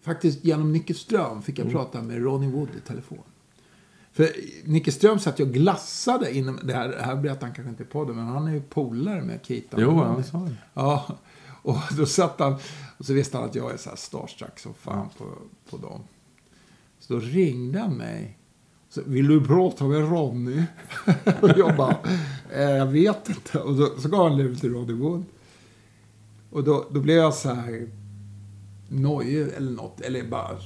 faktiskt 0.00 0.44
genom 0.44 0.72
Nicke 0.72 0.94
Ström 0.94 1.42
fick 1.42 1.58
jag 1.58 1.70
prata 1.70 2.02
med 2.02 2.22
Ronnie 2.22 2.50
Wood 2.50 2.68
i 2.76 2.80
telefon. 2.80 3.22
För 4.12 4.30
Nicke 4.64 4.92
Ström 4.92 5.18
satt 5.18 5.40
ju 5.40 5.44
och 5.44 5.52
glassade 5.52 6.36
inom 6.36 6.58
det 6.62 6.72
här. 6.72 6.88
Det 6.88 7.02
här 7.02 7.16
berättar 7.16 7.46
han 7.46 7.54
kanske 7.54 7.70
inte 7.70 7.84
på 7.84 7.90
podden, 7.90 8.16
men 8.16 8.26
han 8.26 8.48
är 8.48 8.52
ju 8.52 8.60
polare 8.60 9.22
med 9.22 9.40
Keita. 9.42 9.76
Jo, 9.80 10.02
han 10.02 10.24
sa 10.24 10.38
det. 10.38 10.56
Ja, 10.74 11.18
och 11.62 11.76
då 11.96 12.06
satt 12.06 12.40
han 12.40 12.56
och 12.98 13.04
så 13.04 13.12
visste 13.12 13.36
han 13.36 13.46
att 13.48 13.54
jag 13.54 13.72
är 13.72 13.76
så 13.76 13.88
här 13.88 13.96
starstruck 13.96 14.58
som 14.58 14.74
fan 14.74 15.08
på, 15.18 15.24
på 15.70 15.76
dem. 15.76 16.00
Så 16.98 17.12
då 17.12 17.20
ringde 17.20 17.78
han 17.78 17.96
mig. 17.96 18.38
Så, 18.88 19.02
Vill 19.06 19.28
du 19.28 19.44
prata 19.44 19.84
med 19.84 20.10
Ronny? 20.10 20.62
och 21.40 21.50
jag 21.56 21.76
bara, 21.76 21.96
eh, 22.52 22.70
jag 22.70 22.86
vet 22.86 23.28
inte. 23.28 23.58
Och 23.58 23.74
då, 23.74 23.90
så 23.98 24.08
gav 24.08 24.28
han 24.28 24.36
luren 24.36 24.56
till 24.56 24.72
Ronny 24.72 24.92
Wood. 24.92 25.24
Och 26.50 26.64
då, 26.64 26.86
då 26.90 27.00
blev 27.00 27.16
jag 27.16 27.34
så 27.34 27.54
här 27.54 27.90
nojig 28.90 29.48
eller 29.56 29.70
något, 29.70 30.00
eller 30.00 30.22
bara 30.22 30.50
eh, 30.50 30.56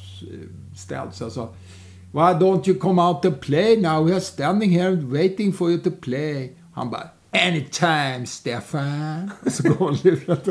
ställd. 0.77 1.14
Så 1.14 1.24
alltså, 1.24 1.24
jag 1.24 1.33
sa, 1.33 1.55
Why 2.12 2.33
don't 2.33 2.69
you 2.69 2.78
come 2.78 3.02
out 3.02 3.24
and 3.24 3.41
play 3.41 3.77
now? 3.77 4.05
We 4.05 4.12
are 4.12 4.20
standing 4.20 4.70
here 4.70 4.95
waiting 4.95 5.52
for 5.52 5.70
you 5.70 5.78
to 5.78 5.91
play. 5.91 6.52
Han 6.74 6.91
bara, 6.91 7.09
anytime 7.33 8.27
Stefan. 8.27 9.30
Så 9.47 9.62
går 9.62 9.87
han 9.87 9.98
lurat. 10.05 10.48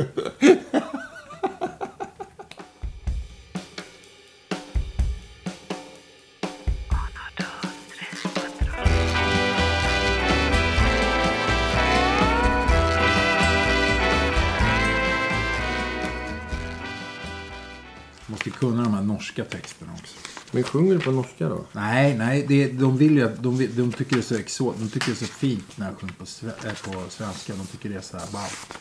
Norska 19.37 19.57
texterna 19.57 19.91
också. 19.99 20.15
Men 20.51 20.63
sjunger 20.63 20.93
du 20.93 20.99
på 20.99 21.11
norska 21.11 21.49
då? 21.49 21.65
Nej, 21.71 22.17
nej, 22.17 22.45
det, 22.47 22.67
de 22.71 22.97
vill 22.97 23.17
ju 23.17 23.29
de, 23.39 23.57
vill- 23.57 23.75
de 23.75 23.91
tycker 23.91 24.15
det 24.15 24.19
är 24.19 24.23
så 24.23 24.35
exot, 24.35 24.75
de 24.79 24.89
tycker 24.89 25.07
det 25.07 25.13
är 25.13 25.25
så 25.25 25.33
fint 25.33 25.77
när 25.77 25.85
jag 25.85 25.95
sjunger 25.99 26.13
på, 26.13 26.25
sve- 26.25 26.67
äh, 26.67 26.73
på 26.93 27.09
svenska. 27.09 27.53
De 27.55 27.65
tycker 27.67 27.89
det 27.89 27.95
är 27.95 28.01
så 28.01 28.17
här 28.17 28.27
ballt. 28.33 28.77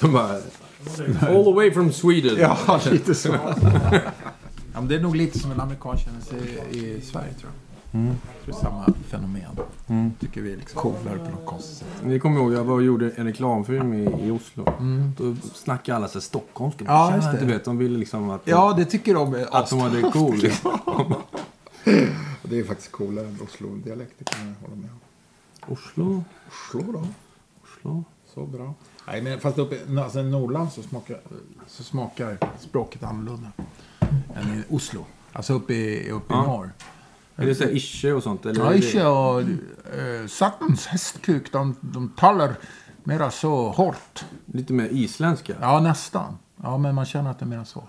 De 0.00 0.12
bara... 0.12 0.32
All 1.28 1.44
the 1.44 1.52
way 1.52 1.70
from 1.72 1.92
Sweden. 1.92 2.36
Ja, 2.38 2.80
lite 2.90 3.14
så. 3.14 3.28
ja, 3.28 4.80
men 4.80 4.88
det 4.88 4.94
är 4.94 5.00
nog 5.00 5.16
lite 5.16 5.38
som 5.38 5.50
en 5.52 5.60
amerikan 5.60 5.98
känner 5.98 6.20
sig 6.20 6.38
i 6.70 7.00
Sverige, 7.00 7.34
tror 7.34 7.50
jag. 7.52 7.65
Tror 7.96 8.14
det 8.44 8.50
är 8.50 8.54
samma 8.54 8.86
fenomen. 9.08 10.12
Tycker 10.20 10.40
vi 10.42 10.52
är 10.52 10.56
liksom 10.56 10.80
coolare 10.80 11.18
på 11.18 11.30
något 11.30 11.46
konstigt 11.46 11.76
sätt. 11.78 11.86
Ni 12.04 12.20
kommer 12.20 12.40
ihåg, 12.40 12.52
jag 12.52 12.64
var 12.64 12.74
och 12.74 12.82
gjorde 12.82 13.10
en 13.10 13.24
reklamfilm 13.26 13.94
i, 13.94 14.26
i 14.26 14.30
Oslo. 14.30 14.64
Då 15.16 15.36
snackade 15.54 15.96
alla 15.96 16.08
så 16.08 16.20
stockholmska. 16.20 16.84
Ja, 16.84 17.16
just 17.16 17.32
det. 17.32 17.38
Du 17.38 17.46
vet, 17.46 17.64
de 17.64 17.78
ville 17.78 17.98
liksom 17.98 18.30
att... 18.30 18.40
Ja, 18.44 18.74
det 18.76 18.84
tycker 18.84 19.14
de 19.14 19.34
är 19.34 19.56
Att 19.56 19.70
de 19.70 19.78
hade 19.80 20.02
det 20.02 20.10
cool. 20.10 20.40
Det 22.42 22.58
är 22.58 22.64
faktiskt 22.64 22.92
coolare 22.92 23.26
än 23.26 23.38
Oslo-dialekt, 23.44 24.12
det 24.18 24.24
kan 24.24 24.46
jag 24.48 24.54
hålla 24.68 24.76
med 24.82 24.90
om. 24.90 25.72
Oslo? 25.72 26.24
Oslo 26.48 26.92
då? 26.92 27.06
Oslo? 27.64 28.04
Så 28.34 28.46
bra. 28.46 28.74
Nej, 29.06 29.22
men 29.22 29.40
fast 29.40 29.58
uppe 29.58 29.74
i 29.74 29.98
alltså, 29.98 30.20
i 30.20 30.24
Norrland 30.24 30.72
så 30.72 30.82
smakar, 30.82 31.20
så 31.66 31.82
smakar 31.84 32.38
språket 32.60 33.02
annorlunda 33.02 33.52
än 34.34 34.48
i 34.58 34.74
Oslo. 34.74 35.04
Alltså 35.32 35.52
uppe 35.54 35.74
i, 35.74 36.10
uppe 36.10 36.34
i 36.34 36.36
Ja. 36.36 36.42
norr. 36.42 36.70
Är 37.36 37.46
det 37.46 37.54
så 37.54 37.64
ische 37.64 38.12
och 38.12 38.22
sånt? 38.22 38.46
Eller 38.46 38.64
Ja, 38.64 38.74
inte 38.74 39.06
och 39.06 39.40
äh, 39.40 40.26
Sattens 40.26 40.86
hästkuk, 40.86 41.52
de, 41.52 41.76
de 41.80 42.08
talar 42.08 42.54
mera 43.04 43.30
så 43.30 43.68
hårt. 43.70 44.24
Lite 44.46 44.72
mer 44.72 44.88
isländska? 44.88 45.54
Ja, 45.60 45.80
nästan. 45.80 46.38
Ja, 46.62 46.78
men 46.78 46.94
man 46.94 47.04
känner 47.06 47.30
att 47.30 47.38
det 47.38 47.44
är 47.44 47.46
mer 47.46 47.64
så. 47.64 47.84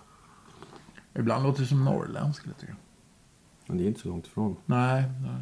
Ibland 1.16 1.44
låter 1.44 1.62
det 1.62 1.68
som 1.68 1.86
norrländska 1.86 2.48
lite 2.48 2.66
grann. 2.66 2.76
Men 3.66 3.78
det 3.78 3.84
är 3.84 3.88
inte 3.88 4.00
så 4.00 4.08
långt 4.08 4.28
ifrån. 4.28 4.56
Nej, 4.66 5.04
nej. 5.22 5.42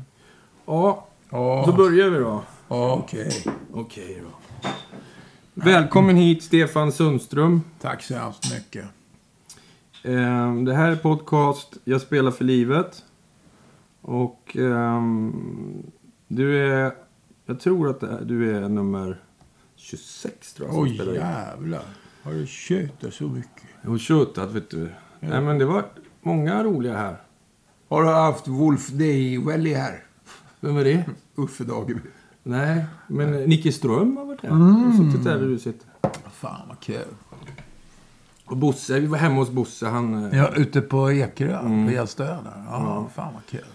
Ja, 0.65 1.07
Ja, 1.29 1.63
då 1.67 1.73
börjar 1.73 2.09
vi 2.09 2.17
då. 2.19 2.43
okej. 2.67 3.31
Okej 3.73 4.23
då. 4.23 4.69
Välkommen 5.53 6.15
hit 6.15 6.43
Stefan 6.43 6.91
Sundström. 6.91 7.61
Tack 7.81 8.03
så 8.03 8.15
hemskt 8.15 8.53
mycket. 8.53 8.85
Ehm, 10.03 10.65
Det 10.65 10.73
här 10.75 10.91
är 10.91 10.95
podcast 10.95 11.73
Jag 11.83 12.01
spelar 12.01 12.31
för 12.31 12.43
livet. 12.45 13.03
Och 14.07 14.57
ehm, 14.57 15.83
du 16.27 16.67
är... 16.73 16.91
Jag 17.45 17.59
tror 17.59 17.89
att 17.89 18.03
är, 18.03 18.21
du 18.25 18.55
är 18.55 18.69
nummer 18.69 19.21
26 19.75 20.53
tror 20.53 20.69
jag 20.69 20.77
Oj, 20.79 20.89
in. 20.89 21.13
jävlar. 21.13 21.83
Har 22.23 22.31
du 22.31 22.47
tjötat 22.47 23.13
så 23.13 23.23
mycket? 23.23 23.63
Och 23.87 23.99
tjötat 23.99 24.51
vet 24.51 24.69
du. 24.69 24.89
Nej 25.19 25.41
men 25.41 25.57
det 25.59 25.65
var 25.65 25.85
många 26.21 26.63
roliga 26.63 26.97
här. 26.97 27.17
Har 27.89 28.03
du 28.03 28.09
haft 28.09 28.47
Wolf 28.47 28.89
Dewelly 28.89 29.73
här? 29.73 30.03
Vem 30.59 30.77
är 30.77 30.83
det? 30.83 31.05
Uffe 31.35 31.63
Dageby. 31.63 31.99
Nej, 32.43 32.85
men 33.07 33.31
Nicke 33.31 33.71
Ström 33.71 34.17
har 34.17 34.25
varit 34.25 34.41
här. 34.41 34.49
Mm. 34.49 34.97
Suttit 34.97 35.23
där 35.23 35.39
där 35.39 35.47
du 35.47 35.59
sitter. 35.59 35.87
Fan 36.31 36.67
vad 36.67 36.79
kul. 36.79 37.05
Och 38.45 38.57
Bosse, 38.57 38.99
vi 38.99 39.07
var 39.07 39.17
hemma 39.17 39.35
hos 39.35 39.49
Bosse. 39.49 39.87
Han, 39.87 40.25
eh, 40.25 40.37
Ja, 40.37 40.53
ute 40.55 40.81
på 40.81 41.11
Ekerö, 41.11 41.59
på 41.85 41.91
Gällstö 41.91 42.25
där. 42.25 42.63
Ja, 42.67 43.09
fan 43.15 43.33
vad 43.33 43.45
kul. 43.45 43.65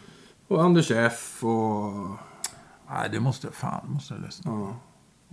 Och 0.51 0.63
Anders 0.65 0.91
F 0.91 1.45
och, 1.45 1.93
Nej, 2.91 3.09
det 3.13 3.21
måste 3.21 3.51
fan, 3.53 3.81
det 3.87 3.93
måste 3.93 4.15
jag 4.15 4.23
lyssna. 4.23 4.51
ja, 4.53 4.77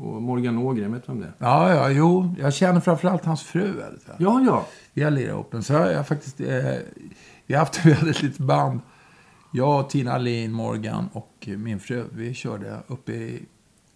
och 0.03 0.22
Morgan 0.22 0.57
Ågren. 0.57 0.94
Vet 0.94 1.05
du 1.05 1.11
vem 1.11 1.22
det 1.22 1.28
är? 1.28 1.33
Ja, 1.38 1.73
ja, 1.75 1.89
jo. 1.89 2.35
Jag 2.39 2.53
känner 2.53 2.79
framförallt 2.79 3.25
hans 3.25 3.44
fru 3.44 3.72
väl. 3.72 4.00
Ja, 4.17 4.41
ja. 4.45 4.66
Vi 4.94 5.03
har 5.03 5.11
lirat 5.11 5.29
ihop. 5.29 5.63
Så 5.63 5.73
har 5.73 5.88
jag 5.88 6.07
faktiskt... 6.07 6.39
Eh, 6.41 6.75
vi, 7.45 7.53
har 7.53 7.59
haft, 7.59 7.85
vi 7.85 7.94
hade 7.94 8.09
ett 8.09 8.22
litet 8.22 8.38
band. 8.38 8.79
Jag, 9.53 9.89
Tina 9.89 10.13
Alin, 10.13 10.51
Morgan 10.51 11.09
och 11.13 11.47
min 11.57 11.79
fru. 11.79 12.06
Vi 12.13 12.33
körde 12.33 12.79
uppe 12.88 13.11
i, 13.11 13.45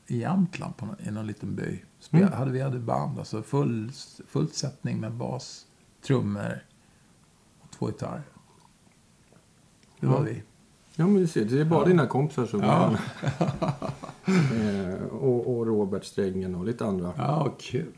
i 0.08 0.18
Jämtland 0.20 0.78
på 0.78 0.86
någon, 0.86 0.96
i 1.08 1.12
någon 1.12 1.28
liten 1.28 1.56
by. 1.56 1.84
Spel, 2.00 2.22
Mm. 2.22 2.34
hade, 2.34 2.52
vi 2.52 2.62
hade 2.62 2.80
band. 2.80 3.20
Alltså 3.20 3.44
full, 3.44 3.92
full 4.28 4.50
sättning 4.50 5.00
med 5.00 5.14
bas, 5.14 5.66
trummor 6.06 6.64
och 7.60 7.72
två 7.72 7.86
gitarrer. 7.88 8.24
Det 10.00 10.08
var 10.08 10.18
Ja. 10.18 10.22
vi. 10.22 10.44
Ja, 11.02 11.08
men 11.08 11.22
du 11.22 11.28
ser. 11.28 11.46
Det 11.46 11.62
är 11.62 11.66
bara 11.66 11.86
dina 11.86 12.08
kompisar 12.08 12.46
som 12.46 12.62
Ja. 12.62 12.96
eh, 14.26 15.04
och, 15.12 15.58
och 15.58 15.68
Robert 15.68 16.04
Strängen 16.04 16.56
och 16.56 16.66
lite 16.66 16.86
andra. 16.86 17.14
Ja, 17.18 17.56
kul. 17.60 17.92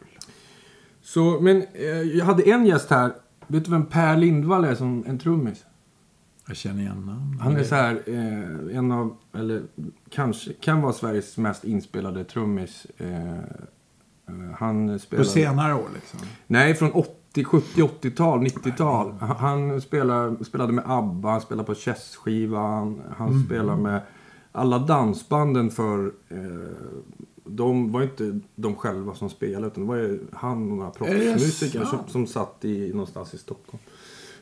Så, 1.02 1.40
men 1.42 1.63
eh, 1.74 1.86
jag 1.88 2.25
hade 2.25 2.44
en 2.44 2.66
gäst 2.66 2.90
här. 2.90 3.12
Vet 3.47 3.66
du 3.66 3.72
vem 3.72 3.86
Per 3.86 4.18
Lindvall 4.18 4.66
är 4.66 4.75
som 4.75 5.03
en 5.08 5.19
trummis? 5.19 5.66
Jag 6.47 6.58
känner 6.58 6.81
igen 6.81 7.06
namnet. 7.06 7.42
Han 7.42 7.56
är 7.56 7.63
så 7.63 7.75
här, 7.75 8.02
eh, 8.06 8.78
en 8.78 8.92
av, 8.92 9.18
eller 9.34 9.63
kanske, 10.09 10.53
kan 10.53 10.81
vara 10.81 10.94
Sveriges 10.94 11.38
mest 11.38 11.63
inspelade 11.63 12.24
trummis. 12.24 12.88
Eh, 12.97 13.38
eh, 13.38 13.44
han 14.58 14.88
På 14.88 15.00
spelar... 15.00 15.24
senare 15.24 15.74
år 15.74 15.90
liksom. 15.94 16.19
Nej, 16.47 16.75
från 16.75 16.92
80, 16.92 17.12
70, 17.44 17.81
80-tal, 17.81 18.39
90-tal. 18.39 19.11
Han, 19.19 19.81
spelar, 19.81 20.44
spelade 20.44 20.73
med 20.73 20.83
ABBA, 20.88 21.29
han 21.31 21.41
spelade 21.41 21.66
på 21.66 21.75
Chess-skivan. 21.75 23.01
Han 23.17 23.29
Mm. 23.29 23.45
spelar 23.45 23.75
med 23.75 24.01
alla 24.51 24.79
dansbanden 24.79 25.71
för... 25.71 26.11
Eh, 26.29 26.38
de 27.45 27.91
var 27.91 28.01
inte 28.01 28.39
de 28.55 28.75
själva 28.75 29.13
som 29.16 29.29
spelade, 29.29 29.67
utan 29.67 29.83
det 29.83 29.88
var 29.89 29.95
ju 29.95 30.19
han 30.33 30.71
och 30.71 30.77
några 30.77 30.91
proffsmusiker 30.91 31.85
som, 31.85 31.99
som 32.07 32.27
satt 32.27 32.66
i, 32.66 32.89
någonstans 32.91 33.33
i 33.33 33.38
Stockholm. 33.38 33.83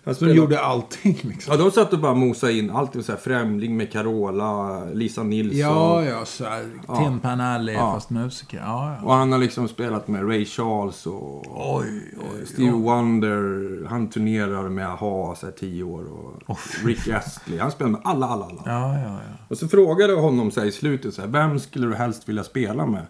Han 0.04 0.16
Så 0.16 0.26
de 0.26 0.34
gjorde 0.34 0.60
allting 0.62 1.20
liksom. 1.22 1.52
Ja, 1.54 1.58
de 1.64 1.72
satt 1.72 1.94
och 1.94 2.00
bara 2.00 2.14
mosade 2.14 2.54
in 2.54 2.70
allt. 2.72 2.92
Det 2.92 2.98
var 2.98 3.04
så 3.04 3.12
här, 3.12 3.20
Främling 3.20 3.78
med 3.78 3.92
Carola, 3.92 4.84
Lisa 4.86 5.24
Nilsson. 5.24 5.60
Ja, 5.60 6.04
ja. 6.04 6.26
Så 6.26 6.46
här, 6.46 6.70
Ja. 6.88 6.96
Tim 6.96 7.20
Panelli, 7.20 7.74
Ja. 7.74 7.94
fast 7.94 8.10
musiker. 8.10 8.58
Ja, 8.58 8.96
ja. 9.00 9.06
Och 9.08 9.14
han 9.14 9.32
har 9.32 9.40
liksom 9.40 9.68
spelat 9.68 10.08
med 10.08 10.28
Ray 10.30 10.46
Charles 10.46 11.06
och 11.06 11.78
Oj, 11.78 12.14
oj, 12.18 12.40
eh, 12.42 12.46
Stevie 12.46 12.72
oj. 12.72 12.82
Wonder. 12.82 13.86
Han 13.90 14.10
turnerar 14.10 14.70
med 14.70 14.88
AHA 14.88 15.36
så 15.36 15.46
här, 15.46 15.53
tio 15.59 15.84
år. 15.84 16.06
Och 16.46 16.58
Rick 16.86 17.08
Astley. 17.08 17.59
Han 17.59 17.72
spelar 17.72 17.92
med 17.92 18.02
alla, 18.04 18.28
alla, 18.28 18.46
alla. 18.46 18.62
Ja, 18.66 18.94
ja, 18.97 19.04
ja. 19.04 19.46
Och 19.47 19.58
så 19.58 19.68
frågade 19.68 20.14
jag 20.14 20.22
honom 20.22 20.52
så 20.52 20.59
här, 20.59 20.68
i 20.68 20.72
slutet 20.72 21.14
så 21.14 21.22
här, 21.22 21.28
vem 21.30 21.59
skulle 21.59 21.88
du 21.88 21.96
helst 21.96 22.30
vilja 22.30 22.44
spela 22.44 22.86
med? 22.86 23.06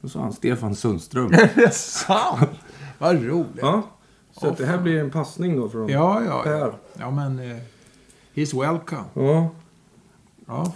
Då 0.00 0.08
sa 0.08 0.20
han 0.20 0.32
Stefan 0.32 0.74
Sundström. 0.74 1.26
Är 1.32 1.50
det 1.54 1.74
sant? 1.74 2.50
Vad 2.98 3.24
roligt. 3.24 3.46
ja. 3.60 3.82
Så 4.40 4.48
att 4.48 4.56
det 4.58 4.66
här 4.66 4.78
blir 4.78 5.00
en 5.00 5.10
passning 5.10 5.56
då 5.56 5.68
från 5.68 5.88
Ja, 5.88 6.22
ja. 6.24 6.42
Per. 6.42 6.72
Ja, 6.98 7.10
men... 7.10 7.38
Eh, 7.38 7.56
he's 8.34 8.60
welcome. 8.60 9.04
Ja. 9.14 9.50
Ja. 10.46 10.72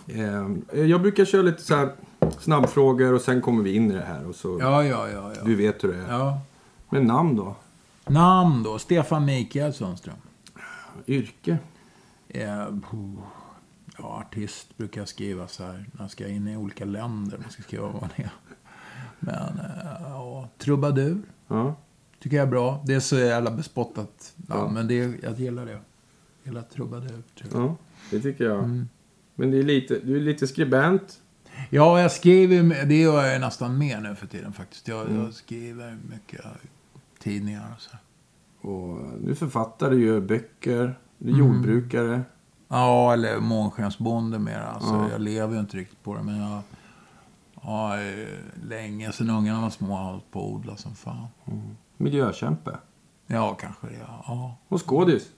Eh, 0.72 0.80
jag 0.84 1.02
brukar 1.02 1.24
köra 1.24 1.42
lite 1.42 1.62
så 1.62 1.74
här 1.76 1.92
snabbfrågor 2.38 3.12
och 3.12 3.20
sen 3.20 3.40
kommer 3.40 3.62
vi 3.62 3.74
in 3.74 3.90
i 3.90 3.94
det 3.94 4.04
här. 4.04 4.26
Och 4.28 4.34
så, 4.34 4.58
Ja, 4.60 4.84
ja, 4.84 5.08
ja. 5.08 5.32
ja. 5.36 5.42
Du 5.44 5.54
vet 5.54 5.84
hur 5.84 5.92
det 5.92 5.98
är. 5.98 6.12
ja. 6.12 6.40
Men 6.90 7.04
namn 7.06 7.36
då? 7.36 7.54
Namn 8.06 8.62
då? 8.62 8.78
Stefan 8.78 9.24
Mikael 9.24 9.72
Sundström. 9.72 10.16
Yrke? 11.06 11.58
Eh, 12.28 12.48
ja, 13.98 14.20
artist 14.20 14.76
brukar 14.76 15.00
jag 15.00 15.08
skriva 15.08 15.48
så 15.48 15.64
här. 15.64 15.86
När 15.92 16.02
jag 16.04 16.10
ska 16.10 16.28
in 16.28 16.48
i 16.48 16.56
olika 16.56 16.84
länder. 16.84 17.38
Man 17.38 17.50
ska 17.50 17.62
skriva 17.62 17.86
vad 17.86 18.00
man 18.00 18.10
är. 18.16 18.30
Men, 19.18 19.58
eh, 19.58 20.02
ja. 20.02 20.48
Trubadur. 20.58 21.18
Ja. 21.48 21.74
Tycker 22.22 22.36
jag 22.36 22.46
är 22.46 22.50
bra. 22.50 22.82
Det 22.86 22.94
är 22.94 23.00
så 23.00 23.16
jävla 23.18 23.50
bespottat. 23.50 24.34
Ja, 24.48 24.54
Ja. 24.58 24.68
Men 24.68 24.88
det, 24.88 24.94
jag 25.22 25.38
gillar 25.40 25.66
det. 25.66 25.78
Hela 26.44 26.62
trubadur. 26.62 27.22
Ja, 27.52 27.76
det 28.10 28.20
tycker 28.20 28.44
jag. 28.44 28.58
Mm. 28.58 28.88
Men 29.34 29.50
det 29.50 29.58
är 29.58 29.62
lite, 29.62 29.98
du 30.04 30.16
är 30.16 30.20
lite 30.20 30.46
skribent. 30.46 31.20
Ja, 31.70 32.00
jag 32.00 32.12
skriver, 32.12 32.84
det 32.86 33.00
gör 33.00 33.24
jag 33.26 33.40
nästan 33.40 33.78
mer 33.78 34.00
nu 34.00 34.14
för 34.14 34.26
tiden 34.26 34.52
faktiskt. 34.52 34.88
Jag, 34.88 35.06
Mm. 35.08 35.22
jag 35.22 35.34
skriver 35.34 35.98
mycket 36.10 36.40
tidningar 37.18 37.74
och 37.76 37.82
så. 37.82 37.90
Och 38.68 38.98
du 39.24 39.30
är 39.30 39.34
författare, 39.34 39.94
du 39.94 40.06
gör 40.06 40.20
böcker. 40.20 40.98
Du 41.18 41.28
är 41.30 41.34
Mm. 41.34 41.46
jordbrukare. 41.46 42.22
Ja, 42.68 43.12
eller 43.12 43.40
månskensbonde 43.40 44.38
mer. 44.38 44.60
Alltså, 44.60 44.90
Ja. 44.94 45.10
Jag 45.10 45.20
lever 45.20 45.54
ju 45.54 45.60
inte 45.60 45.76
riktigt 45.76 46.02
på 46.02 46.14
det, 46.16 46.22
men 46.22 46.36
jag 46.40 46.62
har 47.54 47.98
eh, 47.98 48.26
länge, 48.68 49.12
sedan 49.12 49.30
ungarna 49.30 49.60
var 49.60 49.70
små, 49.70 49.96
hållit 49.96 50.30
på 50.30 50.38
att 50.46 50.52
odla 50.52 50.76
som 50.76 50.94
fan. 50.94 51.26
Miljökämpe. 52.02 52.78
Ja, 53.26 53.54
kanske 53.54 53.86
det. 53.86 54.06
Ja. 54.26 54.56
Och 54.68 54.88
skådis. 54.88 55.28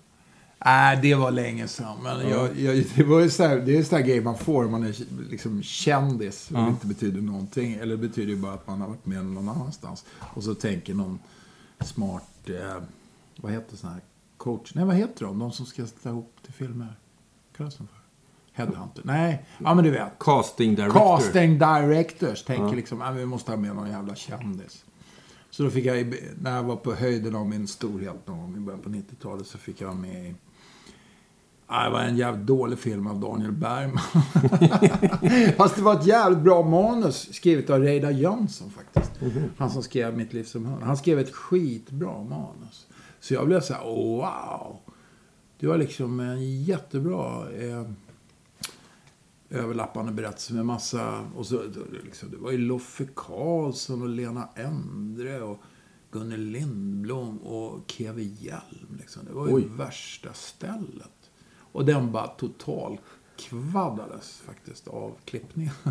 Nej, 0.64 0.98
det 1.02 1.14
var 1.14 1.30
länge 1.30 1.68
sedan. 1.68 1.96
Men 2.02 2.28
jag, 2.28 2.58
jag, 2.58 2.84
det, 2.96 3.02
var 3.04 3.20
ju 3.20 3.30
så 3.30 3.42
här, 3.42 3.56
det 3.56 3.74
är 3.74 3.78
en 3.78 3.84
sån 3.84 3.98
här 3.98 4.04
grej 4.04 4.20
man 4.20 4.38
får 4.38 4.64
om 4.64 4.70
man 4.70 4.82
är 4.84 4.94
liksom 5.30 5.62
kändis. 5.62 6.50
Och 6.50 6.56
Ja. 6.56 6.60
det 6.60 6.68
inte 6.68 6.86
betyder 6.86 7.20
någonting. 7.20 7.72
Eller 7.74 7.96
det 7.96 8.08
betyder 8.08 8.32
ju 8.32 8.36
bara 8.36 8.52
att 8.54 8.66
man 8.66 8.80
har 8.80 8.88
varit 8.88 9.06
med 9.06 9.24
någon 9.26 9.48
annanstans. 9.48 10.04
Och 10.20 10.42
så 10.44 10.54
tänker 10.54 10.94
någon 10.94 11.18
smart, 11.80 12.48
eh, 12.48 12.82
vad 13.36 13.52
heter 13.52 13.76
sån 13.76 13.90
här 13.90 14.00
coach? 14.36 14.74
Nej, 14.74 14.84
vad 14.84 14.96
heter 14.96 15.24
de? 15.24 15.38
De 15.38 15.52
som 15.52 15.66
ska 15.66 15.86
sätta 15.86 16.08
ihop 16.08 16.36
till 16.44 16.52
filmer. 16.52 16.86
Vad 17.50 17.56
kallas 17.56 17.76
de 17.76 17.86
för? 17.86 17.98
Headhunter? 18.52 19.02
Nej, 19.04 19.44
ja 19.58 19.74
men 19.74 19.84
du 19.84 19.90
vet. 19.90 20.18
Casting 20.18 20.74
director. 20.74 21.16
Casting 21.16 21.58
directors 21.58 22.42
tänker 22.44 22.64
Ja. 22.64 22.72
liksom, 22.72 23.02
ah, 23.02 23.10
vi 23.10 23.26
måste 23.26 23.50
ha 23.52 23.56
med 23.58 23.74
någon 23.76 23.90
jävla 23.90 24.14
kändis. 24.14 24.84
Så 25.54 25.62
då 25.62 25.70
fick 25.70 25.84
jag, 25.84 26.14
när 26.40 26.56
jag 26.56 26.62
var 26.62 26.76
på 26.76 26.94
höjden 26.94 27.34
av 27.34 27.48
min 27.48 27.66
storhet 27.66 28.26
någon 28.26 28.38
gång 28.38 28.56
i 28.56 28.60
början 28.60 28.80
på 28.80 28.88
90-talet 28.88 29.46
så 29.46 29.58
fick 29.58 29.80
jag 29.80 29.86
vara 29.86 29.98
med 29.98 30.26
i 30.28 30.34
det 31.66 31.90
var 31.90 32.00
en 32.00 32.16
jävligt 32.16 32.46
dålig 32.46 32.78
film 32.78 33.06
av 33.06 33.20
Daniel 33.20 33.52
Bergman. 33.52 33.98
Fast 35.56 35.76
det 35.76 35.82
var 35.82 35.94
ett 35.94 36.06
jävligt 36.06 36.38
bra 36.38 36.62
manus 36.62 37.34
skrivet 37.34 37.70
av 37.70 37.80
Reidar 37.80 38.10
Jönsson 38.10 38.70
faktiskt. 38.70 39.10
Han 39.56 39.70
som 39.70 39.82
skrev 39.82 40.16
Mitt 40.16 40.32
liv 40.32 40.44
som 40.44 40.66
hund. 40.66 40.82
Han 40.82 40.96
skrev 40.96 41.18
ett 41.18 41.34
skitbra 41.34 42.22
manus. 42.22 42.86
Så 43.20 43.34
jag 43.34 43.46
blev 43.46 43.60
så 43.60 43.74
här, 43.74 43.84
wow. 43.84 44.78
Det 45.60 45.66
var 45.66 45.78
liksom 45.78 46.20
en 46.20 46.62
jättebra 46.62 47.52
eh, 47.52 47.90
överlappande 49.54 50.12
berättelse 50.12 50.54
med 50.54 50.66
massa... 50.66 51.24
Och 51.36 51.46
så, 51.46 51.62
liksom, 52.04 52.30
det 52.30 52.36
var 52.36 52.50
ju 52.50 52.58
Loffe 52.58 53.08
Karlsson 53.14 54.02
och 54.02 54.08
Lena 54.08 54.48
Endre 54.54 55.42
och 55.42 55.58
Gunnel 56.10 56.40
Lindblom 56.40 57.38
och 57.38 57.80
Keve 57.86 58.22
Hjelm. 58.22 58.96
Liksom. 58.98 59.24
Det 59.24 59.32
var 59.32 59.48
ju 59.48 59.54
Oj. 59.54 59.64
värsta 59.76 60.32
stället. 60.32 61.30
Och 61.72 61.84
den 61.84 62.12
bara 62.12 62.26
total 62.26 63.00
kvaddades 63.36 64.42
faktiskt 64.46 64.88
av 64.88 65.12
klippningen. 65.24 65.72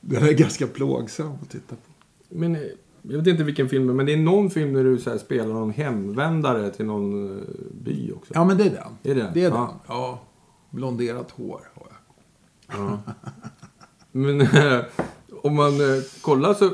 Den 0.00 0.22
är 0.22 0.32
ganska 0.32 0.66
plågsam 0.66 1.32
att 1.42 1.50
titta 1.50 1.76
på. 1.76 1.82
Men 2.28 2.56
eh, 2.56 2.62
jag 3.02 3.18
vet 3.18 3.26
inte 3.26 3.44
vilken 3.44 3.68
film, 3.68 3.96
men 3.96 4.06
det 4.06 4.12
är 4.12 4.16
någon 4.16 4.50
film 4.50 4.72
där 4.74 4.84
du 4.84 4.98
så 4.98 5.18
spelar 5.18 5.54
någon 5.54 5.70
hemvändare 5.70 6.70
till 6.70 6.86
någon 6.86 7.38
eh, 7.38 7.44
by 7.84 8.12
också. 8.12 8.32
Ja, 8.34 8.44
men 8.44 8.56
det 8.58 8.64
är 8.64 8.70
den. 8.70 8.92
Är 9.02 9.14
det? 9.14 9.30
Det 9.34 9.44
är 9.44 9.50
Ja. 9.50 9.56
den. 9.56 9.96
Ja. 9.96 10.22
Blonderat 10.74 11.30
hår 11.30 11.60
har 11.74 11.86
jag. 11.90 12.78
Ja. 12.80 12.98
Men 14.12 14.40
eh, 14.40 14.80
om 15.42 15.56
man 15.56 15.72
eh, 15.80 16.02
kollar 16.22 16.54
så... 16.54 16.64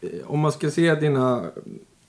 eh, 0.00 0.08
Om 0.26 0.40
man 0.40 0.52
ska 0.52 0.70
se 0.70 0.94
dina... 0.94 1.50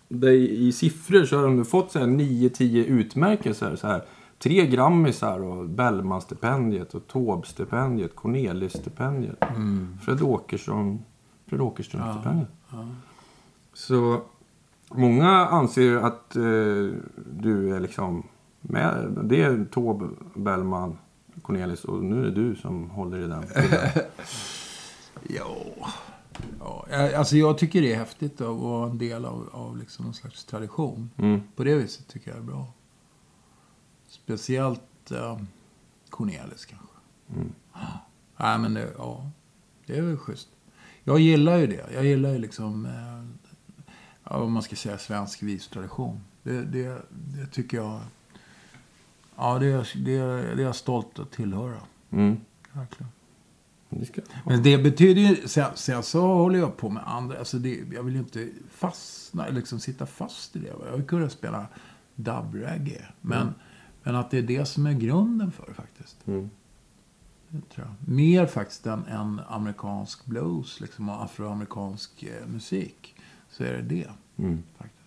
Dig 0.07 0.67
i 0.67 0.71
siffror 0.71 1.25
så 1.25 1.37
har 1.37 1.47
du 1.57 1.65
fått 1.65 1.91
så 1.91 1.99
här 1.99 2.05
9-10 2.07 2.85
utmärkelser. 2.85 3.75
Så 3.75 3.87
här, 3.87 4.03
tre 4.39 4.65
Grammisar 4.67 5.39
och 5.39 5.69
Bellman-stipendiet 5.69 6.93
och 6.95 7.07
Taube-stipendiet, 7.07 8.15
Cornelis-stipendiet. 8.15 9.35
Fred 10.05 10.21
Åkerström, 10.21 10.99
Fred 11.47 11.61
Åkerström-stipendiet. 11.61 12.47
Så 13.73 14.21
många 14.89 15.29
anser 15.29 15.95
att 15.95 16.35
eh, 16.35 16.41
du 17.31 17.75
är 17.75 17.79
liksom 17.79 18.23
med. 18.63 19.17
Det 19.23 19.41
är 19.41 19.65
Taube, 19.65 20.09
Bellman, 20.35 20.97
Cornelis 21.41 21.85
och 21.85 22.03
nu 22.03 22.19
är 22.19 22.23
det 22.23 22.31
du 22.31 22.55
som 22.55 22.89
håller 22.89 23.17
i 23.17 23.27
den. 23.27 23.43
Ja. 25.29 25.55
ja. 26.59 27.17
Alltså 27.17 27.37
jag 27.37 27.57
tycker 27.57 27.81
det 27.81 27.93
är 27.93 27.97
häftigt 27.97 28.41
att 28.41 28.57
vara 28.57 28.89
en 28.89 28.97
del 28.97 29.25
av, 29.25 29.49
av 29.51 29.77
liksom 29.77 30.05
någon 30.05 30.13
slags 30.13 30.45
tradition. 30.45 31.09
Mm. 31.17 31.41
På 31.55 31.63
det 31.63 31.75
viset 31.75 32.07
tycker 32.07 32.31
jag 32.31 32.37
det 32.37 32.43
är 32.43 32.45
bra. 32.45 32.73
Speciellt 34.07 35.11
eh, 35.11 35.39
Cornelis 36.09 36.65
kanske. 36.65 36.87
Mm. 37.35 37.53
Nej, 38.37 38.59
men 38.59 38.73
det, 38.73 38.93
ja, 38.97 39.31
det 39.85 39.97
är 39.97 40.01
väl 40.01 40.17
schysst. 40.17 40.49
Jag 41.03 41.19
gillar 41.19 41.57
ju 41.57 41.67
det. 41.67 41.93
Jag 41.93 42.05
gillar 42.05 42.29
ju 42.29 42.37
liksom, 42.37 42.85
eh, 42.85 43.47
ja, 44.23 44.39
vad 44.39 44.49
man 44.49 44.63
ska 44.63 44.75
säga, 44.75 44.97
svensk 44.97 45.43
vistradition. 45.43 46.23
Det, 46.43 46.61
det, 46.61 47.01
det 47.09 47.47
tycker 47.47 47.77
jag, 47.77 47.99
ja, 49.37 49.59
det 49.59 49.65
är, 49.65 49.91
det, 50.05 50.15
är, 50.15 50.55
det 50.55 50.61
är 50.61 50.65
jag 50.65 50.75
stolt 50.75 51.19
att 51.19 51.31
tillhöra. 51.31 51.77
Mm. 52.11 52.37
Verkligen. 52.73 53.11
Men 54.45 54.63
det 54.63 54.77
betyder 54.77 55.21
ju, 55.21 55.47
sen, 55.47 55.71
sen 55.75 56.03
så 56.03 56.21
håller 56.21 56.59
jag 56.59 56.77
på 56.77 56.89
med 56.89 57.03
andra, 57.07 57.39
alltså 57.39 57.57
det, 57.57 57.79
jag 57.93 58.03
vill 58.03 58.13
ju 58.13 58.19
inte 58.19 58.49
fastna, 58.71 59.47
liksom 59.47 59.79
sitta 59.79 60.05
fast 60.05 60.55
i 60.55 60.59
det. 60.59 60.67
Jag 60.85 60.97
vill 60.97 61.05
kunna 61.07 61.29
spela 61.29 61.67
dub-reggae. 62.15 63.05
Men, 63.21 63.53
men 64.03 64.15
att 64.15 64.31
det 64.31 64.37
är 64.37 64.41
det 64.41 64.65
som 64.65 64.85
är 64.85 64.93
grunden 64.93 65.51
för 65.51 65.65
det 65.67 65.73
faktiskt. 65.73 66.27
Mm. 66.27 66.49
Det 67.49 67.69
tror 67.69 67.87
jag. 67.87 68.13
Mer 68.13 68.45
faktiskt 68.45 68.85
än, 68.85 69.05
än 69.05 69.41
amerikansk 69.47 70.25
blues 70.25 70.79
liksom, 70.81 71.09
och 71.09 71.23
afroamerikansk 71.23 72.23
eh, 72.23 72.47
musik. 72.47 73.15
Så 73.49 73.63
är 73.63 73.73
det 73.73 73.81
det 73.81 74.09
Mm. 74.37 74.63
faktiskt. 74.77 75.02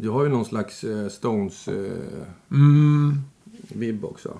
Du 0.00 0.10
har 0.10 0.24
ju 0.24 0.28
någon 0.30 0.44
slags 0.44 0.84
eh, 0.84 1.08
Stones-vibb 1.08 2.24
Mm. 2.50 4.04
också. 4.04 4.38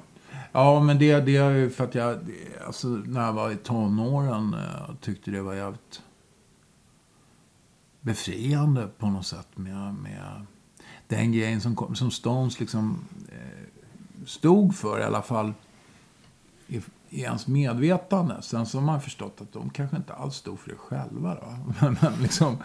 Ja, 0.52 0.81
men 0.81 0.99
det, 0.99 1.20
det 1.20 1.37
är 1.37 1.50
ju 1.50 1.70
för 1.70 1.84
att 1.84 1.94
jag, 1.94 2.19
alltså 2.66 2.88
när 2.88 3.26
jag 3.26 3.32
var 3.32 3.50
i 3.50 3.56
tonåren 3.56 4.55
eh, 4.55 4.94
tyckte 5.00 5.31
det 5.31 5.43
var 5.43 5.55
jävligt 5.55 6.02
befriande 8.00 8.88
på 8.99 9.06
något 9.06 9.26
sätt 9.26 9.49
med, 9.55 9.94
med 9.94 10.47
den 11.09 11.32
grejen 11.32 11.61
som, 11.61 11.76
kom, 11.76 11.94
som 11.94 12.11
Stones 12.11 12.61
liksom 12.61 12.99
eh, 13.32 13.66
stod 14.26 14.75
för 14.75 15.00
i 15.00 15.02
alla 15.02 15.23
fall 15.23 15.52
i, 16.66 16.80
i 17.10 17.20
ens 17.22 17.46
medvetande. 17.46 18.42
Sen 18.42 18.66
så 18.66 18.78
har 18.78 18.84
man 18.86 19.00
förstått 19.00 19.40
att 19.40 19.52
de 19.52 19.70
kanske 19.70 19.96
inte 19.96 20.14
alls 20.14 20.34
stod 20.36 20.58
för 20.58 20.70
det 20.70 20.76
själva. 20.76 21.34
Då. 21.34 21.46
Men, 21.80 21.96
men, 22.02 22.12
liksom, 22.22 22.56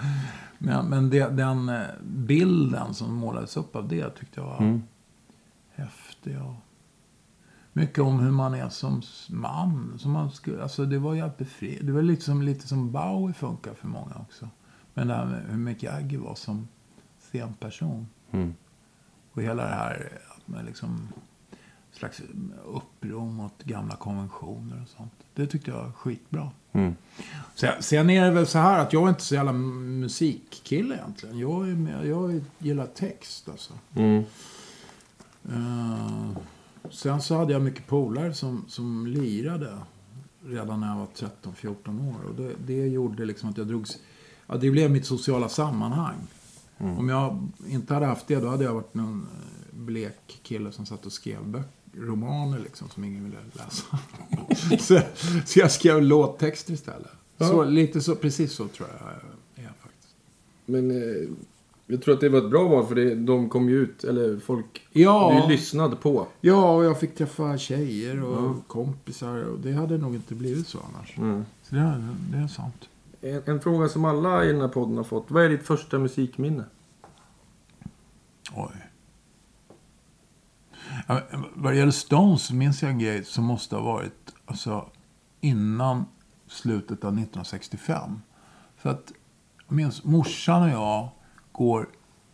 men, 0.57 0.85
men 0.85 1.09
det, 1.09 1.29
den 1.29 1.69
eh, 1.69 1.81
bilden 2.03 2.93
som 2.93 3.13
målades 3.13 3.57
upp 3.57 3.75
av 3.75 3.87
det 3.87 4.09
tyckte 4.09 4.39
jag 4.39 4.47
var 4.47 4.57
Mm. 4.57 4.83
häftig. 5.71 6.41
Och 6.41 6.55
mycket 7.73 7.99
om 7.99 8.19
hur 8.19 8.31
man 8.31 8.53
är 8.53 8.69
som 8.69 9.01
man. 9.29 9.95
Som 9.99 10.11
man 10.11 10.31
skulle, 10.31 10.63
alltså 10.63 10.85
det 10.85 10.99
var 10.99 11.31
befriande. 11.37 11.85
Det 11.85 11.91
var 11.91 12.01
lite 12.01 12.21
som, 12.21 12.41
lite 12.41 12.67
som 12.67 12.91
Bowie 12.91 13.33
funkar 13.33 13.73
för 13.73 13.87
många 13.87 14.15
också. 14.15 14.49
Men 14.93 15.07
det 15.07 15.13
här 15.15 15.25
med 15.25 15.43
hur 15.49 15.57
Mick 15.57 15.83
Jagger 15.83 16.17
var 16.17 16.35
som 16.35 16.67
scenperson. 17.19 18.07
Mm. 18.31 18.53
Och 19.33 19.41
hela 19.41 19.63
det 19.63 19.75
här 19.75 20.19
att 20.37 20.47
man 20.47 20.65
liksom 20.65 21.07
slags 21.93 22.21
uppror 22.65 23.25
mot 23.25 23.63
gamla 23.63 23.95
konventioner 23.95 24.81
och 24.81 24.89
sånt. 24.97 25.13
Det 25.33 25.47
tyckte 25.47 25.71
jag 25.71 25.77
var 25.77 25.91
skitbra. 25.91 26.51
Mm. 26.71 26.95
Sen, 27.55 27.83
sen 27.83 28.09
är 28.09 28.25
det 28.25 28.31
väl 28.31 28.47
så 28.47 28.59
här 28.59 28.79
att 28.79 28.93
jag 28.93 29.03
är 29.03 29.09
inte 29.09 29.23
så 29.23 29.35
jävla 29.35 29.53
musikkille 29.53 30.95
egentligen. 30.95 31.39
Jag, 31.39 31.69
är 31.69 31.75
med, 31.75 32.07
jag 32.07 32.41
gillar 32.57 32.85
text 32.85 33.49
alltså. 33.49 33.73
Mm. 33.95 34.23
Eh, 35.49 36.37
sen 36.91 37.21
så 37.21 37.37
hade 37.37 37.53
jag 37.53 37.61
mycket 37.61 37.87
polare 37.87 38.33
som, 38.33 38.65
som 38.67 39.07
lirade 39.07 39.77
redan 40.45 40.79
när 40.79 40.87
jag 40.87 40.95
var 40.95 41.07
13-14 41.43 42.09
år. 42.09 42.29
Och 42.29 42.35
det, 42.35 42.51
det 42.65 42.87
gjorde 42.87 43.25
liksom 43.25 43.49
att 43.49 43.57
jag 43.57 43.67
drogs... 43.67 43.97
Ja, 44.47 44.55
det 44.55 44.71
blev 44.71 44.91
mitt 44.91 45.05
sociala 45.05 45.49
sammanhang. 45.49 46.17
Om 46.77 47.09
jag 47.09 47.47
inte 47.67 47.93
hade 47.93 48.05
haft 48.05 48.27
det, 48.27 48.35
då 48.35 48.47
hade 48.47 48.63
jag 48.63 48.73
varit 48.73 48.93
någon 48.93 49.21
eh, 49.21 49.77
blek 49.79 50.39
kille 50.43 50.71
som 50.71 50.85
satt 50.85 51.05
och 51.05 51.11
skrev 51.11 51.45
böcker, 51.45 51.82
romaner 51.97 52.59
liksom, 52.59 52.89
som 52.89 53.03
ingen 53.03 53.23
ville 53.23 53.37
läsa. 53.53 53.99
så, 54.83 54.99
så 55.45 55.59
jag 55.59 55.71
skrev 55.71 56.01
låttexter 56.01 56.73
istället. 56.73 57.11
Ja. 57.37 57.47
Så, 57.47 57.63
lite 57.63 58.01
så, 58.01 58.15
precis 58.15 58.53
så 58.53 58.67
tror 58.67 58.89
jag 58.99 59.09
jag 59.55 59.65
är 59.65 59.73
faktiskt. 59.81 60.15
Men 60.65 60.91
eh, 60.91 61.29
jag 61.87 62.01
tror 62.01 62.13
att 62.13 62.21
det 62.21 62.29
var 62.29 62.39
ett 62.39 62.49
bra 62.49 62.67
val 62.67 62.85
för 62.87 62.95
det, 62.95 63.15
de 63.15 63.49
kom 63.49 63.69
ju 63.69 63.75
ut, 63.81 64.03
eller 64.03 64.39
folk 64.39 64.87
Ja. 64.91 65.41
du 65.47 65.53
lyssnade 65.53 65.95
på. 65.95 66.27
Ja, 66.41 66.75
och 66.75 66.83
jag 66.85 66.99
fick 66.99 67.15
träffa 67.15 67.57
tjejer 67.57 68.23
och 68.23 68.43
Ja. 68.43 68.55
kompisar. 68.67 69.43
Och 69.43 69.59
det 69.59 69.71
hade 69.73 69.97
nog 69.97 70.15
inte 70.15 70.35
blivit 70.35 70.67
så 70.67 70.79
annars. 70.93 71.17
Mm. 71.17 71.45
Så 71.63 71.75
det, 71.75 71.81
är- 71.81 72.15
det 72.31 72.37
är 72.37 72.47
sant. 72.47 72.89
En, 73.21 73.41
en 73.45 73.59
fråga 73.61 73.89
som 73.89 74.05
alla 74.05 74.45
i 74.45 74.47
den 74.51 74.61
här 74.61 74.67
podden 74.67 74.97
har 74.97 75.03
fått. 75.03 75.25
Vad 75.27 75.43
är 75.43 75.49
ditt 75.49 75.63
första 75.67 75.99
musikminne? 75.99 76.63
Oj. 78.55 78.71
Ja, 81.07 81.21
eh, 81.31 81.41
vad 81.55 81.73
det 81.73 81.77
gäller 81.77 81.91
Stones 81.91 82.51
minns 82.51 82.81
jag 82.81 82.91
en 82.91 82.99
grej 82.99 83.25
som 83.25 83.43
måste 83.43 83.75
ha 83.75 83.83
varit 83.83 84.35
alltså, 84.45 84.89
innan 85.41 86.05
slutet 86.47 87.03
av 87.03 87.13
1965. 87.13 88.21
För 88.77 88.89
att 88.89 89.11
jag 89.67 89.75
minns 89.75 90.03
morsan 90.03 90.63
och 90.63 90.69
jag 90.69 91.09
går 91.51 91.89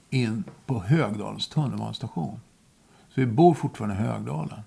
in 0.10 0.44
på 0.66 0.80
Högdalens 0.80 1.48
tunnelbanestation. 1.48 2.40
Så 3.10 3.22
vi 3.22 3.26
bor 3.26 3.54
fortfarande 3.54 3.96
i 3.96 3.98
Högdalen. 4.08 4.62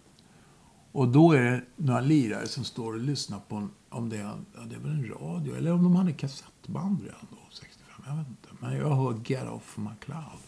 Och 0.92 1.08
då 1.08 1.32
är 1.32 1.40
det 1.42 1.62
några 1.76 2.00
lirare 2.00 2.48
som 2.48 2.64
står 2.64 2.92
och 2.92 2.98
lyssnar 3.00 3.40
på 3.40 3.56
en, 3.56 3.70
om 3.88 4.08
det, 4.08 4.16
är- 4.16 4.22
ja, 4.54 4.60
det 4.68 4.74
är 4.74 4.78
väl 4.80 4.90
en 4.90 5.08
radio, 5.08 5.54
eller 5.56 5.72
om 5.72 5.82
de 5.82 5.96
hade 5.96 6.12
kassettband 6.12 7.00
redan 7.02 7.26
då, 7.30 7.36
65, 7.50 8.04
jag 8.06 8.16
vet 8.16 8.28
inte. 8.28 8.48
Men 8.60 8.76
jag 8.76 8.96
hör 8.96 9.20
Get 9.26 9.48
Off 9.48 9.76
My 9.76 9.90
Cloud. 10.00 10.40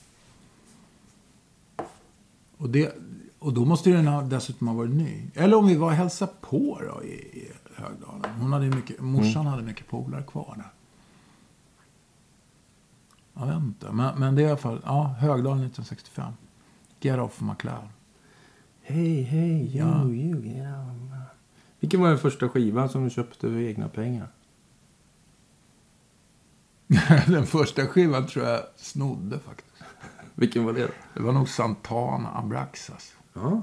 Och, 2.59 2.71
det, 2.71 2.95
och 3.45 3.53
då 3.53 3.65
måste 3.65 3.91
den 3.91 4.07
ha, 4.07 4.23
dessutom 4.23 4.69
ha 4.69 4.75
varit 4.75 4.91
ny. 4.95 5.31
Eller 5.35 5.57
om 5.57 5.67
vi 5.67 5.77
var 5.77 5.87
och 5.87 5.93
hälsade 5.95 6.33
på 6.41 6.81
då 6.81 7.05
i, 7.05 7.13
i 7.15 7.53
Högdalen. 7.75 8.31
Hon 8.41 8.53
hade 8.53 8.67
mycket, 8.67 9.01
morsan 9.01 9.47
hade 9.47 9.63
mycket 9.63 9.89
polare 9.89 10.23
kvar 10.23 10.55
där. 10.57 10.73
Jag 13.35 13.47
vet 13.47 13.57
inte. 13.57 13.93
Men, 13.93 14.19
men 14.19 14.35
det 14.35 14.43
är 14.43 14.47
i 14.47 14.49
alla 14.49 14.57
fall, 14.57 14.81
ja, 14.85 15.05
Högdalen 15.19 15.59
1965. 15.59 16.33
Get 17.01 17.19
Off 17.19 17.41
My 17.41 17.55
Cloud. 17.59 17.89
Hej, 18.83 19.23
hej, 19.23 19.77
Ja. 19.77 20.03
you, 20.03 20.15
you, 20.15 20.45
yeah. 20.45 20.89
Vilken 21.81 22.01
var 22.01 22.09
den 22.09 22.19
första 22.19 22.49
skivan 22.49 22.89
som 22.89 23.05
du 23.05 23.11
köpte 23.11 23.41
för 23.41 23.59
egna 23.59 23.89
pengar? 23.89 24.29
Den 27.27 27.47
första 27.47 27.87
skivan 27.87 28.27
tror 28.27 28.47
jag 28.47 28.61
snodde 28.77 29.39
faktiskt. 29.39 29.83
Vilken 30.35 30.65
var 30.65 30.73
det 30.73 30.83
då? 30.83 30.93
Det 31.15 31.23
var 31.23 31.33
nog 31.33 31.49
Santana 31.49 32.39
Abraxas. 32.39 33.15
Ja. 33.35 33.63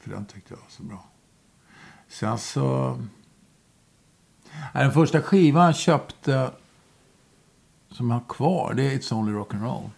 För 0.00 0.10
den 0.10 0.26
tyckte 0.26 0.54
jag 0.54 0.58
var 0.60 0.68
så 0.68 0.82
bra. 0.82 1.06
Sen 2.08 2.38
så... 2.38 2.94
Nej, 4.74 4.84
Den 4.84 4.92
första 4.92 5.22
skivan 5.22 5.64
jag 5.66 5.76
köpte 5.76 6.50
som 7.90 8.10
jag 8.10 8.16
har 8.16 8.24
kvar, 8.28 8.74
det 8.74 8.82
är 8.82 8.98
It's 8.98 9.14
Only 9.14 9.32
Rock'n'Roll. 9.32 9.90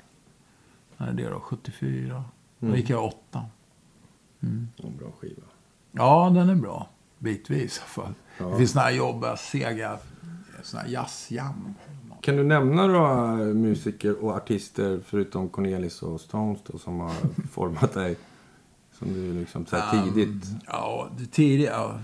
När 0.97 1.09
är 1.09 1.13
det 1.13 1.29
då? 1.29 1.41
74? 1.41 2.25
Då 2.59 2.77
gick 2.77 2.91
jag 2.91 3.05
åtta. 3.05 3.47
En 4.41 4.71
bra 4.99 5.13
skiva. 5.21 5.43
Ja, 5.93 6.31
den 6.35 6.49
är 6.49 6.55
bra. 6.55 6.89
Bitvis 7.19 7.79
i 7.79 7.81
alla 7.81 7.89
fall. 7.89 8.15
Ja. 8.39 8.47
Det 8.47 8.57
finns 8.59 8.71
såna 8.71 8.85
här 8.85 8.91
jobbiga, 8.91 9.37
sega 9.37 9.99
såna 10.63 10.83
här 10.83 10.89
jazzjam. 10.91 11.75
Kan 12.21 12.37
du 12.37 12.45
nämna 12.45 12.87
några 12.87 13.37
musiker 13.37 14.25
och 14.25 14.33
artister 14.33 15.01
förutom 15.07 15.49
Cornelis 15.49 16.03
och 16.03 16.21
Stones 16.21 16.61
då, 16.67 16.79
som 16.79 17.01
har 17.01 17.13
format 17.53 17.95
dig? 17.95 18.17
Som 18.93 19.13
du 19.13 19.33
liksom 19.33 19.67
så 19.67 19.77
här 19.77 20.05
tidigt... 20.05 20.45
Ja, 20.67 21.09
det 21.19 21.27
tidiga... 21.27 21.71
Ja. 21.71 22.01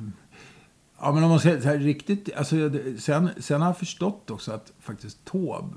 ja, 1.00 1.12
men 1.12 1.24
om 1.24 1.30
man 1.30 1.40
säger 1.40 1.60
så 1.60 1.68
här 1.68 1.78
riktigt... 1.78 2.28
Alltså, 2.36 2.56
sen, 2.98 3.30
sen 3.38 3.60
har 3.60 3.68
jag 3.68 3.78
förstått 3.78 4.30
också 4.30 4.52
att 4.52 4.72
faktiskt 4.80 5.24
Taube 5.24 5.74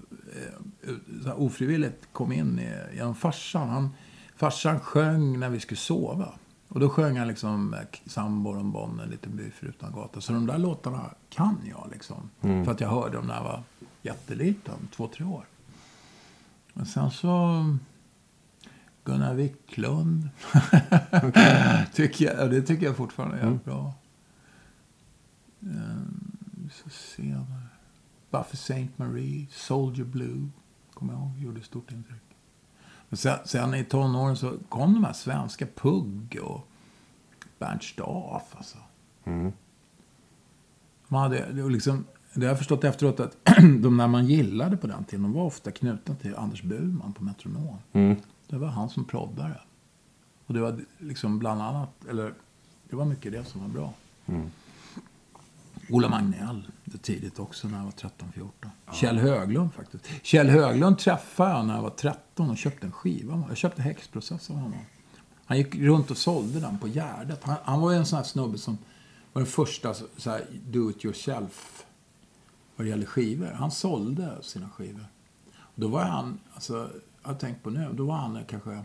eh, 1.26 1.42
ofrivilligt 1.42 2.08
kom 2.12 2.32
in 2.32 2.60
i, 2.60 2.96
genom 2.96 3.16
farsan. 3.16 3.70
Han, 3.70 3.90
farsan 4.36 4.80
sjöng 4.80 5.40
när 5.40 5.50
vi 5.50 5.60
skulle 5.60 5.78
sova. 5.78 6.34
Och 6.68 6.80
då 6.80 6.90
sjöng 6.90 7.18
han 7.18 7.28
liksom 7.28 7.76
Sambor 8.06 8.58
om 8.58 8.72
Bonn, 8.72 9.00
en 9.00 9.10
liten 9.10 9.36
by 9.36 9.52
förutan 9.52 9.92
gata. 9.92 10.22
Så 10.22 10.34
de 10.34 10.46
där 10.46 10.58
låtarna 10.58 11.10
kan 11.30 11.58
jag 11.70 11.90
liksom. 11.92 12.30
För 12.42 12.72
att 12.72 12.82
jag 12.82 12.90
hörde 12.90 13.18
dem 13.18 13.28
när 13.28 13.36
jag 13.36 13.44
var 13.44 13.64
jätteliten, 14.08 14.88
två, 14.96 15.08
tre 15.08 15.26
år. 15.26 15.46
Men 16.74 16.86
sen 16.86 17.12
så... 17.12 17.64
Gunnar 19.04 19.34
Wiklund. 19.34 20.30
tycker 21.94 22.26
jag, 22.26 22.38
ja, 22.40 22.46
det 22.48 22.62
tycker 22.62 22.86
jag 22.86 22.98
fortfarande 22.98 23.38
är 23.38 23.42
Mm. 23.42 23.60
bra. 23.66 23.94
Um, 25.60 26.32
så 26.74 26.90
senare. 26.90 27.62
Buffy 28.32 28.58
Saint 28.58 28.98
Marie, 28.98 29.48
Soldier 29.52 30.06
Blue. 30.06 30.50
Kommer 30.94 31.14
jag 31.14 31.22
ihåg, 31.22 31.38
gjorde 31.38 31.62
stort 31.62 31.92
intryck. 31.92 32.22
Men 33.10 33.18
sen, 33.18 33.38
sen 33.46 33.74
i 33.74 33.84
tonåren 33.84 34.38
så 34.38 34.58
kom 34.70 34.94
de 34.94 35.04
här 35.04 35.14
svenska 35.14 35.68
Pugg 35.76 36.40
och 36.44 36.68
Bernt 37.60 37.84
Staaf. 37.84 38.56
Alltså. 38.56 38.78
Mm. 39.24 39.52
Man 41.08 41.22
hade, 41.22 41.70
liksom, 41.70 42.06
det 42.40 42.46
har 42.46 42.52
jag 42.52 42.58
förstått 42.58 42.84
efteråt 42.84 43.20
att 43.20 43.38
de 43.58 43.98
där 43.98 44.08
man 44.08 44.26
gillade 44.26 44.78
på 44.78 44.88
den 44.88 45.04
tiden, 45.04 45.24
de 45.24 45.34
var 45.34 45.44
ofta 45.44 45.72
knutna 45.72 46.16
till 46.16 46.36
Anders 46.36 46.64
Burman 46.64 47.14
på 47.14 47.24
Metronom. 47.24 47.78
Mm. 47.94 48.16
Det 48.48 48.58
var 48.58 48.68
han 48.68 48.90
som 48.90 49.06
proddade. 49.06 49.62
Och 50.46 50.54
det 50.54 50.60
var 50.60 50.80
liksom 50.98 51.40
bland 51.40 51.62
annat, 51.62 52.06
eller 52.10 52.34
det 52.90 52.96
var 52.96 53.06
mycket 53.06 53.32
det 53.32 53.46
som 53.46 53.62
var 53.62 53.70
bra. 53.70 53.94
Mm. 54.26 54.52
Ola 55.90 56.10
Magnell, 56.10 56.68
det 56.86 56.98
tidigt 56.98 57.40
också 57.40 57.68
när 57.68 57.78
jag 57.78 57.86
var 57.86 57.92
13-14. 57.92 58.50
Kjell 58.94 59.18
Höglund 59.18 59.74
faktiskt. 59.74 60.06
Kjell 60.22 60.50
Höglund 60.50 61.00
träffade 61.00 61.50
jag 61.50 61.66
när 61.66 61.76
jag 61.76 61.82
var 61.82 61.90
13 61.90 62.50
och 62.50 62.58
köpte 62.58 62.86
en 62.86 62.92
skiva. 62.92 63.44
Jag 63.48 63.58
köpte 63.58 63.82
häxprocess 63.82 64.50
av 64.50 64.56
honom. 64.56 64.80
Han 65.46 65.58
gick 65.58 65.76
runt 65.76 66.12
och 66.12 66.18
sålde 66.18 66.60
den 66.60 66.78
på 66.78 66.88
Gärdet. 66.88 67.44
Han, 67.44 67.56
han 67.64 67.82
var 67.82 67.92
ju 67.92 67.98
en 67.98 68.06
sån 68.06 68.18
här 68.18 68.24
snubbe 68.24 68.58
som 68.58 68.78
var 69.34 69.42
den 69.42 69.52
första 69.52 69.94
så, 69.94 70.06
så 70.18 70.30
här, 70.30 70.46
do 70.66 70.90
it 70.90 71.06
yourself 71.06 71.86
vad 72.78 72.86
det 72.86 72.90
gäller 72.90 73.06
skivor. 73.06 73.52
Han 73.56 73.72
sålde 73.72 74.44
sina 74.44 74.70
skivor. 74.70 75.06
Då 75.76 75.88
var 75.88 76.04
han, 76.04 76.40
alltså, 76.54 76.90
jag 77.22 77.30
har 77.30 77.36
tänkt 77.36 77.64
på 77.64 77.70
nu, 77.70 77.90
då 77.94 78.06
var 78.06 78.16
han 78.16 78.40
kanske 78.48 78.84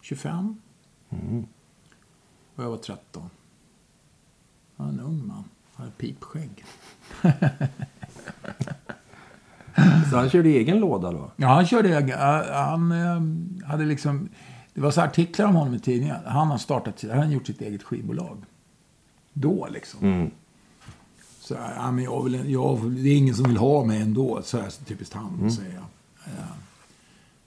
25. 0.00 0.60
Och 2.54 2.64
jag 2.64 2.70
var 2.70 2.76
13. 2.76 3.30
Han 4.76 4.86
var 4.86 4.92
en 4.92 5.00
ung 5.00 5.26
man. 5.26 5.44
Han 5.74 5.86
hade 5.86 5.90
pipskägg. 5.96 6.64
Så 10.10 10.16
han 10.16 10.30
körde 10.30 10.48
egen 10.48 10.80
låda 10.80 11.12
då? 11.12 11.30
Ja, 11.36 11.48
han 11.48 11.66
körde 11.66 11.88
egen. 11.88 12.10
äh, 12.18 12.52
Han 12.52 12.92
eh, 12.92 13.68
hade 13.68 13.84
liksom... 13.84 14.28
Det 14.74 14.80
var 14.80 14.90
så 14.90 15.00
artiklar 15.00 15.46
om 15.46 15.54
honom 15.54 15.74
i 15.74 15.80
tidningen. 15.80 16.16
Han 16.26 16.48
har 16.48 16.58
startat, 16.58 17.04
han 17.10 17.18
har 17.18 17.26
gjort 17.26 17.46
sitt 17.46 17.60
eget 17.60 17.82
skivbolag. 17.82 18.44
Då 19.32 19.68
liksom. 19.70 20.00
Mm. 20.00 20.30
Så, 21.48 21.54
ja, 21.54 21.90
men 21.90 22.04
jag 22.04 22.22
vill, 22.22 22.50
jag, 22.52 22.90
det 22.90 23.10
är 23.10 23.16
ingen 23.16 23.34
som 23.34 23.44
vill 23.48 23.56
ha 23.56 23.84
mig 23.84 24.02
ändå. 24.02 24.42
Så 24.42 24.58
här, 24.58 24.70
typiskt 24.84 25.14
han, 25.14 25.50
säger 25.52 25.74
jag. 25.74 25.84
Eh, 26.34 26.44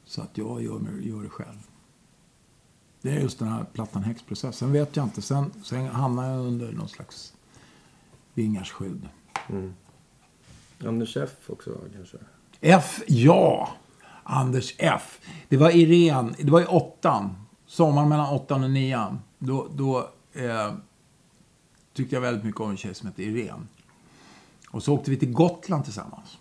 Så 0.05 0.21
att 0.21 0.37
jag 0.37 0.61
gör, 0.63 0.81
gör 1.01 1.23
det 1.23 1.29
själv. 1.29 1.57
Det 3.01 3.09
är 3.11 3.19
just 3.19 3.39
den 3.39 3.47
här 3.47 3.63
plattan 3.73 4.03
häxprocess. 4.03 4.55
Sen 4.57 4.71
vet 4.71 4.95
jag 4.95 5.05
inte. 5.05 5.21
Sen, 5.21 5.51
sen 5.63 5.87
hamnar 5.87 6.29
jag 6.31 6.39
under 6.45 6.71
någon 6.71 6.87
slags 6.89 7.33
vingars 8.33 8.71
skydd. 8.71 9.07
Anders 10.87 11.17
F 11.17 11.29
också 11.47 11.77
kanske? 11.95 12.17
F, 12.61 13.01
ja. 13.07 13.69
Anders 14.23 14.75
F. 14.77 15.19
Det 15.49 15.57
var 15.57 15.69
Irene. 15.75 16.33
Det 16.39 16.51
var 16.51 16.61
i 16.61 16.65
åttan. 16.65 17.35
Sommaren 17.65 18.09
mellan 18.09 18.29
åttan 18.33 18.63
och 18.63 18.71
nian. 18.71 19.19
Då, 19.39 19.67
då 19.75 20.09
eh, 20.33 20.73
tyckte 21.93 22.15
jag 22.15 22.21
väldigt 22.21 22.43
mycket 22.43 22.61
om 22.61 22.69
en 22.69 22.77
tjej 22.77 22.93
som 22.95 23.07
hette 23.07 23.23
Irene. 23.23 23.63
Och 24.71 24.83
så 24.83 24.93
åkte 24.93 25.11
vi 25.11 25.17
till 25.17 25.31
Gotland 25.31 25.83
tillsammans. 25.83 26.37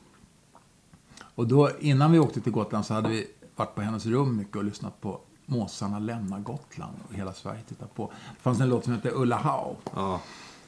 Och 1.35 1.49
då, 1.49 1.71
innan 1.81 2.13
vi 2.13 2.19
åkte 2.19 2.41
till 2.41 2.53
Gotland 2.53 2.87
så 2.87 2.95
hade 2.95 3.09
vi 3.09 3.27
varit 3.57 3.75
på 3.75 3.83
hennes 3.83 4.07
rum 4.07 4.37
mycket 4.37 4.57
och 4.57 4.65
lyssnat 4.65 5.01
på 5.01 5.21
Måsarna 5.47 5.99
lämnar 5.99 6.41
Gotland. 6.41 6.97
Och 7.09 7.15
hela 7.15 7.33
Sverige 7.33 7.63
tittar 7.69 7.87
på. 7.87 8.13
Det 8.37 8.43
fanns 8.43 8.61
en 8.61 8.69
låt 8.69 8.85
som 8.85 8.93
hette 8.93 9.11
Ulla 9.11 9.37
Hau. 9.37 9.75
Ja. 9.95 10.21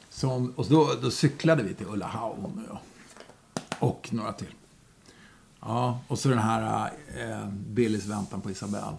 Som, 0.09 0.53
och 0.55 0.65
då, 0.69 0.89
då 1.01 1.11
cyklade 1.11 1.63
vi 1.63 1.73
till 1.73 1.87
Ulla 1.87 2.07
Hau, 2.07 2.35
hon 2.41 2.51
och 2.51 2.63
jag. 2.69 2.79
Och 3.89 4.09
några 4.13 4.33
till. 4.33 4.55
Ja, 5.59 5.99
och 6.07 6.19
så 6.19 6.29
den 6.29 6.39
här 6.39 6.91
eh, 7.19 7.47
Billys 7.49 8.05
väntan 8.05 8.41
på 8.41 8.51
Isabelle. 8.51 8.97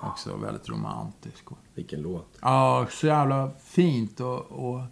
Också 0.00 0.36
väldigt 0.36 0.68
romantisk. 0.68 1.44
Vilken 1.74 2.02
låt. 2.02 2.38
ja, 2.40 2.86
så 2.90 3.06
jävla 3.06 3.50
fint. 3.64 4.20
Och, 4.20 4.40
och 4.40 4.82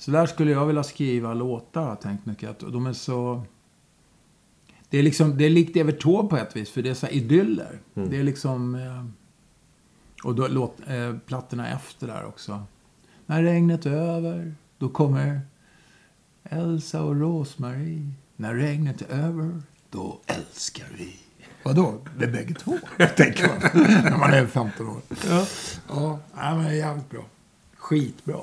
så 0.00 0.10
där 0.10 0.26
skulle 0.26 0.50
jag 0.50 0.66
vilja 0.66 0.82
skriva 0.82 1.34
låtar, 1.34 1.80
har 1.80 1.88
jag 1.88 2.00
tänkt 2.00 2.26
mycket. 2.26 2.50
Att 2.50 2.58
de 2.58 2.86
är 2.86 2.92
så... 2.92 3.42
Det 4.90 4.98
är, 4.98 5.02
liksom, 5.02 5.38
det 5.38 5.44
är 5.44 5.50
likt 5.50 5.76
Evert 5.76 6.02
Taube 6.02 6.28
på 6.28 6.36
ett 6.36 6.56
vis, 6.56 6.70
för 6.70 6.82
det 6.82 6.90
är 6.90 6.94
så 6.94 7.06
här 7.06 7.12
idyller. 7.12 7.78
Det 7.94 8.16
är 8.16 8.22
liksom... 8.22 8.74
Eh, 8.74 9.04
och 10.24 10.34
då, 10.34 10.48
låt, 10.48 10.76
eh, 10.86 11.16
plattorna 11.26 11.68
efter 11.68 12.06
där 12.06 12.24
också. 12.24 12.62
När 13.26 13.42
regnet 13.42 13.86
är 13.86 13.90
över, 13.90 14.54
då 14.78 14.88
kommer 14.88 15.40
Elsa 16.42 17.02
och 17.02 17.20
Rosmarie. 17.20 18.12
När 18.36 18.54
regnet 18.54 19.02
är 19.02 19.14
över, 19.14 19.62
då 19.90 20.20
älskar 20.26 20.86
vi. 20.98 21.16
Vadå? 21.62 21.94
Det 22.18 22.24
är 22.24 22.32
bägge 22.32 22.54
två, 22.54 22.78
tänker 23.16 23.48
man. 23.48 23.84
När 24.04 24.18
man 24.18 24.32
är 24.32 24.46
15 24.46 24.88
år. 24.88 25.00
Ja. 25.28 25.46
Ja, 25.88 26.54
men 26.54 26.64
det 26.64 26.70
är 26.70 26.74
jävligt 26.74 27.10
bra. 27.10 27.24
Skitbra. 27.76 28.40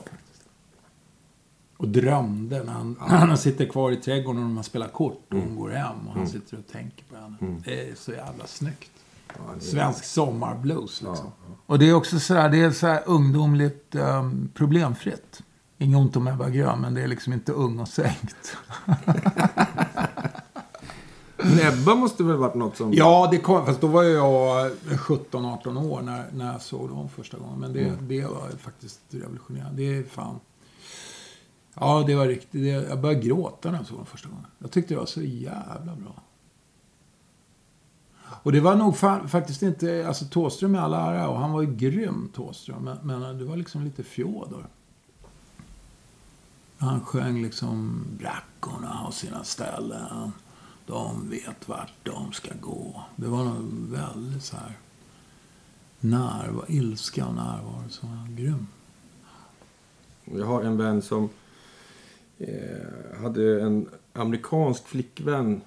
Och 1.77 1.88
drömde 1.88 2.63
när 2.63 2.74
han, 2.74 2.96
han 3.00 3.38
sitter 3.38 3.65
kvar 3.65 3.91
i 3.91 3.96
trädgården 3.96 4.43
och 4.43 4.50
man 4.50 4.63
spelar 4.63 4.88
kort 4.88 5.34
och 5.34 5.39
hon 5.39 5.55
går 5.55 5.69
hem 5.69 6.07
och 6.07 6.13
han 6.13 6.27
sitter 6.27 6.57
och 6.57 6.67
tänker 6.72 7.03
på 7.10 7.15
henne. 7.15 7.62
Det 7.65 7.89
är 7.89 7.96
så 7.96 8.12
jävla 8.12 8.48
snyggt. 8.48 8.91
Svensk 9.60 10.03
sommarblues 10.03 11.01
liksom. 11.01 11.31
Och 11.65 11.79
det 11.79 11.89
är 11.89 11.93
också 11.93 12.19
sådär, 12.19 12.50
det 12.50 12.63
är 12.63 12.72
så 12.72 12.88
här 12.88 13.03
ungdomligt 13.05 13.96
um, 13.96 14.50
problemfritt. 14.53 15.43
Inget 15.77 15.98
ont 15.98 16.15
om 16.15 16.27
Ebba 16.27 16.50
Grön, 16.50 16.81
men 16.81 16.93
det 16.93 17.01
är 17.01 17.07
liksom 17.07 17.34
inte 17.34 17.51
ung 17.51 17.79
och 17.79 17.88
sänkt. 17.88 18.57
Nebba 21.43 21.96
måste 21.96 22.24
väl 22.24 22.38
varit 22.38 22.55
något 22.55 22.77
som... 22.77 22.93
Ja, 22.93 23.27
det 23.31 23.38
kom, 23.38 23.65
fast 23.65 23.81
då 23.81 23.88
var 23.88 24.03
jag 24.03 24.72
17-18 24.72 25.91
år 25.91 26.01
när, 26.01 26.25
när 26.34 26.51
jag 26.51 26.62
såg 26.62 26.89
dem 26.89 27.10
första 27.10 27.38
gången. 27.38 27.60
Men 27.60 27.74
det, 27.74 27.93
det 28.01 28.22
var 28.25 28.50
faktiskt 28.62 29.00
revolutionerande. 29.10 29.81
Det 29.81 29.98
är 29.98 30.03
fan... 30.03 30.39
Ja, 31.79 32.03
det 32.07 32.15
var 32.15 32.27
riktigt. 32.27 32.62
Det, 32.63 32.67
jag 32.67 33.01
började 33.01 33.22
gråta 33.22 33.72
när 33.72 33.77
jag 33.77 33.88
såg 33.88 33.98
den 33.98 34.05
första 34.05 34.29
gången. 34.29 34.46
Jag 34.60 34.72
tyckte 34.72 34.93
det 34.93 35.00
var 35.00 35.05
så 35.05 35.22
jävla 35.22 35.96
bra. 35.96 36.24
Och 38.43 38.51
det 38.51 38.60
var 38.60 38.75
nog 38.75 38.98
fa 38.98 39.27
faktiskt 39.27 39.62
inte... 39.62 40.07
Alltså 40.07 40.25
Tåström 40.25 40.75
i 40.75 40.77
alla 40.77 41.15
ära, 41.15 41.27
och 41.29 41.39
han 41.39 41.51
var 41.51 41.62
ju 41.62 41.75
grym 41.75 42.29
Tåström. 42.34 42.84
Men, 42.84 42.98
men 43.03 43.38
det 43.38 43.46
var 43.46 43.57
liksom 43.57 43.84
lite 43.84 44.03
Fjodor. 44.03 44.67
Han 46.77 47.01
sjöng 47.01 47.41
liksom 47.41 48.03
brackorna 48.19 48.88
har 48.88 49.12
sina 49.12 49.43
ställen. 49.43 50.31
De 50.86 51.29
vet 51.29 51.69
vart 51.69 51.93
de 52.03 52.31
ska 52.31 52.50
gå. 52.62 53.03
Det 53.15 53.27
var 53.27 53.43
nog 53.43 53.63
väldigt 53.89 54.43
så 54.43 54.57
här 54.57 54.77
närvaro, 56.00 56.65
ilska 56.67 57.27
och 57.27 57.34
närvaro 57.34 57.89
som 57.89 58.17
var 58.17 58.27
grym. 58.27 58.67
Jag 60.25 60.46
har 60.46 60.63
en 60.63 60.77
vän 60.77 61.01
som 61.01 61.29
eh, 62.38 63.22
hade 63.22 63.62
en 63.62 63.89
amerikansk 64.13 64.88
flickvän 64.88 65.62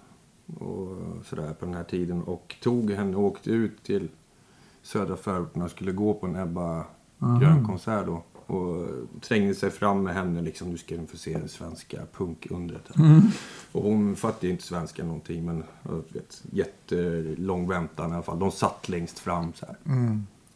och 0.47 0.97
sådär 1.25 1.55
på 1.59 1.65
den 1.67 1.75
här 1.75 1.85
tiden 1.85 2.23
och 2.23 2.57
tog 2.63 2.91
henne 2.91 3.17
och 3.17 3.25
åkte 3.25 3.51
ut 3.51 3.83
till 3.83 4.09
södra 4.83 5.17
förorten 5.17 5.63
och 5.63 5.71
skulle 5.71 5.93
gå 5.93 6.15
på 6.15 6.27
en 6.27 6.37
Ebba 6.37 6.85
Grön-konsert 7.41 8.07
då. 8.07 8.23
Och 8.47 8.87
trängde 9.21 9.55
sig 9.55 9.71
fram 9.71 10.03
med 10.03 10.15
henne 10.15 10.43
liksom, 10.43 10.71
nu 10.71 10.79
ska 10.79 10.97
du 10.97 11.07
få 11.07 11.17
se 11.17 11.39
det 11.39 11.49
svenska 11.49 12.01
punkundret. 12.13 12.89
Och 13.73 13.83
hon 13.83 14.17
fattade 14.17 14.47
ju 14.47 14.53
inte 14.53 14.65
svenska 14.65 15.05
någonting 15.05 15.45
men 15.45 15.65
vet, 16.13 16.43
jättelång 16.53 17.69
väntan 17.69 18.11
i 18.11 18.15
alla 18.15 18.23
fall. 18.23 18.39
De 18.39 18.51
satt 18.51 18.89
längst 18.89 19.19
fram 19.19 19.53
så 19.53 19.67
här. 19.67 19.77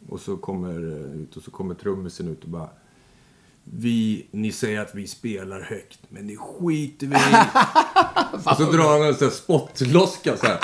Och 0.08 0.20
så 0.20 0.36
kommer 0.36 0.70
eh, 0.70 1.20
ut 1.20 1.36
och 1.36 1.42
så 1.42 1.50
kommer 1.50 1.74
trummisen 1.74 2.28
ut 2.28 2.44
och 2.44 2.50
bara 2.50 2.68
vi, 3.64 4.26
ni 4.30 4.52
säger 4.52 4.80
att 4.80 4.94
vi 4.94 5.06
spelar 5.06 5.60
högt, 5.60 5.98
men 6.08 6.26
det 6.26 6.36
skiter 6.36 7.06
vi 7.06 7.14
i. 7.16 7.18
och 8.50 8.56
så 8.56 8.72
drar 8.72 8.98
han 8.98 9.08
en 9.08 9.14
sån 9.14 9.24
här 9.28 9.34
spottloska 9.34 10.36
så 10.36 10.46
här, 10.46 10.58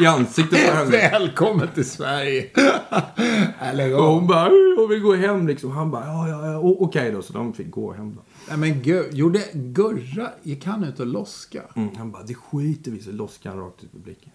i 0.00 0.06
ansiktet 0.06 0.66
på 0.70 0.76
henne. 0.76 0.90
Välkommen 0.90 1.68
till 1.74 1.90
Sverige! 1.90 2.50
Och 3.96 4.04
hon 4.04 4.26
bara, 4.26 4.48
"Oj, 4.48 4.74
jag 4.78 4.88
vill 4.88 5.00
gå 5.00 5.14
hem 5.14 5.46
liksom. 5.46 5.70
Han 5.70 5.90
bara, 5.90 6.04
ja, 6.06 6.28
ja, 6.28 6.52
ja, 6.52 6.58
okej 6.58 7.12
då. 7.12 7.22
Så 7.22 7.32
de 7.32 7.52
fick 7.54 7.70
gå 7.70 7.92
hem 7.92 8.14
då. 8.14 8.22
Nej 8.48 8.56
men 8.58 8.82
gud, 8.82 9.14
gjorde 9.14 9.42
Gurra, 9.52 10.30
gick 10.42 10.64
han 10.66 10.84
ut 10.84 11.00
och 11.00 11.06
loska? 11.06 11.62
Mm, 11.76 11.96
han 11.96 12.10
bara, 12.10 12.22
det 12.22 12.34
skiter 12.34 12.90
vi 12.90 12.98
i. 12.98 13.02
Så 13.02 13.12
loskade 13.12 13.54
han 13.56 13.64
rakt 13.64 13.84
ut 13.84 13.90
i 13.90 13.96
publiken. 13.96 14.30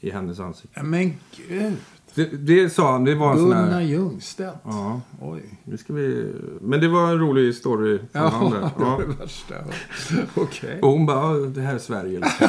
I 0.00 0.10
hennes 0.10 0.40
ansikte. 0.40 0.82
Nej 0.82 0.90
men 0.90 1.14
gud. 1.48 1.76
Det, 2.14 2.24
det 2.24 2.70
sa 2.70 2.92
han, 2.92 3.04
det 3.04 3.14
var 3.14 3.32
en 3.32 3.38
sån 3.38 3.52
här... 3.52 3.80
Ljungstedt. 3.80 4.56
Ja, 4.64 5.00
Oj. 5.20 5.42
nu 5.64 5.76
ska 5.76 5.92
vi... 5.92 6.32
Men 6.60 6.80
det 6.80 6.88
var 6.88 7.08
en 7.10 7.18
rolig 7.18 7.54
story 7.54 7.98
från 8.12 8.32
han 8.32 8.50
där. 8.50 8.60
Ja, 8.60 8.70
det 8.78 8.84
Ja. 8.84 8.90
var 8.90 8.98
det 8.98 9.06
värsta. 9.20 9.54
Okej. 10.34 10.78
Och 10.82 10.88
hon 10.88 11.06
bara, 11.06 11.38
"Ja, 11.38 11.46
det 11.46 11.60
här 11.60 11.74
är 11.74 11.78
Sverige 11.78 12.18
liksom. 12.20 12.48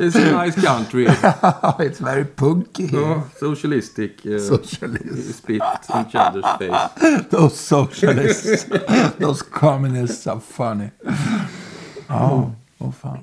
It's 0.00 0.16
a 0.16 0.44
nice 0.44 0.60
country. 0.60 1.06
It's 1.78 2.00
very 2.04 2.24
punky 2.24 2.86
here. 2.86 3.00
Ja, 3.02 3.22
socialistic. 3.40 4.10
Uh, 4.24 4.38
Socialist. 4.38 5.34
spit 5.38 5.62
each 5.88 6.14
other's 6.14 6.58
face. 6.58 7.24
Those 7.30 7.56
socialists. 7.56 8.66
Those 9.18 9.44
communists 9.52 10.26
are 10.26 10.40
funny. 10.40 10.90
Ja, 12.06 12.52
åh 12.78 12.92
fan. 12.92 13.18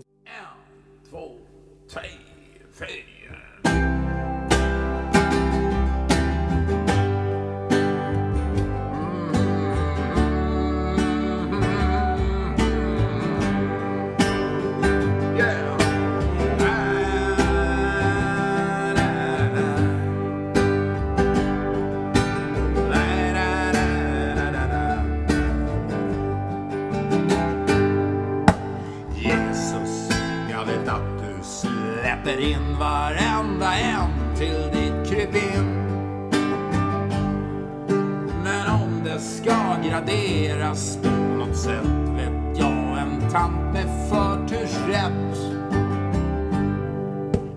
Släpper 32.27 32.41
in 32.41 32.77
varenda 32.79 33.73
en 33.73 34.35
till 34.35 34.61
ditt 34.73 35.09
krypin. 35.09 35.65
Men 38.43 38.67
om 38.81 39.01
det 39.03 39.19
ska 39.19 39.75
graderas 39.89 40.99
på 41.03 41.09
något 41.09 41.57
sätt 41.57 41.87
vet 42.15 42.59
jag 42.59 42.97
en 42.97 43.31
tant 43.31 43.73
med 43.73 44.09
förtursrätt. 44.09 45.37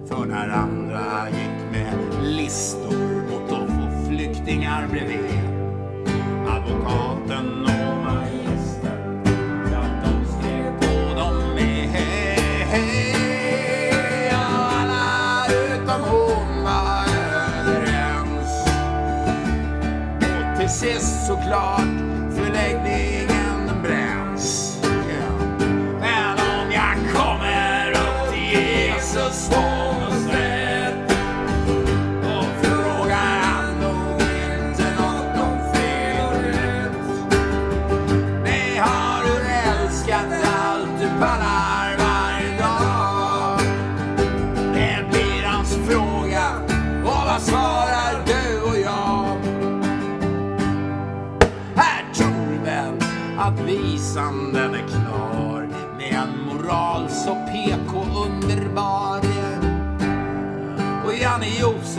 För 0.09 0.27
när 0.27 0.49
andra 0.49 1.29
gick 1.31 1.73
med 1.73 2.23
listor 2.23 3.23
mot 3.31 3.53
att 3.53 3.69
få 3.69 4.09
flyktingar 4.09 4.89
bredvid 4.91 5.40
Lord. 21.51 21.90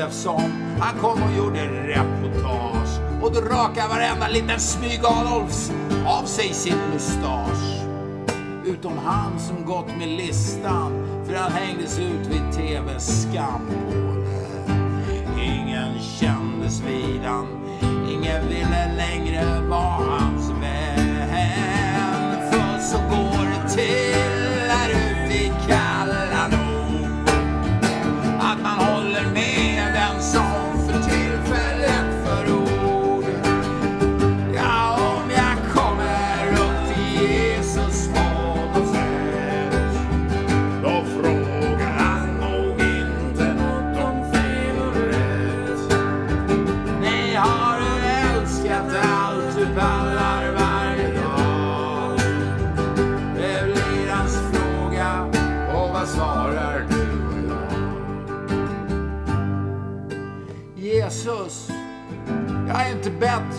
Josefsson, 0.01 0.51
han 0.79 0.99
kom 0.99 1.23
och 1.23 1.37
gjorde 1.37 1.67
reportage. 1.67 3.21
Och 3.21 3.33
då 3.33 3.41
rakade 3.41 3.87
varenda 3.87 4.27
liten 4.27 4.59
smyg-Adolfs 4.59 5.71
av 6.07 6.25
sig 6.25 6.53
sin 6.53 6.77
mustasch. 6.93 7.85
Utom 8.65 8.97
han 8.97 9.39
som 9.39 9.65
gått 9.65 9.97
med 9.97 10.07
listan 10.07 11.07
för 11.25 11.35
han 11.35 11.51
hängdes 11.51 11.99
ut 11.99 12.27
vid 12.27 12.51
TVs 12.51 13.23
skampåle. 13.23 14.27
Ingen 15.43 15.99
kändes 16.19 16.81
vid 16.81 17.21
han, 17.21 17.47
ingen 18.11 18.47
ville 18.47 18.95
längre 18.97 19.61
vara 19.69 20.19
hans 20.19 20.49
vän. 20.49 21.31
För 22.51 22.79
så 22.79 22.97
går 22.97 23.45
det 23.45 23.69
till 23.69 24.11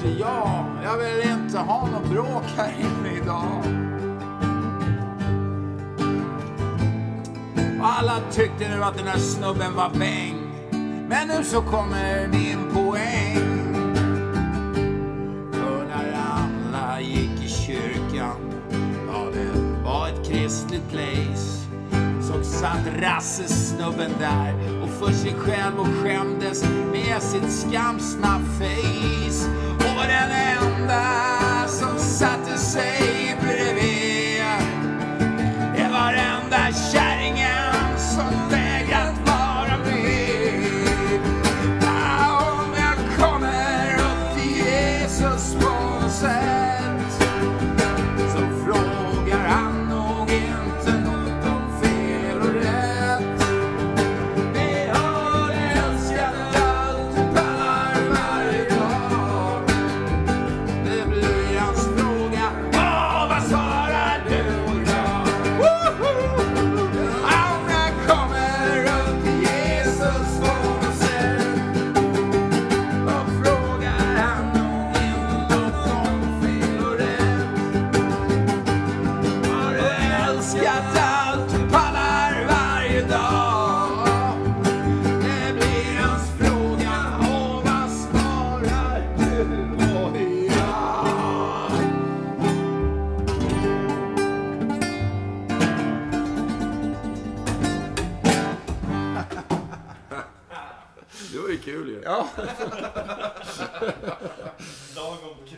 bättre, 0.02 0.18
jag. 0.18 0.64
Jag 0.84 0.98
vill 0.98 1.30
inte 1.30 1.58
ha 1.58 1.86
något 1.86 2.10
bråk 2.10 2.44
här 2.56 2.74
inne 2.80 3.16
idag. 3.22 3.62
Alla 7.82 8.20
tyckte 8.30 8.68
nu 8.76 8.84
att 8.84 8.96
den 8.98 9.06
här 9.06 9.18
snubben 9.18 9.74
var 9.74 9.90
bäng. 9.98 10.34
Men 11.08 11.28
nu 11.28 11.44
så 11.44 11.62
kommer 11.62 12.28
min 12.28 12.74
poäng. 12.74 13.38
För 15.52 15.86
när 15.88 16.14
alla 16.14 17.00
gick 17.00 17.44
i 17.44 17.48
kyrkan, 17.48 18.36
ja 19.06 19.24
det 19.32 19.82
var 19.84 20.08
ett 20.08 20.28
kristligt 20.28 20.90
place. 20.90 21.62
Så 22.22 22.44
satt 22.44 22.86
rassesnubben 23.00 24.10
där 24.18 24.82
och 24.82 24.90
för 24.90 25.12
sig 25.12 25.34
själv 25.34 25.80
och 25.80 25.86
skämdes 25.86 26.64
med 26.92 27.22
sitt 27.22 27.52
skamsna 27.52 28.40
face. 28.58 29.61
Och 30.92 30.98
var 30.98 31.08
den 31.08 31.12
enda 31.14 31.41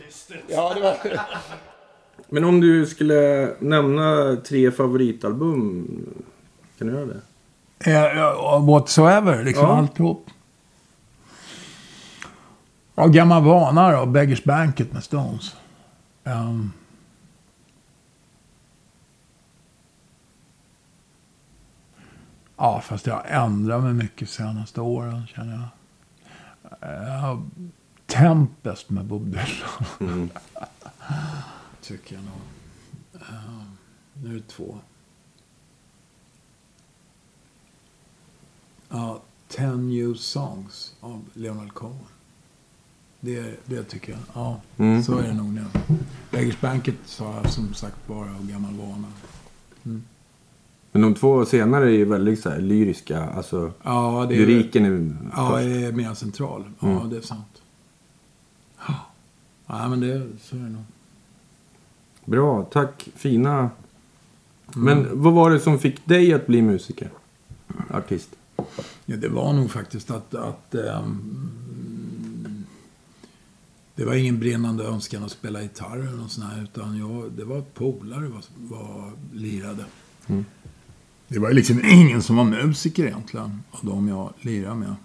Kristet. 0.05 0.37
ja 0.47 0.73
det 0.73 0.81
var... 0.81 0.97
Men 2.29 2.43
om 2.43 2.61
du 2.61 2.85
skulle 2.85 3.51
nämna 3.59 4.35
tre 4.35 4.71
favoritalbum. 4.71 5.87
Kan 6.77 6.87
du 6.87 6.93
göra 6.93 7.05
det? 7.05 7.21
Uh, 7.87 8.65
whatsoever, 8.65 9.43
liksom 9.43 9.63
Ja. 9.67 9.77
alltihop. 9.77 10.29
Ja, 12.95 13.07
gammal 13.07 13.43
vana 13.43 13.91
då. 13.91 14.05
Beggars 14.05 14.43
Banquet 14.43 14.93
med 14.93 15.03
Stones. 15.03 15.55
Ehm. 16.23 16.71
ja, 22.57 22.81
fast 22.81 23.07
jag 23.07 23.13
har 23.13 23.23
ändrat 23.23 23.83
mig 23.83 23.93
mycket 23.93 24.29
senaste 24.29 24.81
åren 24.81 25.27
känner 25.27 25.53
jag. 25.53 25.69
Uh, 26.89 27.41
Tempest 28.19 28.89
med 28.89 29.05
Bob 29.05 29.25
Dylan. 29.25 29.85
Mm. 29.99 30.29
Tycker 31.81 32.15
jag 32.15 32.23
nog. 32.23 32.33
Ehm, 33.13 33.65
nu 34.23 34.29
är 34.29 34.33
det 34.33 34.47
två. 34.47 34.77
Ja, 38.89 39.21
Ten 39.47 39.89
New 39.89 40.13
Songs 40.13 40.93
av 41.01 41.21
Leonard 41.33 41.73
Cohen. 41.73 41.95
Det, 43.19 43.59
det 43.65 43.83
tycker 43.83 44.11
jag. 44.11 44.21
Ja, 44.33 44.61
Mm. 44.77 45.03
så 45.03 45.17
är 45.17 45.27
det 45.27 45.33
nog 45.33 45.53
nu. 45.53 45.65
Beggars 46.31 46.61
Banquet 46.61 46.95
sa 47.05 47.35
jag 47.43 47.49
som 47.51 47.73
sagt 47.73 48.07
bara 48.07 48.35
av 48.35 48.47
gammal 48.47 48.73
vana. 48.73 49.07
Men 50.91 51.01
de 51.01 51.13
två 51.15 51.45
senare 51.45 51.85
är 51.85 51.89
ju 51.89 52.05
väldigt 52.05 52.39
så 52.41 52.49
här 52.49 52.59
lyriska. 52.61 53.23
Alltså, 53.29 53.71
Ja, 53.83 54.25
det 54.29 54.35
är, 54.35 54.41
är 54.41 54.45
ja, 55.35 55.49
först. 55.51 55.65
det 55.65 55.85
är 55.85 55.91
mer 55.91 56.13
central. 56.13 56.63
Ja, 56.79 56.87
Mm. 56.87 57.09
det 57.09 57.17
är 57.17 57.21
sant. 57.21 57.61
Ja, 59.79 59.89
men 59.89 59.99
det, 59.99 60.27
så 60.41 60.55
är 60.55 60.59
det 60.59 60.69
nog. 60.69 60.83
Bra, 62.25 62.63
tack. 62.63 63.09
Fina. 63.15 63.57
Mm. 63.57 63.69
Men 64.73 65.21
vad 65.21 65.33
var 65.33 65.51
det 65.51 65.59
som 65.59 65.79
fick 65.79 66.05
dig 66.05 66.33
att 66.33 66.47
bli 66.47 66.61
musiker? 66.61 67.09
Artist? 67.89 68.29
Ja, 69.05 69.15
det 69.17 69.29
var 69.29 69.53
nog 69.53 69.71
faktiskt 69.71 70.11
att... 70.11 70.35
att 70.35 70.75
ehm, 70.75 72.65
det 73.95 74.05
var 74.05 74.13
ingen 74.13 74.39
brinnande 74.39 74.83
önskan 74.83 75.23
att 75.23 75.31
spela 75.31 75.61
gitarr 75.61 75.97
eller 75.97 76.17
något 76.17 76.31
sånt 76.31 76.53
här, 76.53 76.63
utan 76.63 76.97
jag, 76.97 77.31
det 77.31 77.43
var 77.43 77.61
polare 77.61 78.27
var, 78.27 78.43
var 78.57 79.11
lirade. 79.33 79.85
Mm. 80.27 80.45
Det 81.27 81.39
var 81.39 81.51
liksom 81.53 81.81
ingen 81.85 82.21
som 82.21 82.35
var 82.35 82.43
musiker 82.43 83.05
egentligen, 83.05 83.63
av 83.71 83.79
de 83.85 84.07
jag 84.07 84.33
lirade 84.41 84.75
med. 84.75 84.95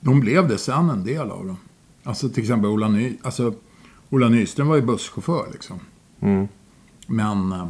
De 0.00 0.20
blev 0.20 0.48
det 0.48 0.58
sen, 0.58 0.90
en 0.90 1.04
del 1.04 1.30
av 1.30 1.46
dem. 1.46 1.56
Alltså 2.04 2.28
till 2.28 2.42
exempel 2.42 2.70
Ola, 2.70 2.88
Ny, 2.88 3.16
alltså, 3.22 3.54
Ola 4.10 4.28
Nyström 4.28 4.68
var 4.68 4.76
ju 4.76 4.82
busschaufför 4.82 5.48
liksom. 5.52 5.80
Mm. 6.20 6.48
Men, 7.06 7.52
eh, 7.52 7.66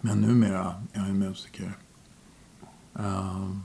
men 0.00 0.18
numera 0.20 0.74
är 0.92 1.06
ju 1.06 1.12
musiker. 1.12 1.72
Ehm, 2.98 3.62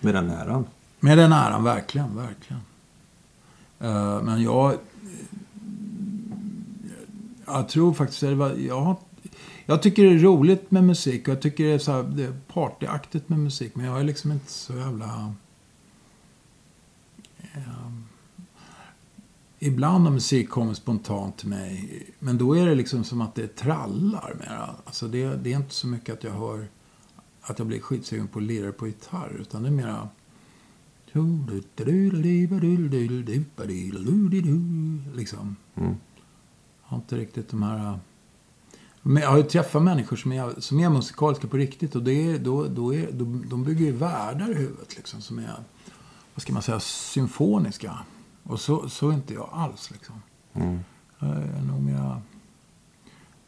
Med 0.00 0.14
den 0.14 0.30
äran. 0.30 0.66
med 1.00 1.18
den 1.18 1.32
äran, 1.32 1.64
verkligen, 1.64 2.16
verkligen. 2.16 2.62
Eh, 3.80 4.22
men 4.22 4.42
jag... 4.42 4.74
Jag 7.46 7.68
tror 7.68 7.94
faktiskt 7.94 8.22
att 8.22 8.28
det 8.28 8.34
var... 8.34 8.50
Jag, 8.52 8.96
jag 9.66 9.82
tycker 9.82 10.04
det 10.04 10.14
är 10.14 10.18
roligt 10.18 10.70
med 10.70 10.84
musik 10.84 11.28
och 11.28 11.34
jag 11.34 11.42
tycker 11.42 11.64
det 11.64 11.72
är, 11.72 11.78
så 11.78 11.92
här, 11.92 12.02
det 12.02 12.24
är 12.24 12.32
partyaktigt 12.52 13.28
med 13.28 13.38
musik. 13.38 13.74
Men 13.74 13.86
jag 13.86 14.00
är 14.00 14.04
liksom 14.04 14.32
inte 14.32 14.50
så 14.52 14.72
jävla... 14.76 15.34
eh, 17.54 17.90
ibland 19.64 20.04
har 20.04 20.10
musik 20.10 20.48
kommit 20.48 20.76
spontant 20.76 21.36
till 21.36 21.48
mig. 21.48 22.06
Men 22.18 22.38
då 22.38 22.56
är 22.56 22.66
det 22.66 22.74
liksom 22.74 23.04
som 23.04 23.20
att 23.20 23.34
det 23.34 23.56
trallar 23.56 24.36
mera. 24.40 24.70
Alltså 24.84 25.08
det, 25.08 25.36
det 25.36 25.52
är 25.52 25.56
inte 25.56 25.74
så 25.74 25.86
mycket 25.86 26.12
att 26.14 26.24
jag 26.24 26.32
hör... 26.32 26.68
Att 27.40 27.58
jag 27.58 27.68
blir 27.68 27.80
skitsugen 27.80 28.28
på 28.28 28.38
att 28.38 28.44
lira 28.44 28.72
på 28.72 28.86
gitarr. 28.86 29.36
Utan 29.40 29.62
det 29.62 29.68
är 29.68 29.72
mera... 29.72 30.08
Liksom. 35.14 35.56
Mm. 35.74 35.94
Jag 36.82 36.88
har 36.88 36.96
inte 36.96 37.16
riktigt 37.16 37.48
de 37.48 37.62
här... 37.62 37.98
Men 39.02 39.22
jag 39.22 39.30
har 39.30 39.36
ju 39.36 39.42
träffat 39.42 39.82
människor 39.82 40.16
som 40.16 40.32
är, 40.32 40.60
som 40.60 40.80
är 40.80 40.90
musikaliska 40.90 41.48
på 41.48 41.56
riktigt. 41.56 41.94
Och 41.94 42.02
det 42.02 42.30
är, 42.30 42.38
då, 42.38 42.64
då 42.64 42.94
är, 42.94 43.12
de, 43.12 43.44
de 43.48 43.64
bygger 43.64 43.84
ju 43.84 43.92
världar 43.92 44.50
i 44.50 44.54
huvudet 44.54 44.96
liksom, 44.96 45.20
som 45.20 45.38
är, 45.38 45.54
vad 46.34 46.42
ska 46.42 46.52
man 46.52 46.62
säga, 46.62 46.80
symfoniska. 46.80 47.98
Och 48.44 48.60
så, 48.60 48.88
så 48.88 49.08
är 49.08 49.14
inte 49.14 49.34
jag 49.34 49.48
alls. 49.52 49.90
Liksom. 49.90 50.22
Mm. 50.52 50.78
Jag 51.18 51.30
är 51.30 51.62
nog 51.62 51.82
mera... 51.82 52.22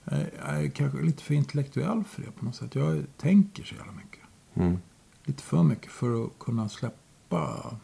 Jag 0.05 0.19
är, 0.19 0.31
jag 0.39 0.65
är 0.65 0.69
kanske 0.69 1.03
lite 1.03 1.23
för 1.23 1.35
intellektuell 1.35 2.05
för 2.05 2.23
det 2.23 2.31
på 2.31 2.45
något 2.45 2.55
sätt. 2.55 2.75
Jag 2.75 3.05
tänker 3.17 3.65
så 3.65 3.75
jävla 3.75 3.93
mycket. 3.93 4.21
Mm. 4.55 4.79
Lite 5.25 5.43
för 5.43 5.63
mycket 5.63 5.93
för 5.93 6.25
att 6.25 6.39
kunna 6.39 6.69
släppa. 6.69 7.77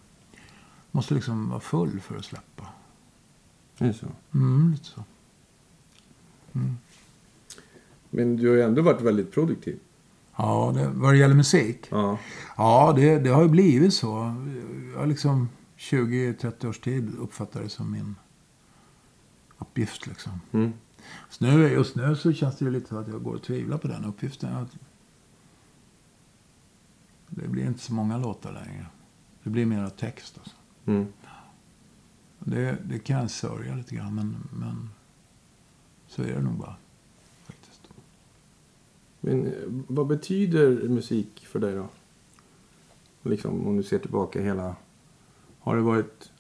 Måste 0.91 1.15
liksom 1.15 1.49
vara 1.49 1.61
full 1.61 2.01
för 2.01 2.17
att 2.17 2.25
släppa. 2.25 2.67
Det 3.79 3.85
är 3.85 3.93
så. 3.93 4.07
Mm, 4.35 4.73
lite 4.73 4.85
så. 4.85 5.05
Men 8.11 8.37
du 8.37 8.49
har 8.49 8.57
ju 8.57 8.63
ändå 8.63 8.83
varit 8.83 9.01
väldigt 9.01 9.33
produktiv. 9.33 9.79
Ja, 10.37 10.73
det, 10.75 10.89
vad 10.95 11.13
det 11.13 11.19
gäller 11.19 11.35
musik. 11.35 11.87
Ja. 11.91 12.19
Ja, 12.57 12.93
det, 12.97 13.19
det 13.19 13.31
har 13.31 13.43
ju 13.43 13.49
blivit 13.49 13.95
så. 13.95 14.35
Jag 14.95 15.09
liksom 15.09 15.49
20-30 15.83 16.69
års 16.69 16.79
tid 16.79 17.15
uppfattat 17.19 17.63
det 17.63 17.69
som 17.69 17.91
min 17.91 18.15
uppgift 19.59 20.07
liksom. 20.07 20.41
Mm. 20.53 20.73
Så 21.31 21.45
nu, 21.45 21.69
just 21.69 21.97
nu 21.97 22.17
så 22.17 22.33
känns 22.33 22.59
det 22.59 22.65
ju 22.65 22.71
lite 22.71 22.99
att 22.99 23.09
jag 23.09 23.23
går 23.23 23.35
och 23.35 23.43
tvivlar 23.43 23.79
på 23.79 23.89
den 23.89 24.05
uppgiften. 24.05 24.55
Att 24.55 24.77
Det 27.29 27.49
blir 27.49 27.67
inte 27.67 27.81
så 27.81 27.95
många 27.95 28.19
låtar 28.19 28.53
längre. 28.53 28.87
Det 29.43 29.51
blir 29.51 29.67
mera 29.67 29.91
text 29.91 30.39
alltså. 30.39 30.57
Mm. 30.87 31.07
Det, 32.39 32.79
det 32.85 32.99
kan 32.99 33.21
jag 33.21 33.31
sörja 33.31 33.75
lite 33.75 33.95
grann, 33.95 34.15
men, 34.15 34.49
men 34.53 34.91
så 36.07 36.23
är 36.23 36.35
det 36.35 36.43
nog 36.43 36.55
bara. 36.55 36.77
Faktiskt. 37.45 37.89
Men 39.21 39.47
eh, 39.47 39.53
vad 39.67 40.07
betyder 40.07 40.89
musik 40.89 41.47
för 41.47 41.59
dig 41.59 41.75
då? 41.75 41.89
Liksom 43.23 43.67
om 43.67 43.77
du 43.77 43.83
ser 43.83 43.99
tillbaka 43.99 44.41
hela... 44.41 44.77
Har 45.63 45.77
det 45.77 45.83
varit 45.83 46.33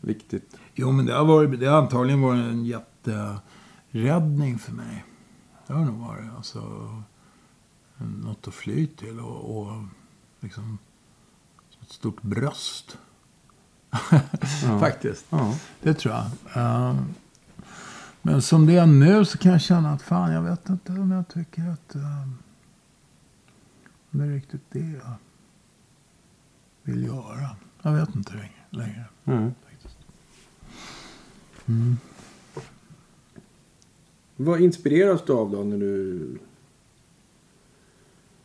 viktigt? 0.00 0.56
Jo, 0.74 0.92
men 0.92 1.06
det 1.06 1.12
har, 1.12 1.24
varit, 1.24 1.60
det 1.60 1.66
har 1.66 1.78
antagligen 1.78 2.22
varit 2.22 2.44
en 2.44 2.64
jätteräddning 2.64 4.58
för 4.58 4.72
mig. 4.72 5.04
Det 5.66 5.72
har 5.72 5.84
nog 5.84 5.98
varit. 5.98 6.30
Alltså, 6.36 6.62
något 7.96 8.48
att 8.48 8.54
fly 8.54 8.86
till 8.86 9.20
och, 9.20 9.58
och 9.58 9.82
liksom 10.40 10.78
ett 11.82 11.92
stort 11.92 12.22
bröst. 12.22 12.98
Faktiskt. 14.80 15.26
Ja. 15.30 15.54
Det 15.82 15.94
tror 15.94 16.14
jag. 16.14 16.26
Eh, 16.56 16.96
men 18.22 18.42
som 18.42 18.66
det 18.66 18.76
är 18.76 18.86
nu 18.86 19.24
så 19.24 19.38
kan 19.38 19.52
jag 19.52 19.60
känna 19.60 19.92
att 19.92 20.02
fan, 20.02 20.32
jag 20.32 20.42
vet 20.42 20.68
inte 20.68 20.92
om 20.92 21.10
jag 21.10 21.28
tycker 21.28 21.68
att 21.68 21.96
uh, 21.96 22.28
det 24.10 24.24
är 24.24 24.28
riktigt 24.28 24.62
det 24.70 24.78
jag 24.78 25.14
vill 26.82 27.04
göra. 27.04 27.56
Jag 27.84 27.92
vet 27.92 28.14
inte 28.14 28.32
längre. 28.32 28.50
längre 28.70 29.04
Mm. 29.24 29.50
faktiskt. 29.64 29.96
Vad 34.36 34.60
inspireras 34.60 35.22
du 35.26 35.32
av 35.32 35.50
då 35.50 35.64
när 35.64 35.78
du... 35.78 36.20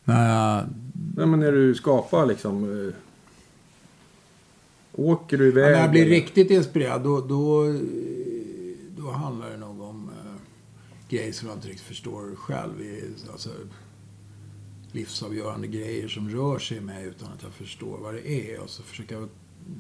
Jag, 0.04 0.66
Nej, 1.16 1.26
men 1.28 1.40
när 1.40 1.52
du 1.52 1.76
skapar 1.76 2.26
liksom... 2.26 2.88
eh, 2.88 2.94
Åker 4.94 5.38
du 5.38 5.48
iväg? 5.48 5.72
när 5.72 5.82
jag 5.82 5.92
blir 5.92 6.02
eller? 6.02 6.12
riktigt 6.12 6.52
inspirerad 6.52 7.04
då, 7.04 7.22
då, 7.22 7.64
då 8.98 9.12
handlar 9.12 9.50
det 9.50 9.58
nog 9.58 9.82
om 9.82 10.10
uh, 10.10 10.36
grejer 11.10 11.32
som 11.34 11.48
jag 11.48 11.58
inte 11.58 11.68
riktigt 11.68 11.88
förstår 11.88 12.36
själv. 12.36 12.74
Alltså, 13.32 13.50
livsavgörande 14.92 15.68
grejer 15.68 16.08
som 16.08 16.30
rör 16.30 16.60
sig 16.60 16.78
i 16.78 16.82
mig 16.82 17.06
utan 17.06 17.28
att 17.34 17.44
jag 17.44 17.52
förstår 17.52 17.98
vad 17.98 18.14
det 18.14 18.30
är. 18.54 18.60
Och 18.60 18.70
så 18.70 18.84
försöker 18.84 19.16
jag 19.16 19.30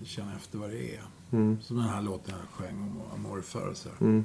känna 0.03 0.35
efter 0.35 0.57
vad 0.57 0.69
det 0.69 0.95
är. 0.95 1.01
Mm. 1.31 1.57
Som 1.61 1.75
den 1.77 1.85
här 1.85 2.01
låten 2.01 2.33
jag 2.39 2.65
sjöng 2.67 2.81
om 2.81 3.01
Amor 3.13 3.41
förr. 3.41 3.71
Så. 3.75 3.89
Mm. 4.01 4.23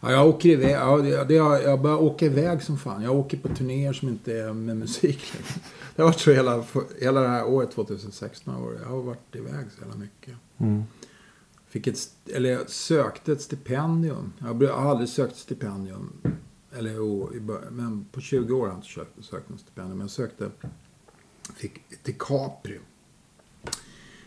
Ja, 0.00 0.12
jag 0.12 0.28
åker 0.28 0.48
iväg. 0.48 0.70
Ja, 0.70 0.96
det, 0.96 1.24
det, 1.24 1.34
jag, 1.34 1.80
bara 1.80 1.98
åker 1.98 2.26
iväg 2.26 2.62
som 2.62 2.78
fan. 2.78 3.02
Jag 3.02 3.14
åker 3.16 3.38
på 3.38 3.48
turnéer 3.48 3.92
som 3.92 4.08
inte 4.08 4.32
är 4.38 4.52
med 4.52 4.76
musik 4.76 5.32
längre. 5.34 5.46
Det 5.96 6.02
har 6.02 6.08
varit 6.08 6.20
så 6.20 6.32
hela, 6.32 6.64
hela 7.00 7.20
det 7.20 7.28
här 7.28 7.46
året 7.46 7.70
2016. 7.72 8.54
har 8.54 8.60
varit- 8.60 8.80
Jag 8.82 8.88
har 8.88 9.02
varit 9.02 9.36
iväg 9.36 9.66
så 9.76 9.80
jävla 9.80 9.96
mycket. 9.96 10.34
Mm. 10.58 10.82
Fick 11.68 11.86
ett, 11.86 11.98
eller 12.26 12.50
jag 12.50 12.70
sökte 12.70 13.32
ett 13.32 13.42
stipendium. 13.42 14.32
Jag 14.38 14.54
har 14.72 14.90
aldrig 14.90 15.08
sökt 15.08 15.36
stipendium. 15.36 16.12
Eller 16.72 17.40
bör- 17.40 17.70
men 17.70 18.04
på 18.12 18.20
20 18.20 18.54
år 18.54 18.60
har 18.60 18.68
jag 18.68 18.76
inte 18.78 18.88
sökt, 18.88 19.24
sökt 19.24 19.48
något 19.48 19.60
stipendium. 19.60 19.98
Men 19.98 20.04
jag 20.04 20.10
sökte, 20.10 20.50
fick 21.56 22.02
till 22.02 22.14
Capri. 22.18 22.80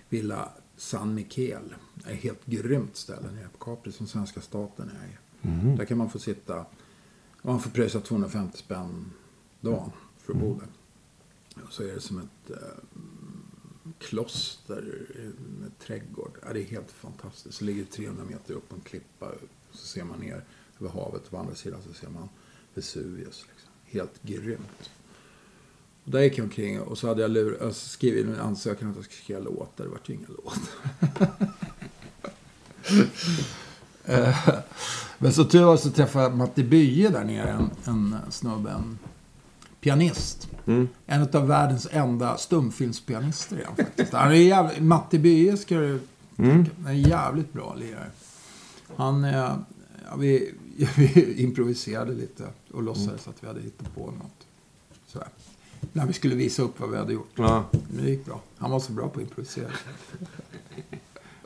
Villa 0.10 0.50
San 0.78 1.14
Michel. 1.14 1.76
Det 1.96 2.10
är 2.10 2.14
ett 2.14 2.22
helt 2.24 2.46
grymt 2.46 2.96
ställe 2.96 3.32
nere 3.32 3.48
på 3.58 3.66
Capri 3.66 3.92
som 3.92 4.08
svenska 4.08 4.42
staten 4.42 4.90
äger. 5.04 5.20
Där 5.78 5.86
kan 5.86 5.98
man 5.98 6.10
få 6.10 6.20
sitta, 6.20 6.66
man 7.42 7.60
får 7.60 7.70
pröjsa 7.72 8.00
250 8.00 8.58
spänn 8.58 9.12
dagen 9.62 9.92
för 10.18 10.34
att 10.34 10.40
bo 10.40 10.60
där. 10.60 10.68
Och 11.66 11.74
så 11.74 11.84
är 11.84 11.94
det 11.94 12.02
som 12.02 12.18
ett 12.20 12.50
eh, 12.50 12.58
kloster 14.00 15.06
med 15.60 15.80
trädgård. 15.80 16.38
Ja, 16.46 16.54
det 16.54 16.60
är 16.62 16.66
helt 16.66 16.92
fantastiskt. 16.92 17.58
Så 17.58 17.66
ligger 17.66 17.84
det 17.84 17.90
300 17.92 18.24
meter 18.30 18.54
upp 18.54 18.70
på 18.70 18.76
en 18.76 18.82
klippa. 18.82 19.32
Så 19.72 19.86
ser 19.88 20.04
man 20.04 20.20
ner 20.20 20.44
över 20.80 20.90
havet. 20.90 21.32
På 21.32 21.38
andra 21.38 21.56
sidan 21.56 21.80
så 21.88 21.94
ser 21.94 22.10
man 22.10 22.30
Vesuvius. 22.74 23.46
Liksom. 23.50 23.70
Helt 23.86 24.22
grymt. 24.22 24.90
Och 26.04 26.12
där 26.12 26.20
gick 26.20 26.38
jag 26.38 26.44
omkring 26.44 26.82
och 26.82 26.98
så 26.98 27.08
hade 27.08 27.22
jag 27.22 27.32
lur, 27.32 27.64
alltså 27.64 27.90
skrivit 27.90 28.26
en 28.26 28.40
ansökan 28.40 28.90
att 28.90 28.96
jag 28.96 29.06
skulle 29.06 29.24
skriva 29.24 29.40
låtar. 29.40 29.84
Det 29.84 29.90
vart 29.90 30.10
ju 30.10 30.14
ingen 30.14 30.36
låt. 30.44 30.60
Eh, 34.06 34.38
Men 35.18 35.34
så 35.34 35.46
tur 35.46 35.64
var 35.64 35.78
så 35.78 35.92
träffade 35.92 36.26
jag 36.26 36.38
Matti 36.38 36.64
Bye 36.64 37.10
där 37.10 37.24
nere. 37.24 37.50
En, 37.50 37.70
en 37.86 38.32
snubbe, 38.32 38.70
en 38.70 39.00
pianist. 39.80 40.50
Mm. 40.66 40.88
En 41.06 41.22
av 41.34 41.48
världens 41.48 41.88
enda 41.92 42.38
stumfilmspianister 42.38 43.64
han 43.66 43.76
faktiskt. 43.76 44.14
Han 44.14 44.32
är 44.32 44.36
jävligt, 44.36 44.84
Matti 44.84 45.20
Bye 45.20 45.58
ska 45.58 45.76
du 45.76 46.00
Mm. 46.38 46.66
Är 46.86 46.90
en 46.90 47.02
jävligt 47.02 47.54
bra 47.54 47.76
lirare. 47.76 48.10
Han, 48.96 49.24
ja, 49.24 49.58
vi, 50.20 50.54
vi 50.96 51.42
improviserade 51.44 52.14
lite 52.14 52.48
och 52.72 52.84
låtsades 52.84 53.28
att 53.28 53.44
vi 53.44 53.48
hade 53.48 53.62
hittat 53.62 53.96
på 53.96 54.06
något. 54.06 54.48
Sådär. 55.08 55.28
När 55.94 56.06
vi 56.06 56.14
skulle 56.14 56.36
visa 56.36 56.62
upp 56.62 56.80
vad 56.80 56.90
vi 56.90 56.98
hade 56.98 57.14
gjort. 57.14 57.32
Ja. 57.36 57.64
Men 57.72 58.06
det 58.06 58.10
gick 58.12 58.26
bra. 58.26 58.42
Han 58.58 58.72
var 58.72 58.80
så 58.80 58.92
bra 58.92 59.08
på 59.08 59.20
att 59.20 59.24
improvisera. 59.24 59.72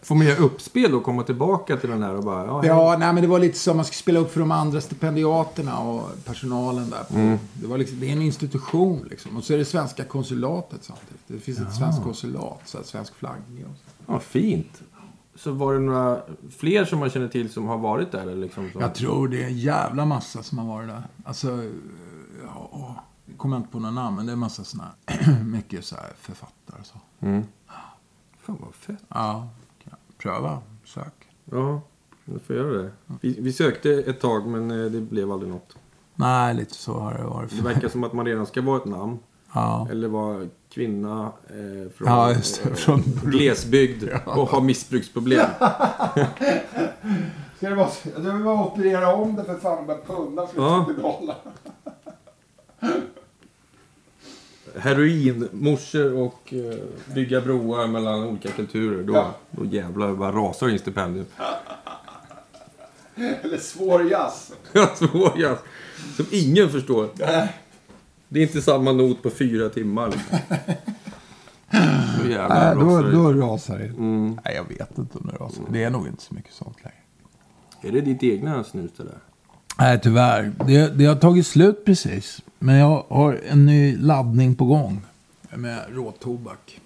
Får 0.02 0.16
man 0.16 0.26
göra 0.28 0.38
uppspel 0.38 0.96
och 0.96 1.04
komma 1.04 1.24
tillbaka 1.24 1.78
till 1.78 1.90
den 1.90 2.04
här 2.04 2.16
och 2.16 2.24
bara... 2.24 2.46
Ja, 2.46 2.66
Ja, 2.66 2.96
nej, 3.00 3.14
men 3.14 3.24
det 3.24 3.28
var 3.28 3.40
lite 3.40 3.58
så. 3.58 3.74
Man 3.74 3.86
skulle 3.86 3.98
spela 3.98 4.20
upp 4.20 4.32
för 4.32 4.40
de 4.40 4.52
andra 4.52 4.82
stipendiaterna 4.82 5.80
och 5.80 6.26
personalen 6.26 6.90
där. 6.90 7.04
På. 7.04 7.38
Det, 7.54 7.68
var 7.68 7.78
liksom, 7.78 8.00
det 8.00 8.08
är 8.08 8.12
en 8.12 8.22
institution 8.22 9.08
liksom. 9.10 9.38
Och 9.38 9.44
så 9.44 9.54
är 9.54 9.58
det 9.58 9.66
svenska 9.66 10.04
konsulatet 10.04 10.84
samtidigt. 10.84 11.22
Det 11.28 11.40
finns 11.40 11.60
ett 11.60 11.76
svenskt 11.76 12.04
konsulat, 12.04 12.62
så 12.66 12.78
här, 12.78 12.86
svensk 12.86 13.16
flagg. 13.16 13.42
Och 13.70 13.78
så. 13.78 14.12
Ja, 14.12 14.20
fint. 14.20 14.82
Så 15.38 15.52
var 15.52 15.74
det 15.74 15.80
några 15.80 16.22
fler 16.50 16.86
som 16.86 17.00
man 17.00 17.10
känner 17.10 17.28
till 17.28 17.50
som 17.50 17.68
har 17.68 17.78
varit 17.78 18.12
där? 18.12 18.36
Liksom 18.36 18.70
så? 18.74 18.82
Jag 18.82 18.96
tror 18.96 19.28
det 19.28 19.44
är 19.44 19.48
en 19.48 19.58
jävla 19.58 20.06
massa 20.06 20.44
som 20.44 20.58
har 20.58 20.66
varit 20.66 20.90
där. 20.90 21.04
Alltså, 21.24 21.64
ja, 22.44 23.04
jag 23.26 23.38
kommer 23.38 23.58
inte 23.58 23.70
på 23.70 23.80
några 23.80 23.92
namn, 23.92 24.16
men 24.16 24.26
det 24.26 24.32
är 24.32 24.34
en 24.34 24.40
massa 24.40 24.64
sådana 24.64 24.92
här, 25.06 25.44
mycket 25.44 25.86
så 25.86 25.96
här 25.96 26.12
författare 26.20 26.84
så. 26.84 27.00
Mm. 27.20 27.44
Fan 28.42 28.58
vad 28.60 28.76
fett. 28.76 29.04
Ja, 29.08 29.50
pröva, 30.18 30.62
sök. 30.86 31.14
Ja, 31.46 31.82
jag 32.26 32.42
får 32.42 32.56
göra 32.56 32.82
det. 32.82 32.92
Vi, 33.22 33.42
vi 33.42 33.54
sökte 33.54 33.90
ett 33.92 34.20
tag 34.20 34.48
men 34.48 34.72
eh, 34.72 34.92
det 34.92 35.02
blev 35.02 35.32
aldrig 35.32 35.52
något. 35.52 35.78
Nej, 36.16 36.56
lite 36.56 36.74
så 36.74 37.00
har 37.00 37.14
det 37.14 37.24
varit. 37.24 37.58
Det 37.58 37.62
verkar 37.64 37.90
som 37.90 38.04
att 38.04 38.14
man 38.14 38.26
redan 38.26 38.46
ska 38.46 38.62
vara 38.62 38.78
ett 38.78 38.86
namn. 38.86 39.20
Ja. 39.54 39.88
Eller 39.92 40.08
vara 40.08 40.48
kvinna 40.70 41.32
eh, 41.50 41.92
från, 41.98 42.08
Ja, 42.08 42.32
just 42.34 42.64
det. 42.64 42.70
eh, 42.70 42.76
Från- 42.76 43.04
glesbygd 43.26 44.04
och 44.26 44.50
ha 44.50 44.62
missbruksproblem. 44.62 45.46
Ska 47.58 47.70
det 47.70 47.76
vara 47.76 47.90
så? 47.90 48.10
Jag 48.16 48.20
vill 48.34 48.44
bara 48.44 48.64
operera 48.66 49.14
om 49.16 49.36
det 49.36 49.44
för 49.44 49.56
fan 49.60 49.78
och 49.78 49.86
börja 49.86 50.00
punna 50.08 50.48
för 50.48 50.62
Ja. 50.62 50.86
behålla. 50.96 51.36
Heroin, 54.78 55.50
morsor 55.52 56.14
och 56.14 56.54
eh, 56.54 56.78
bygga 57.16 57.42
broar 57.42 57.88
mellan 57.88 58.24
olika 58.24 58.52
kulturer. 58.52 59.04
Då, 59.04 59.14
Ja. 59.14 59.32
då 59.52 59.66
jävlar 59.66 60.14
bara 60.14 60.32
rasar 60.32 60.70
in 60.70 60.80
stipendium. 60.80 61.26
Eller 63.16 63.58
svår 63.58 64.12
jazz. 64.12 64.52
Svår 64.96 65.40
jazz. 65.40 65.58
Som 66.16 66.26
ingen 66.32 66.70
förstår. 66.70 67.10
Det 68.30 68.40
är 68.40 68.44
inte 68.44 68.62
samma 68.62 68.92
not 68.92 69.24
på 69.24 69.30
fyra 69.30 69.70
timmar. 69.70 70.08
Liksom. 72.24 72.48
Nej, 72.50 72.76
då, 72.76 72.82
rasar 72.82 73.04
det. 73.04 73.12
då 73.12 73.34
rasar 73.34 73.78
det. 73.78 73.86
Mm. 73.86 74.40
Nej, 74.46 74.56
jag 74.56 74.78
vet 74.78 74.98
inte 74.98 75.18
om 75.18 75.28
det 75.28 75.44
rasar. 75.44 75.64
Det 75.70 75.84
är 75.84 75.90
nog 75.90 76.08
inte 76.08 76.24
så 76.24 76.34
mycket 76.34 76.54
sånt 76.54 76.78
längre. 76.84 76.98
Är 77.82 77.92
det 77.92 78.02
ditt 78.02 78.24
egna 78.24 78.64
snus 78.64 78.92
det 78.98 79.04
där? 79.04 79.20
Nej, 79.80 80.00
tyvärr. 80.04 80.54
Det, 80.68 80.98
det 80.98 81.06
har 81.06 81.16
tagit 81.16 81.48
slut 81.48 81.86
precis. 81.86 82.42
Men 82.60 82.76
jag 82.76 83.06
har 83.10 83.42
en 83.48 83.66
ny 83.66 83.98
laddning 83.98 84.56
på 84.56 84.66
gång. 84.66 85.02
Med 85.56 85.86
råtobak. 85.90 86.82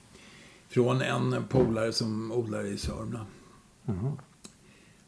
Från 0.69 1.01
en 1.01 1.43
polare 1.49 1.93
som 1.93 2.32
odlar 2.32 2.65
i 2.65 2.77
Sörmland. 2.77 3.27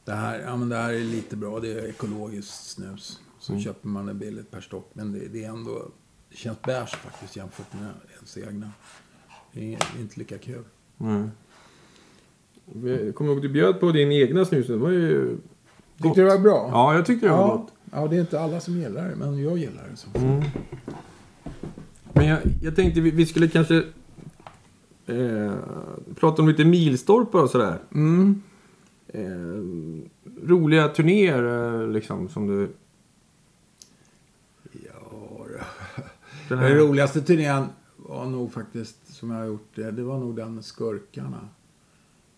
Det 0.06 0.14
här, 0.14 0.40
ja, 0.40 0.56
men 0.56 0.70
det 0.70 0.76
här 0.76 0.94
är 0.94 1.00
lite 1.00 1.36
bra. 1.36 1.60
Det 1.60 1.72
är 1.72 1.90
ekologiskt 1.90 2.70
snus. 2.70 3.20
Så 3.40 3.60
köper 3.60 3.88
man 3.88 4.06
det 4.06 4.14
billigt 4.14 4.52
per 4.52 4.62
stock. 4.62 4.90
Men 4.94 5.12
det, 5.12 5.28
det 5.28 5.44
är 5.44 5.50
ändå... 5.50 5.92
Känns 6.34 6.62
beige 6.62 6.96
faktiskt 6.96 7.36
jämfört 7.36 7.74
med 7.74 7.92
ens 8.16 8.38
egna. 8.38 8.72
Det 9.52 9.74
är 9.74 9.80
inte 10.00 10.20
lika 10.20 10.38
kul. 10.38 10.64
Mm. 11.00 11.32
Jag 12.84 13.16
kommer 13.16 13.30
ihåg 13.30 13.38
att 13.38 13.44
du 13.44 13.50
bjöd 13.50 13.80
på 13.80 13.92
din 13.92 14.12
egna 14.12 14.46
snus. 14.46 14.68
Det 14.68 14.78
var 14.78 14.90
ju... 14.90 15.38
Tyckte 16.02 16.22
du 16.22 16.28
det 16.28 16.36
var 16.36 16.40
bra? 16.40 16.70
Ja, 16.72 16.96
jag 16.96 17.06
tyckte 17.06 17.26
det 17.26 17.32
var 17.32 17.40
ja. 17.40 17.48
gott. 17.48 17.74
Ja, 17.92 18.08
det 18.08 18.16
är 18.16 18.20
inte 18.20 18.40
alla 18.40 18.60
som 18.60 18.78
gillar 18.78 19.10
det. 19.10 19.16
Men 19.16 19.44
jag 19.44 19.58
gillar 19.58 19.84
det. 19.92 19.98
Så. 19.98 20.08
Mm. 20.18 20.44
Men 22.14 22.28
jag, 22.28 22.40
jag 22.62 22.76
tänkte 22.76 23.02
vi, 23.02 23.12
vi 23.12 23.26
skulle 23.26 23.48
kanske 23.48 23.84
eh, 25.06 25.54
prata 26.16 26.42
om 26.42 26.48
lite 26.48 26.66
milstolpar 26.66 27.44
och 27.44 27.50
sådär. 27.50 27.80
Mm. 27.94 28.42
Eh, 29.08 29.24
roliga 30.48 30.88
turnéer 30.88 31.44
eh, 31.82 31.88
liksom 31.88 32.30
som 32.30 32.48
du... 32.48 32.70
Den 36.56 36.64
Den 36.64 36.72
här, 36.72 36.80
roligaste 36.88 37.22
turnén 37.22 37.66
var 37.98 38.26
nog 38.26 38.54
faktiskt, 38.54 39.14
som 39.14 39.32
jag 39.32 39.38
har 39.38 39.46
gjort 39.46 39.70
det, 39.76 39.92
det 39.92 40.04
var 40.04 40.18
nog 40.20 40.36
den 40.36 40.56
med 40.56 40.66
Skurkarna. 40.66 41.50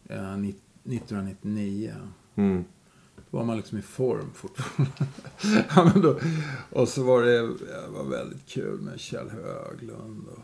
Eh, 0.09 0.37
ni- 0.37 0.55
1999. 0.83 1.93
Mm. 2.35 2.63
Då 3.15 3.37
var 3.37 3.45
man 3.45 3.57
liksom 3.57 3.77
i 3.77 3.81
form 3.81 4.29
fortfarande. 4.33 4.91
ja, 5.75 5.91
men 5.93 6.01
då, 6.01 6.19
och 6.69 6.87
så 6.87 7.03
var 7.03 7.21
det, 7.23 7.37
det 7.41 7.87
var 7.93 8.03
väldigt 8.09 8.45
kul 8.45 8.81
med 8.81 8.99
Kjell 8.99 9.29
Höglund 9.29 10.27
och 10.27 10.43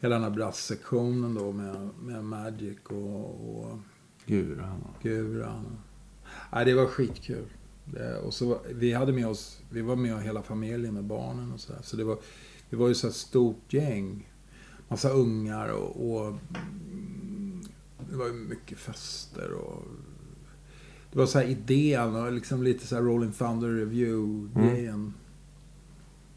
hela 0.00 0.14
den 0.14 0.22
här 0.24 0.30
brasssektionen 0.30 1.34
då 1.34 1.52
med, 1.52 1.88
med 2.02 2.24
Magic 2.24 2.78
och, 2.84 3.60
och 3.60 3.78
Guran. 4.26 4.84
Guran. 5.02 5.66
Nej, 6.52 6.64
det 6.64 6.74
var 6.74 6.86
skitkul. 6.86 7.46
Det, 7.92 8.16
och 8.18 8.34
så, 8.34 8.58
vi 8.74 8.92
hade 8.92 9.12
med 9.12 9.26
oss, 9.26 9.60
vi 9.70 9.82
var 9.82 9.96
med 9.96 10.22
hela 10.22 10.42
familjen 10.42 10.94
med 10.94 11.04
barnen 11.04 11.52
och 11.52 11.60
sådär. 11.60 11.80
Så 11.82 11.96
det 11.96 12.04
var, 12.04 12.18
vi 12.70 12.76
var 12.76 12.88
ju 12.88 12.94
så 12.94 13.06
här 13.06 13.14
stort 13.14 13.72
gäng. 13.72 14.26
Massa 14.88 15.10
ungar 15.10 15.68
och, 15.68 16.10
och 16.12 16.26
mm, 16.26 17.62
det 18.10 18.16
var 18.16 18.26
ju 18.26 18.32
mycket 18.32 18.78
fester 18.78 19.52
och 19.52 19.84
det 21.12 21.18
var 21.18 21.26
så 21.26 21.38
här 21.38 21.46
idén 21.46 22.16
och 22.16 22.32
liksom 22.32 22.62
lite 22.62 22.86
så 22.86 22.94
här 22.94 23.02
Rolling 23.02 23.32
Thunder 23.32 23.68
Review-grejen. 23.68 25.14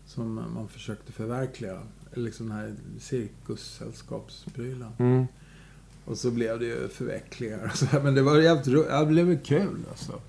Som 0.05 0.33
man 0.35 0.67
försökte 0.67 1.11
förverkliga. 1.11 1.81
Eller 2.13 2.23
liksom 2.23 2.47
den 2.49 2.57
här 2.57 2.75
cirkussällskapsprylen. 2.99 4.91
Mm. 4.99 5.25
Och 6.05 6.17
så 6.17 6.31
blev 6.31 6.59
det 6.59 6.65
ju 6.65 6.87
förvecklingar 6.87 7.65
och 7.71 7.77
så 7.77 7.85
här. 7.85 8.03
Men 8.03 8.15
det 8.15 8.21
var 8.21 8.39
jävligt 8.39 8.67
ro- 8.67 8.85
ja, 8.89 8.99
Det 8.99 9.05
blev 9.05 9.43
kul 9.43 9.79
alltså. 9.91 10.21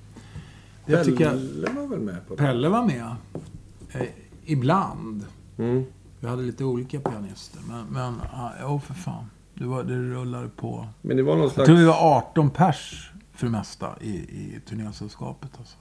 Jag 0.86 1.16
Pelle 1.16 1.70
var 1.72 1.86
väl 1.86 2.00
med 2.00 2.28
på 2.28 2.34
det? 2.34 2.42
Pelle 2.42 2.68
var 2.68 2.86
med. 2.86 3.16
Eh, 3.92 4.06
ibland. 4.44 5.26
Mm. 5.58 5.84
Vi 6.20 6.28
hade 6.28 6.42
lite 6.42 6.64
olika 6.64 7.00
pianister. 7.00 7.60
Men, 7.68 7.86
men 7.86 8.20
ja, 8.32 8.52
jo 8.62 8.80
för 8.80 8.94
fan. 8.94 9.30
Det, 9.54 9.64
var, 9.64 9.84
det 9.84 9.94
rullade 9.94 10.48
på. 10.48 10.86
Men 11.02 11.16
det 11.16 11.22
var 11.22 11.34
någon 11.34 11.42
Jag 11.42 11.52
slags... 11.52 11.66
tror 11.66 11.76
vi 11.76 11.84
var 11.84 12.16
18 12.16 12.50
pers 12.50 13.12
för 13.32 13.46
det 13.46 13.52
mesta 13.52 13.94
i, 14.00 14.10
i 14.10 14.60
turnésällskapet. 14.68 15.50
Alltså. 15.58 15.76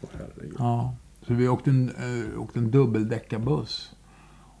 Åh, 0.00 0.08
herregud. 0.12 0.56
Ja. 0.58 0.94
Så 1.26 1.34
vi 1.34 1.48
åkte 1.48 1.70
en, 1.70 1.90
äh, 2.34 2.40
åkte 2.40 2.58
en 2.58 2.70
dubbeldäckarbuss. 2.70 3.92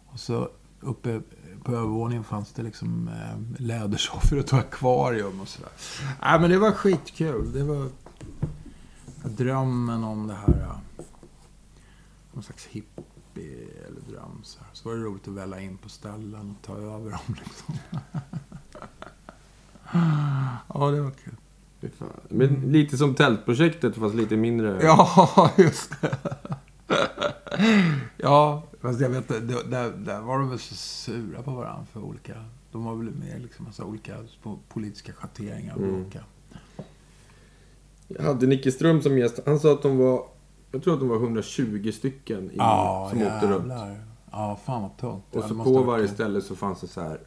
Och 0.06 0.20
så 0.20 0.48
uppe 0.80 1.20
på 1.64 1.72
övervåningen 1.72 2.24
fanns 2.24 2.52
det 2.52 2.62
liksom 2.62 3.08
äh, 3.08 3.62
lädersoffor 3.62 4.36
och 4.36 4.44
ett 4.44 4.52
akvarium 4.52 5.40
och 5.40 5.48
sådär. 5.48 5.70
Nej 6.22 6.40
men 6.40 6.50
det 6.50 6.58
var 6.58 6.72
skitkul. 6.72 7.52
Det 7.52 7.64
var 7.64 7.88
drömmen 9.24 10.04
om 10.04 10.26
det 10.26 10.34
här. 10.34 10.48
äh, 10.62 11.04
Någon 12.32 12.42
slags 12.42 12.66
hippie 12.66 13.66
eller 13.88 14.00
dröm. 14.00 14.40
Så, 14.42 14.58
här. 14.60 14.68
så 14.72 14.88
var 14.88 14.96
det 14.96 15.02
roligt 15.02 15.28
att 15.28 15.34
välla 15.34 15.60
in 15.60 15.78
på 15.78 15.88
ställen 15.88 16.50
och 16.58 16.66
ta 16.66 16.76
över 16.76 17.10
dem 17.10 17.20
liksom. 17.44 17.74
ja, 20.74 20.90
det 20.90 21.00
var 21.00 21.10
kul. 21.10 21.34
Men 22.28 22.48
lite 22.72 22.96
som 22.98 23.14
tältprojektet 23.14 23.94
fast 23.96 24.14
lite 24.14 24.36
mindre. 24.36 24.78
Ja, 24.82 25.50
just 25.56 26.00
det. 26.00 26.16
ja, 28.16 28.66
fast 28.80 29.00
jag 29.00 29.08
vet 29.10 29.28
där, 29.28 29.90
där 29.96 30.20
var 30.20 30.38
de 30.38 30.48
väl 30.50 30.58
så 30.58 30.74
sura 30.74 31.42
på 31.42 31.50
varandra 31.50 31.86
för 31.92 32.00
olika... 32.00 32.44
De 32.72 32.84
var 32.84 32.94
väl 32.94 33.10
med 33.10 33.42
liksom 33.42 33.64
massa 33.64 33.84
olika 33.84 34.16
politiska 34.68 35.12
schatteringar 35.12 35.76
Mm. 35.76 36.10
Jag 38.08 38.22
hade 38.22 38.46
Nicke 38.46 38.72
Ström 38.72 39.02
som 39.02 39.18
gäst. 39.18 39.40
Han 39.46 39.58
sa 39.60 39.72
att 39.72 39.82
de 39.82 39.98
var... 39.98 40.22
Jag 40.72 40.82
tror 40.82 40.94
att 40.94 41.00
de 41.00 41.08
var 41.08 41.16
120 41.16 41.90
stycken 41.94 42.50
i, 42.50 42.54
Ja, 42.56 43.06
som 43.10 43.22
åkte 43.22 43.46
runt. 43.46 43.68
jävlar. 43.68 43.96
Ja, 44.30 44.58
fan 44.64 44.82
vad 44.82 44.96
tungt. 44.96 45.24
Och 45.30 45.42
det 45.42 45.48
så 45.48 45.54
på 45.64 45.82
varje 45.82 46.06
kul. 46.06 46.14
ställe 46.14 46.40
så 46.40 46.56
fanns 46.56 46.80
det 46.80 46.86
så 46.86 47.00
här 47.00 47.20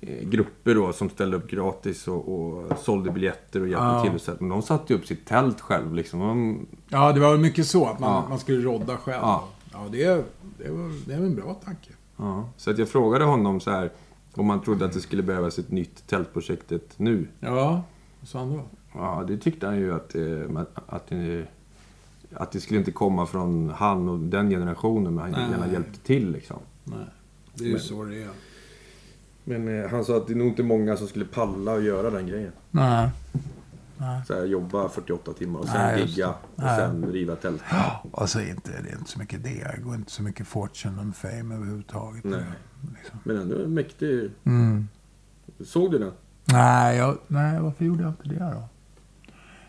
eh, 0.00 0.28
grupper 0.28 0.74
då 0.74 0.92
som 0.92 1.10
ställde 1.10 1.36
upp 1.36 1.50
gratis 1.50 2.08
och, 2.08 2.28
och 2.28 2.78
sålde 2.78 3.10
biljetter 3.10 3.60
och 3.60 3.68
hjälpte 3.68 3.84
Ja. 3.86 4.02
till. 4.02 4.14
Och 4.14 4.20
så. 4.20 4.32
Men 4.40 4.48
de 4.48 4.62
satte 4.62 4.92
ju 4.92 4.98
upp 4.98 5.06
sitt 5.06 5.26
tält 5.26 5.60
själv 5.60 5.94
liksom. 5.94 6.20
De, 6.20 6.66
Ja, 6.88 7.12
det 7.12 7.20
var 7.20 7.30
väl 7.30 7.40
mycket 7.40 7.66
så 7.66 7.86
att 7.86 7.98
man, 7.98 8.28
man 8.28 8.38
skulle 8.38 8.62
rodda 8.64 8.96
själv. 8.96 9.22
Ja. 9.22 9.44
Ja, 9.72 9.78
det, 9.92 10.04
det, 10.58 10.70
var, 10.70 11.06
det 11.08 11.12
är 11.14 11.18
en 11.18 11.34
bra 11.34 11.54
tanke. 11.54 11.90
ja. 12.16 12.48
Så 12.56 12.70
att 12.70 12.78
jag 12.78 12.88
frågade 12.88 13.24
honom 13.24 13.60
så 13.60 13.70
här 13.70 13.90
om 14.34 14.50
han 14.50 14.60
trodde 14.62 14.84
att 14.84 14.92
det 14.92 15.00
skulle 15.00 15.22
behövas 15.22 15.58
ett 15.58 15.70
nytt 15.70 16.06
tältprojektet 16.06 16.94
nu. 16.96 17.28
Ja, 17.40 17.82
vad 18.20 18.28
sa 18.28 18.38
han 18.38 18.52
då? 18.52 18.62
Ja, 18.96 19.24
det 19.28 19.36
tyckte 19.38 19.66
han 19.66 19.76
ju 19.76 19.94
att, 19.94 20.14
eh, 20.14 20.62
att, 20.86 21.12
eh, 21.12 21.40
att 22.34 22.52
det 22.52 22.60
skulle 22.60 22.78
inte 22.78 22.92
komma 22.92 23.26
från 23.26 23.70
han 23.70 24.08
och 24.08 24.18
den 24.18 24.50
generationen, 24.50 25.14
men 25.14 25.22
han 25.24 25.32
Nej. 25.32 25.50
gärna 25.50 25.72
hjälpte 25.72 25.98
till 26.00 26.30
liksom. 26.32 26.58
Nej, 26.84 26.98
det 27.54 27.64
är 27.64 27.66
ju 27.66 27.72
Men- 27.72 27.82
så 27.82 28.04
det 28.04 28.22
är. 28.22 28.28
Men 29.44 29.82
eh, 29.84 29.90
han 29.90 30.04
sa 30.04 30.16
att 30.16 30.26
det 30.26 30.32
är 30.32 30.36
nog 30.36 30.46
inte 30.48 30.62
många 30.62 30.96
som 30.96 31.06
skulle 31.08 31.24
palla 31.24 31.72
och 31.72 31.82
göra 31.82 32.10
den 32.10 32.26
grejen. 32.26 32.52
Nej. 32.70 33.10
Nej. 33.98 34.22
Så 34.26 34.34
här, 34.34 34.44
jobba 34.44 34.88
48 34.88 35.32
timmar 35.32 35.60
och 35.60 35.66
sen 35.68 35.76
Nej, 35.82 36.00
gigga 36.06 36.28
och 36.28 36.34
Nej. 36.54 36.78
sen 36.78 37.06
riva 37.12 37.36
tält. 37.36 37.62
Alltså 38.12 38.40
inte, 38.40 38.70
det 38.82 38.88
är 38.90 38.98
inte 38.98 39.10
så 39.10 39.18
mycket 39.18 39.42
det. 39.44 39.72
Det 39.76 39.82
går 39.82 39.94
inte 39.94 40.10
så 40.10 40.22
mycket 40.22 40.46
fortune 40.46 41.00
and 41.00 41.16
fame 41.16 41.54
överhuvudtaget. 41.54 42.24
Nej. 42.24 42.42
Liksom. 42.98 43.18
Men 43.24 43.36
ändå 43.36 43.62
en 43.62 43.74
mäktig... 43.74 44.30
Mm. 44.44 44.88
Såg 45.64 45.90
du 45.92 45.98
den? 45.98 46.12
Nej, 46.44 46.96
jag, 46.96 47.18
nej, 47.28 47.60
varför 47.60 47.84
gjorde 47.84 48.02
jag 48.02 48.10
inte 48.12 48.28
det 48.28 48.52
då? 48.54 48.68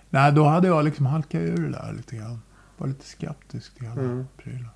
Nej, 0.10 0.32
då 0.32 0.44
hade 0.44 0.68
jag 0.68 0.86
liksom 0.86 1.06
halkat 1.06 1.42
ur 1.42 1.58
det 1.58 1.70
där 1.72 1.94
lite 1.98 2.16
grann. 2.16 2.40
Var 2.78 2.88
lite 2.88 3.06
skeptisk 3.06 3.76
till 3.76 3.84
hela 3.88 4.02
Mm. 4.02 4.26
prylen. 4.38 4.68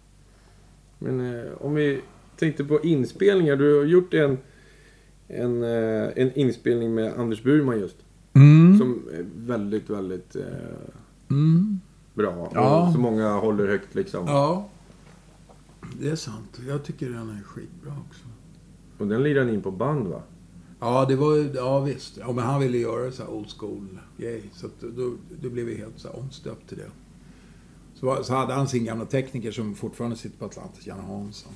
Men 1.00 1.36
eh, 1.40 1.52
om 1.60 1.74
vi 1.76 2.02
tänkte 2.38 2.64
på 2.64 2.80
inspelningar. 2.82 3.56
Du 3.56 3.78
har 3.78 3.86
gjort 3.86 4.14
en, 4.14 4.38
en, 5.28 5.64
eh, 5.64 6.10
en 6.16 6.34
inspelning 6.34 6.94
med 6.96 7.14
Anders 7.20 7.44
Burman 7.44 7.80
just. 7.80 7.96
Mm. 8.34 8.78
Som 8.78 9.04
är 9.14 9.26
väldigt, 9.36 9.90
väldigt 9.90 10.36
eh, 10.36 10.44
Mm. 11.30 11.80
bra. 12.14 12.52
Ja. 12.54 12.88
Och 12.88 12.94
så 12.94 13.00
många 13.00 13.34
håller 13.34 13.68
högt 13.68 13.96
liksom. 13.96 14.28
Ja. 14.28 14.70
Det 16.02 16.10
är 16.10 16.16
sant. 16.16 16.60
Jag 16.68 16.84
tycker 16.84 17.10
den 17.10 17.30
är 17.30 17.44
skitbra 17.44 17.94
också. 18.10 18.24
Och 18.98 19.08
den 19.08 19.24
lirar 19.24 19.46
ni 19.46 19.54
in 19.54 19.62
på 19.62 19.72
band 19.72 20.08
va? 20.08 20.22
Ja, 20.84 21.06
det 21.06 21.16
var 21.16 21.36
ju, 21.36 21.52
ja 21.56 21.80
visst. 21.80 22.18
Ja, 22.18 22.32
men 22.32 22.44
han 22.46 22.60
ville 22.62 22.78
göra 22.78 23.12
så 23.12 23.24
här 23.24 23.30
old 23.32 23.50
school 23.58 24.00
grej. 24.18 24.44
Så 24.54 24.66
att 24.66 24.80
då, 24.82 25.14
då 25.42 25.50
blev 25.50 25.66
vi 25.66 25.78
helt 25.78 26.00
så 26.00 26.08
här 26.08 26.20
omstöpt 26.20 26.70
till 26.70 26.78
det. 26.78 26.90
Så, 27.94 28.06
var- 28.06 28.24
så 28.24 28.34
hade 28.34 28.54
han 28.54 28.68
sin 28.68 28.86
gamla 28.86 29.06
tekniker 29.06 29.52
som 29.52 29.76
fortfarande 29.76 30.18
sitter 30.18 30.38
på 30.38 30.46
Atlantis, 30.46 30.88
Janne 30.88 31.02
Hansson. 31.04 31.52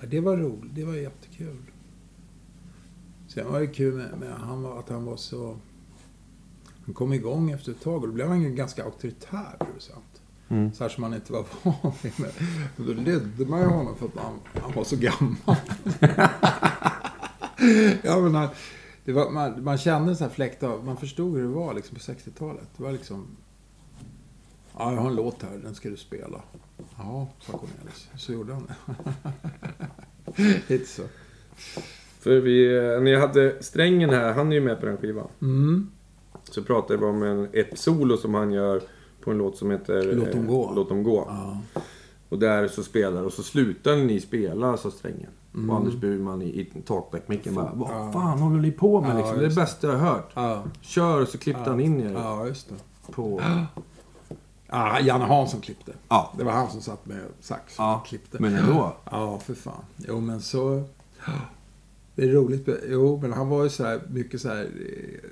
Ja, 0.00 0.06
det 0.06 0.20
var 0.20 0.36
roligt. 0.36 0.74
Det 0.74 0.84
var 0.84 0.94
jättekul. 0.94 1.56
Sen 3.28 3.52
var 3.52 3.60
det 3.60 3.66
kul 3.66 3.94
med, 3.94 4.18
med 4.20 4.32
han 4.32 4.62
var, 4.62 4.78
att 4.78 4.88
han 4.88 5.04
var 5.04 5.16
så... 5.16 5.56
Han 6.84 6.94
kom 6.94 7.12
igång 7.12 7.50
efter 7.50 7.72
ett 7.72 7.80
tag 7.82 8.02
och 8.02 8.08
då 8.08 8.14
blev 8.14 8.28
han 8.28 8.56
ganska 8.56 8.84
auktoritär 8.84 9.56
producent. 9.58 10.22
Mm. 10.48 10.72
Så 10.72 10.84
här 10.84 10.88
som 10.88 11.00
man 11.00 11.14
inte 11.14 11.32
var 11.32 11.44
van 11.62 11.92
vid. 12.02 12.12
Då 12.76 12.92
ledde 13.02 13.46
man 13.46 13.60
ju 13.60 13.66
honom 13.66 13.96
för 13.96 14.06
att 14.06 14.16
han, 14.16 14.34
han 14.62 14.72
var 14.74 14.84
så 14.84 14.96
gammal. 14.96 15.56
ja, 18.02 18.20
men 18.20 18.48
det 19.04 19.12
var, 19.12 19.30
man, 19.30 19.64
man 19.64 19.78
kände 19.78 20.16
så 20.16 20.24
här 20.24 20.30
fläkt 20.30 20.62
av, 20.62 20.84
man 20.84 20.96
förstod 20.96 21.36
hur 21.36 21.42
det 21.42 21.48
var 21.48 21.74
liksom 21.74 21.94
på 21.94 22.00
60-talet. 22.00 22.68
Det 22.76 22.82
var 22.82 22.92
liksom... 22.92 23.26
Ja, 24.78 24.92
jag 24.92 25.00
har 25.00 25.10
en 25.10 25.16
låt 25.16 25.42
här, 25.42 25.60
den 25.62 25.74
ska 25.74 25.88
du 25.90 25.96
spela. 25.96 26.42
Ja, 26.98 27.28
sa 27.40 27.52
Cornelis. 27.52 28.08
Så 28.16 28.32
gjorde 28.32 28.54
han 28.54 28.66
det. 28.66 29.32
Lite 30.68 30.86
så. 30.86 31.02
För 32.20 32.40
vi, 32.40 32.76
eh, 32.76 33.00
när 33.00 33.10
jag 33.10 33.20
hade 33.20 33.62
strängen 33.62 34.10
här, 34.10 34.32
han 34.32 34.52
är 34.52 34.56
ju 34.56 34.60
med 34.60 34.80
på 34.80 34.86
den 34.86 34.96
skivan. 34.96 35.28
Mm. 35.42 35.90
Så 36.44 36.62
pratade 36.62 36.98
vi 36.98 37.04
om 37.04 37.22
en, 37.22 37.48
ett 37.52 37.78
solo 37.78 38.16
som 38.16 38.34
han 38.34 38.52
gör 38.52 38.82
på 39.20 39.30
en 39.30 39.38
låt 39.38 39.56
som 39.56 39.70
heter 39.70 40.12
Låt 40.14 40.32
dem 40.32 40.46
gå. 40.46 40.68
Eh, 40.68 40.74
Låt 40.74 40.88
dem 40.88 41.02
gå. 41.02 41.26
Ja. 41.28 41.60
Och 42.28 42.38
där 42.38 42.68
så 42.68 42.82
spelar 42.82 43.22
och 43.22 43.32
så 43.32 43.42
slutar 43.42 43.96
ni 43.96 44.20
spela, 44.20 44.76
sa 44.76 44.90
strängen. 44.90 45.30
Mm. 45.54 45.70
Och 45.70 45.76
Anders 45.76 45.94
Burman 45.94 46.42
i, 46.42 46.46
i 46.46 46.64
talkback-micken 46.86 47.54
bara 47.54 47.70
Vad 47.74 47.90
Ja. 47.90 48.12
fan 48.12 48.38
håller 48.38 48.60
ni 48.60 48.70
på 48.72 49.00
med 49.00 49.16
liksom? 49.16 49.38
Det 49.38 49.44
är 49.44 49.48
det 49.48 49.54
bästa 49.54 49.86
jag 49.86 49.98
har 49.98 50.10
hört. 50.14 50.30
Ja. 50.34 50.62
Kör 50.80 51.24
så 51.24 51.38
klippte 51.38 51.70
han 51.70 51.80
in 51.80 52.00
er 52.00 52.12
Ja, 52.12 52.46
just 52.46 52.68
det. 52.68 52.74
på... 53.12 53.42
Ja, 54.68 55.00
Janne 55.02 55.24
Hansson 55.24 55.60
klippte. 55.60 55.92
Ja. 56.08 56.32
Det 56.38 56.44
var 56.44 56.52
han 56.52 56.70
som 56.70 56.80
satt 56.80 57.06
med 57.06 57.20
sax 57.40 57.78
och 57.78 57.84
Ja, 57.84 58.04
klippte. 58.06 58.36
men 58.40 58.54
ändå. 58.56 58.96
Ja, 59.10 59.38
för 59.38 59.54
fan. 59.54 59.84
Jo, 59.96 60.20
men 60.20 60.40
så... 60.40 60.84
Det 62.14 62.22
är 62.24 62.28
roligt. 62.32 62.68
Jo, 62.88 63.18
men 63.22 63.32
han 63.32 63.48
var 63.48 63.62
ju 63.62 63.68
så 63.70 63.84
här 63.84 64.00
mycket 64.10 64.40
så 64.40 64.48
här 64.48 64.62
eh, 64.64 65.28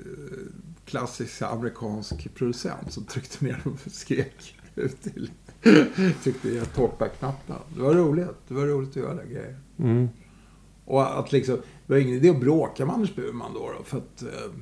klassisk 0.85 1.43
amerikansk 1.43 2.35
producent 2.35 2.93
som 2.93 3.05
tryckte 3.05 3.45
ner 3.45 3.61
och 3.65 3.93
skrek 3.93 4.55
ut 4.75 5.03
till... 5.03 5.31
Tryckte 6.23 6.49
i 6.49 6.61
talkback-knappen. 6.75 7.57
Det 7.77 7.83
var 7.83 7.95
roligt. 7.95 8.29
Det 8.49 8.55
var 8.55 8.67
roligt 8.67 8.91
att 8.91 8.97
göra 8.97 9.15
den 9.15 9.29
grejen. 9.31 9.57
Mm. 9.81 10.09
Och 10.85 11.19
att 11.19 11.33
liksom... 11.33 11.57
Det 11.87 11.93
var 11.93 12.01
ingen 12.01 12.15
idé 12.15 12.31
att 12.31 12.41
bråka 12.41 12.87
med 12.87 12.95
Anders 12.95 13.15
Burman 13.15 13.55
då, 13.55 13.73
då 13.79 13.85
för 13.85 13.99
att... 13.99 14.23
Eh, 14.23 14.53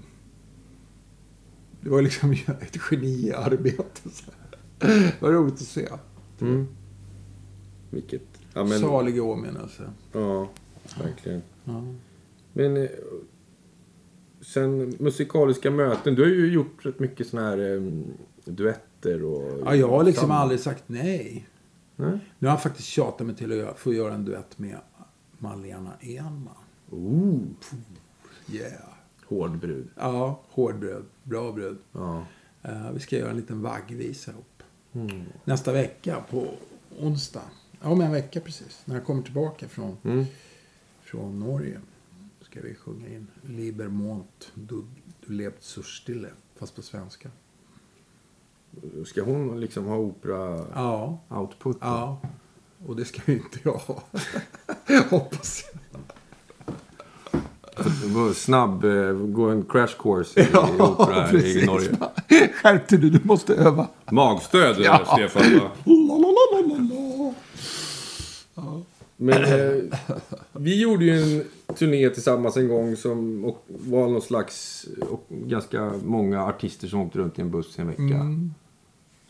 det 1.81 1.91
var 1.91 2.03
liksom 2.03 2.33
ett 2.61 2.77
geniarbete. 2.77 4.11
Så. 4.13 4.31
Det 4.79 5.21
var 5.21 5.33
roligt 5.33 5.55
att 5.55 5.61
se. 5.61 5.89
Mm. 6.41 6.67
Vilket... 7.91 8.23
Ja, 8.55 8.65
men, 8.65 8.81
Salig 8.81 9.23
åminnelse. 9.23 9.91
ja, 10.13 10.49
verkligen. 11.03 11.43
Ja. 11.65 11.85
Men 12.53 12.77
eh, 12.77 12.89
sen 14.41 14.97
musikaliska 14.99 15.71
möten. 15.71 16.15
Du 16.15 16.23
har 16.23 16.31
ju 16.31 16.53
gjort 16.53 16.87
rätt 16.87 16.99
mycket 16.99 17.27
såna 17.27 17.43
här 17.43 17.75
eh, 17.75 17.83
duetter 18.45 19.25
och... 19.25 19.63
ja, 19.65 19.75
jag 19.75 19.89
har 19.89 20.05
liksom 20.05 20.31
aldrig 20.31 20.61
sagt 20.61 20.85
nej. 20.87 21.49
Nej? 21.97 22.19
Nu 22.39 22.49
har 22.49 22.55
jag 22.55 22.63
faktiskt 22.63 22.89
tjatat 22.89 23.27
mig 23.27 23.37
till 23.37 23.69
att 23.69 23.79
få 23.79 23.95
göra 23.95 24.15
en 24.15 24.25
duett 24.25 24.59
med 24.59 24.77
Malena 25.39 25.93
Enman. 26.01 26.55
Ooh, 26.91 27.41
Yeah. 28.51 28.73
hård 29.27 29.59
brud. 29.59 29.89
Ja, 29.97 30.41
hård 30.49 30.79
bröd. 30.79 31.05
Bra 31.23 31.53
bröd. 31.53 31.79
Ja. 31.93 32.25
Eh, 32.63 32.91
vi 32.93 33.01
ska 33.01 33.17
göra 33.19 33.31
en 33.31 33.37
liten 33.37 33.63
vaggvisa 33.63 34.31
ihop. 34.31 34.63
Mm. 34.93 35.23
Nästa 35.45 35.73
vecka 35.73 36.25
på 36.31 36.47
onsdag. 36.99 37.43
Ja, 37.81 37.89
om 37.89 38.01
en 38.01 38.13
vecka 38.13 38.41
precis. 38.41 38.83
När 38.85 38.95
jag 38.95 39.05
kommer 39.05 39.23
tillbaka 39.23 39.69
från, 39.69 39.97
Mm. 40.05 40.25
från 41.01 41.41
Norge. 41.41 41.81
Ska 42.41 42.61
vi 42.61 42.75
sjunga 42.75 43.09
in 43.09 43.27
Liber 43.43 43.89
Mont 43.89 44.53
du, 44.55 44.85
du 45.27 45.33
lebt 45.33 45.63
så 45.63 45.83
stille. 45.83 46.29
Fast 46.57 46.77
på 46.77 46.83
svenska. 46.83 47.31
Ska 49.07 49.23
hon 49.23 49.61
liksom 49.61 49.85
ha 49.87 49.97
opera 49.97 50.67
Ja, 50.75 51.19
output? 51.29 51.77
ja. 51.81 52.21
Och 52.87 52.97
det 52.97 53.05
ska 53.05 53.21
ju 53.27 53.39
inte 53.39 53.59
jag 53.63 53.73
ha. 53.73 54.03
Hoppas 55.11 55.65
jag. 55.73 55.81
Snabb, 58.37 58.85
eh, 58.85 59.13
gå 59.13 59.49
en 59.49 59.63
crash 59.65 59.95
course 59.99 60.41
i, 60.41 60.45
i 60.53 60.57
opera 60.83 61.15
här 61.23 61.47
i 61.47 61.67
Norge. 61.67 61.97
Skärp 62.55 62.89
dig 62.89 62.99
du, 62.99 63.11
du 63.11 63.21
måste 63.25 63.55
öva. 63.55 63.89
Magstöd, 64.13 64.77
Ja. 64.81 65.05
Stefan. 65.13 65.43
va? 65.59 65.71
Lalalala. 65.85 67.35
Men 69.17 69.45
eh, 69.45 69.83
vi 70.53 70.81
gjorde 70.81 71.05
ju 71.05 71.23
en 71.23 71.45
turné 71.75 72.11
tillsammans 72.11 72.57
en 72.57 72.69
gång 72.69 72.97
som 72.97 73.45
och 73.45 73.65
var 73.69 74.09
någon 74.09 74.23
slags... 74.23 74.87
Och 75.11 75.27
ganska 75.29 75.93
många 76.05 76.45
artister 76.45 76.89
som 76.89 77.01
åkte 77.01 77.19
runt 77.19 77.39
i 77.39 77.43
en 77.43 77.51
buss 77.51 77.79
i 77.79 77.81
en 77.81 77.87
vecka. 77.87 78.03
Mm. 78.03 78.55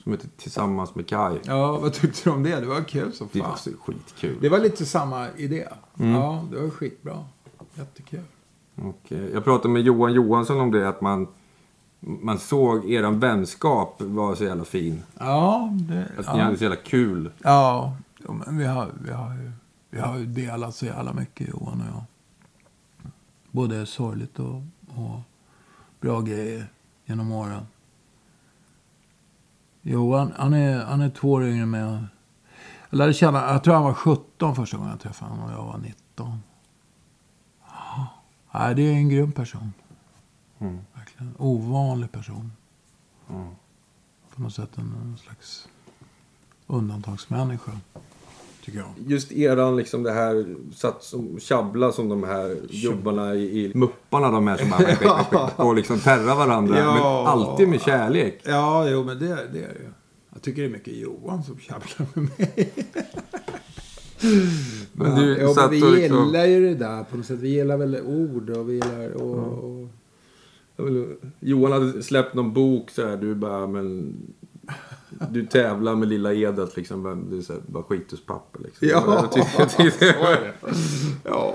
Som 0.09 0.13
hette 0.13 0.29
Tillsammans 0.37 0.95
med 0.95 1.07
Kai. 1.07 1.39
Ja, 1.45 1.79
vad 1.79 1.93
tyckte 1.93 2.21
du 2.25 2.31
om 2.31 2.43
det? 2.43 2.61
Det 2.61 2.67
var 2.67 2.83
kul 2.83 3.13
som 3.13 3.29
Det 3.33 3.39
fan. 3.39 3.49
var 3.51 3.57
så 3.57 3.71
skitkul. 3.85 4.37
Det 4.41 4.49
var 4.49 4.59
lite 4.59 4.87
samma 4.87 5.29
idé. 5.37 5.69
Mm. 5.99 6.13
Ja, 6.13 6.45
det 6.51 6.61
var 6.61 6.71
skitbra. 6.71 7.25
Jättekul. 7.75 8.21
Och, 8.75 9.13
eh, 9.13 9.19
jag 9.33 9.45
pratade 9.45 9.69
med 9.75 9.83
Johan 9.83 10.13
Johansson 10.13 10.61
om 10.61 10.71
det, 10.71 10.89
att 10.89 11.01
man, 11.01 11.27
man 12.01 12.39
såg 12.39 12.91
eran 12.91 13.21
vänskap 13.21 13.97
var 14.03 14.35
så 14.35 14.45
jävla 14.45 14.65
fin. 14.65 15.03
Ja, 15.19 15.71
det, 15.73 16.09
Att 16.19 16.35
ni 16.35 16.41
hade 16.41 16.57
så 16.57 16.63
jävla 16.65 16.77
kul. 16.77 17.31
ja. 17.43 17.97
ja 18.27 18.33
men 18.33 18.59
vi 18.59 18.65
har, 18.65 18.89
vi, 19.05 19.13
har 19.13 19.35
ju, 19.35 19.53
vi 19.91 20.01
har 20.01 20.19
ju 20.19 20.27
delat 20.27 20.75
så 20.75 20.87
jävla 20.87 21.13
mycket, 21.13 21.49
Johan 21.49 21.81
och 21.81 21.87
jag. 21.97 22.03
Både 23.51 23.87
sorgligt 23.87 24.39
och, 24.39 24.55
och 24.97 25.21
bra 26.01 26.21
grejer 26.21 26.67
genom 27.07 27.33
åren. 27.33 27.63
Johan, 29.91 30.32
han 30.36 30.55
är, 30.55 30.84
han 30.84 31.01
är 31.01 31.11
två 31.11 31.32
år 31.32 31.45
yngre 31.45 31.62
än 31.62 31.70
mig. 31.70 31.80
Jag 32.91 32.99
lärde 32.99 33.14
känna, 33.14 33.53
jag 33.53 33.64
tror 33.64 33.74
han 33.74 33.82
var 33.82 33.95
17 33.95 34.57
första 34.57 34.76
gången 34.76 34.91
jag 34.91 35.01
träffade 35.01 35.30
honom 35.30 35.45
och 35.45 35.53
jag 35.53 35.64
var 35.64 35.78
19. 35.78 36.43
Ja, 37.68 38.07
Nej, 38.53 38.74
det 38.74 38.82
är 38.82 38.93
en 38.93 39.09
grym 39.09 39.32
person. 39.32 39.72
Mm. 40.59 40.78
Verkligen. 40.95 41.34
Ovanlig 41.39 42.12
person. 42.12 42.53
Mm. 43.30 43.49
På 44.34 44.43
något 44.43 44.55
sätt 44.55 44.78
en, 44.78 44.95
en 45.03 45.18
slags 45.18 45.68
undantagsmänniska. 46.66 47.72
Tycker 48.69 48.81
jag. 48.81 49.11
Just 49.12 49.33
eran, 49.33 49.77
liksom 49.77 50.03
det 50.03 50.12
här, 50.12 50.57
satt 50.75 51.03
som 51.03 51.41
tjabbla 51.41 51.93
som 51.93 52.09
de 52.09 52.23
här 52.23 52.57
gubbarna 52.71 53.35
i, 53.35 53.64
i 53.64 53.73
Mupparna, 53.75 54.31
de 54.31 54.47
här 54.47 54.57
som 54.57 54.71
bara 54.71 55.51
och 55.69 55.75
liksom 55.75 55.99
terrar 55.99 56.35
varandra. 56.35 56.79
Ja. 56.79 56.95
Men 56.95 57.03
alltid 57.03 57.69
med 57.69 57.83
kärlek. 57.83 58.41
Ja, 58.45 58.89
jo, 58.89 59.05
men 59.05 59.19
det, 59.19 59.27
det 59.27 59.35
är 59.35 59.49
det 59.53 59.59
ju. 59.59 59.91
Jag 60.33 60.43
tycker 60.43 60.62
det 60.62 60.69
är 60.69 60.73
mycket 60.73 60.97
Johan 60.97 61.43
som 61.43 61.59
tjabblar 61.59 62.07
med 62.14 62.31
mig. 62.39 62.73
Men 64.93 65.21
du 65.21 65.39
ja, 65.39 65.53
men 65.57 65.71
vi 65.71 65.81
liksom... 65.81 66.27
gillar 66.27 66.45
ju 66.45 66.69
det 66.69 66.75
där 66.75 67.05
på 67.05 67.16
något 67.16 67.27
sätt. 67.27 67.39
Vi 67.39 67.49
gillar 67.49 67.77
väl 67.77 68.01
ord 68.07 68.51
och 68.51 68.69
vi 68.69 68.75
gillar... 68.75 69.11
Och, 69.11 69.89
och, 70.77 70.95
Johan 71.41 71.73
hade 71.73 72.03
släppt 72.03 72.35
någon 72.35 72.53
bok 72.53 72.91
så 72.91 73.07
här, 73.07 73.16
du 73.16 73.35
bara, 73.35 73.66
men... 73.66 74.16
Du 75.31 75.47
tävlar 75.47 75.95
med 75.97 76.09
lilla 76.09 76.35
Edert 76.35 76.77
liksom, 76.77 77.03
bara- 77.03 77.15
du 77.15 77.39
är 77.39 77.43
så 77.43 77.53
här, 77.53 77.63
bara 77.67 77.83
skituspapper 77.83 78.61
liksom. 78.63 78.89
Ja, 78.89 79.03
jag 79.07 79.33
tyckte, 79.33 80.05
jag 80.07 80.17
ja, 80.17 80.51
ja, 81.25 81.55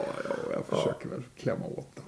jag 0.53 0.65
försöker 0.65 1.09
väl 1.09 1.23
klämma 1.37 1.65
åt 1.65 1.95
det. 1.95 2.01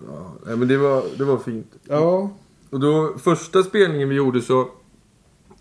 ja, 0.49 0.55
men 0.55 0.67
det 0.67 0.77
var, 0.77 1.03
det 1.17 1.23
var 1.23 1.37
fint. 1.37 1.71
Ja. 1.83 2.29
Och 2.69 2.79
då, 2.79 3.13
första 3.17 3.63
spelningen 3.63 4.09
vi 4.09 4.15
gjorde 4.15 4.41
så, 4.41 4.69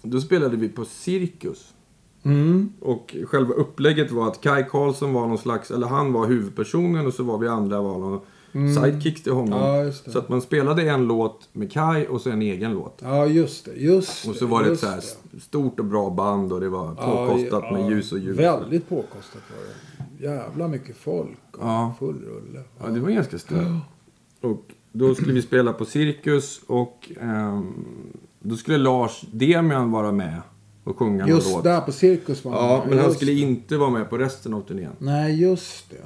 då 0.02 0.20
spelade 0.20 0.56
vi 0.56 0.68
på 0.68 0.84
Cirkus. 0.84 1.74
Mm. 2.22 2.72
Och 2.80 3.16
själva 3.26 3.54
upplägget 3.54 4.10
var 4.10 4.28
att 4.28 4.40
Kai 4.40 4.64
Karlsson 4.70 5.12
var 5.12 5.26
någon 5.26 5.38
slags, 5.38 5.70
eller 5.70 5.86
han 5.86 6.12
var 6.12 6.26
huvudpersonen 6.26 7.06
och 7.06 7.14
så 7.14 7.22
var 7.22 7.38
vi 7.38 7.48
andra 7.48 7.80
var 7.82 7.98
någon 7.98 8.20
sidekicks 8.74 9.22
till 9.22 9.32
honom. 9.32 9.62
Mm. 9.62 9.86
Ja. 9.86 9.92
Så 9.92 10.18
att 10.18 10.28
man 10.28 10.40
spelade 10.42 10.82
en 10.90 11.04
låt 11.06 11.48
med 11.52 11.72
Kai 11.72 12.06
och 12.06 12.20
så 12.20 12.30
en 12.30 12.42
egen 12.42 12.72
låt. 12.74 12.98
Ja, 13.02 13.26
just 13.26 13.64
det. 13.64 13.72
Just 13.72 14.28
Och 14.28 14.34
så 14.34 14.46
var 14.46 14.62
det 14.64 14.72
ett 14.72 14.80
så 14.80 14.86
här 14.86 15.04
det. 15.32 15.40
stort 15.40 15.78
och 15.80 15.86
bra 15.86 16.10
band 16.10 16.52
och 16.52 16.60
det 16.60 16.68
var 16.68 16.94
påkostat 16.94 17.72
med 17.72 17.90
ljus 17.90 18.12
och 18.12 18.18
ljud. 18.18 18.36
Väldigt 18.36 18.88
påkostat 18.88 19.42
var 19.50 19.64
det. 19.64 20.24
Jävla 20.26 20.68
mycket 20.68 20.96
folk. 20.96 21.38
Och 21.52 21.58
Ja. 21.60 21.94
Full 21.98 22.22
rulle. 22.24 22.60
Ja, 22.82 22.86
det 22.88 23.00
var 23.00 23.10
ganska 23.10 23.38
stort. 23.38 23.58
Och 24.40 24.62
då 24.92 25.14
skulle 25.14 25.32
vi 25.32 25.42
spela 25.42 25.72
på 25.72 25.84
Cirkus 25.84 26.60
och 26.66 27.10
ehm, 27.20 27.72
då 28.40 28.56
skulle 28.56 28.78
Lars 28.78 29.24
Demian 29.32 29.90
vara 29.90 30.12
med 30.12 30.40
och 30.84 30.98
sjunga 30.98 31.18
någon 31.26 31.28
Just 31.28 31.52
låt. 31.52 31.64
där 31.64 31.80
på 31.80 31.92
Cirkus 31.92 32.44
var 32.44 32.52
Ja, 32.52 32.84
men 32.88 32.98
han 32.98 33.12
skulle 33.14 33.32
det. 33.32 33.40
inte 33.40 33.76
vara 33.76 33.90
med 33.90 34.10
på 34.10 34.18
resten 34.18 34.54
av 34.54 34.60
turnén. 34.60 34.92
Nej, 34.98 35.40
just 35.42 35.90
det. 35.90 35.96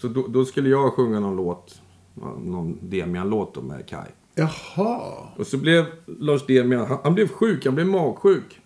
Så 0.00 0.08
då, 0.08 0.26
då 0.28 0.44
skulle 0.44 0.68
jag 0.68 0.92
sjunga 0.92 1.20
någon 1.20 1.36
låt, 1.36 1.74
ja, 1.76 1.80
någon 2.14 2.78
Demian-låt 2.82 3.64
med 3.64 3.86
Kai. 3.88 4.06
Jaha, 4.34 5.28
Och 5.36 5.46
så 5.46 5.56
blev 5.56 5.84
Lars 6.06 6.46
Demian, 6.46 6.86
han, 6.86 6.98
han 7.02 7.14
blev 7.14 7.28
sjuk, 7.28 7.64
han 7.64 7.74
blev 7.74 7.86
magsjuk. 7.86 8.60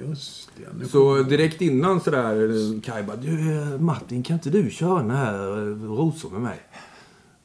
just 0.00 0.50
det. 0.80 0.88
Så 0.88 1.22
direkt 1.22 1.60
innan 1.60 2.00
sådär, 2.00 2.80
Kai 2.82 3.02
bara, 3.02 3.16
du 3.16 3.78
Martin 3.78 4.22
kan 4.22 4.34
inte 4.34 4.50
du 4.50 4.70
köra 4.70 4.98
den 4.98 5.10
här 5.10 5.34
eh, 5.34 5.96
Rosor 5.96 6.30
med 6.30 6.40
mig? 6.40 6.60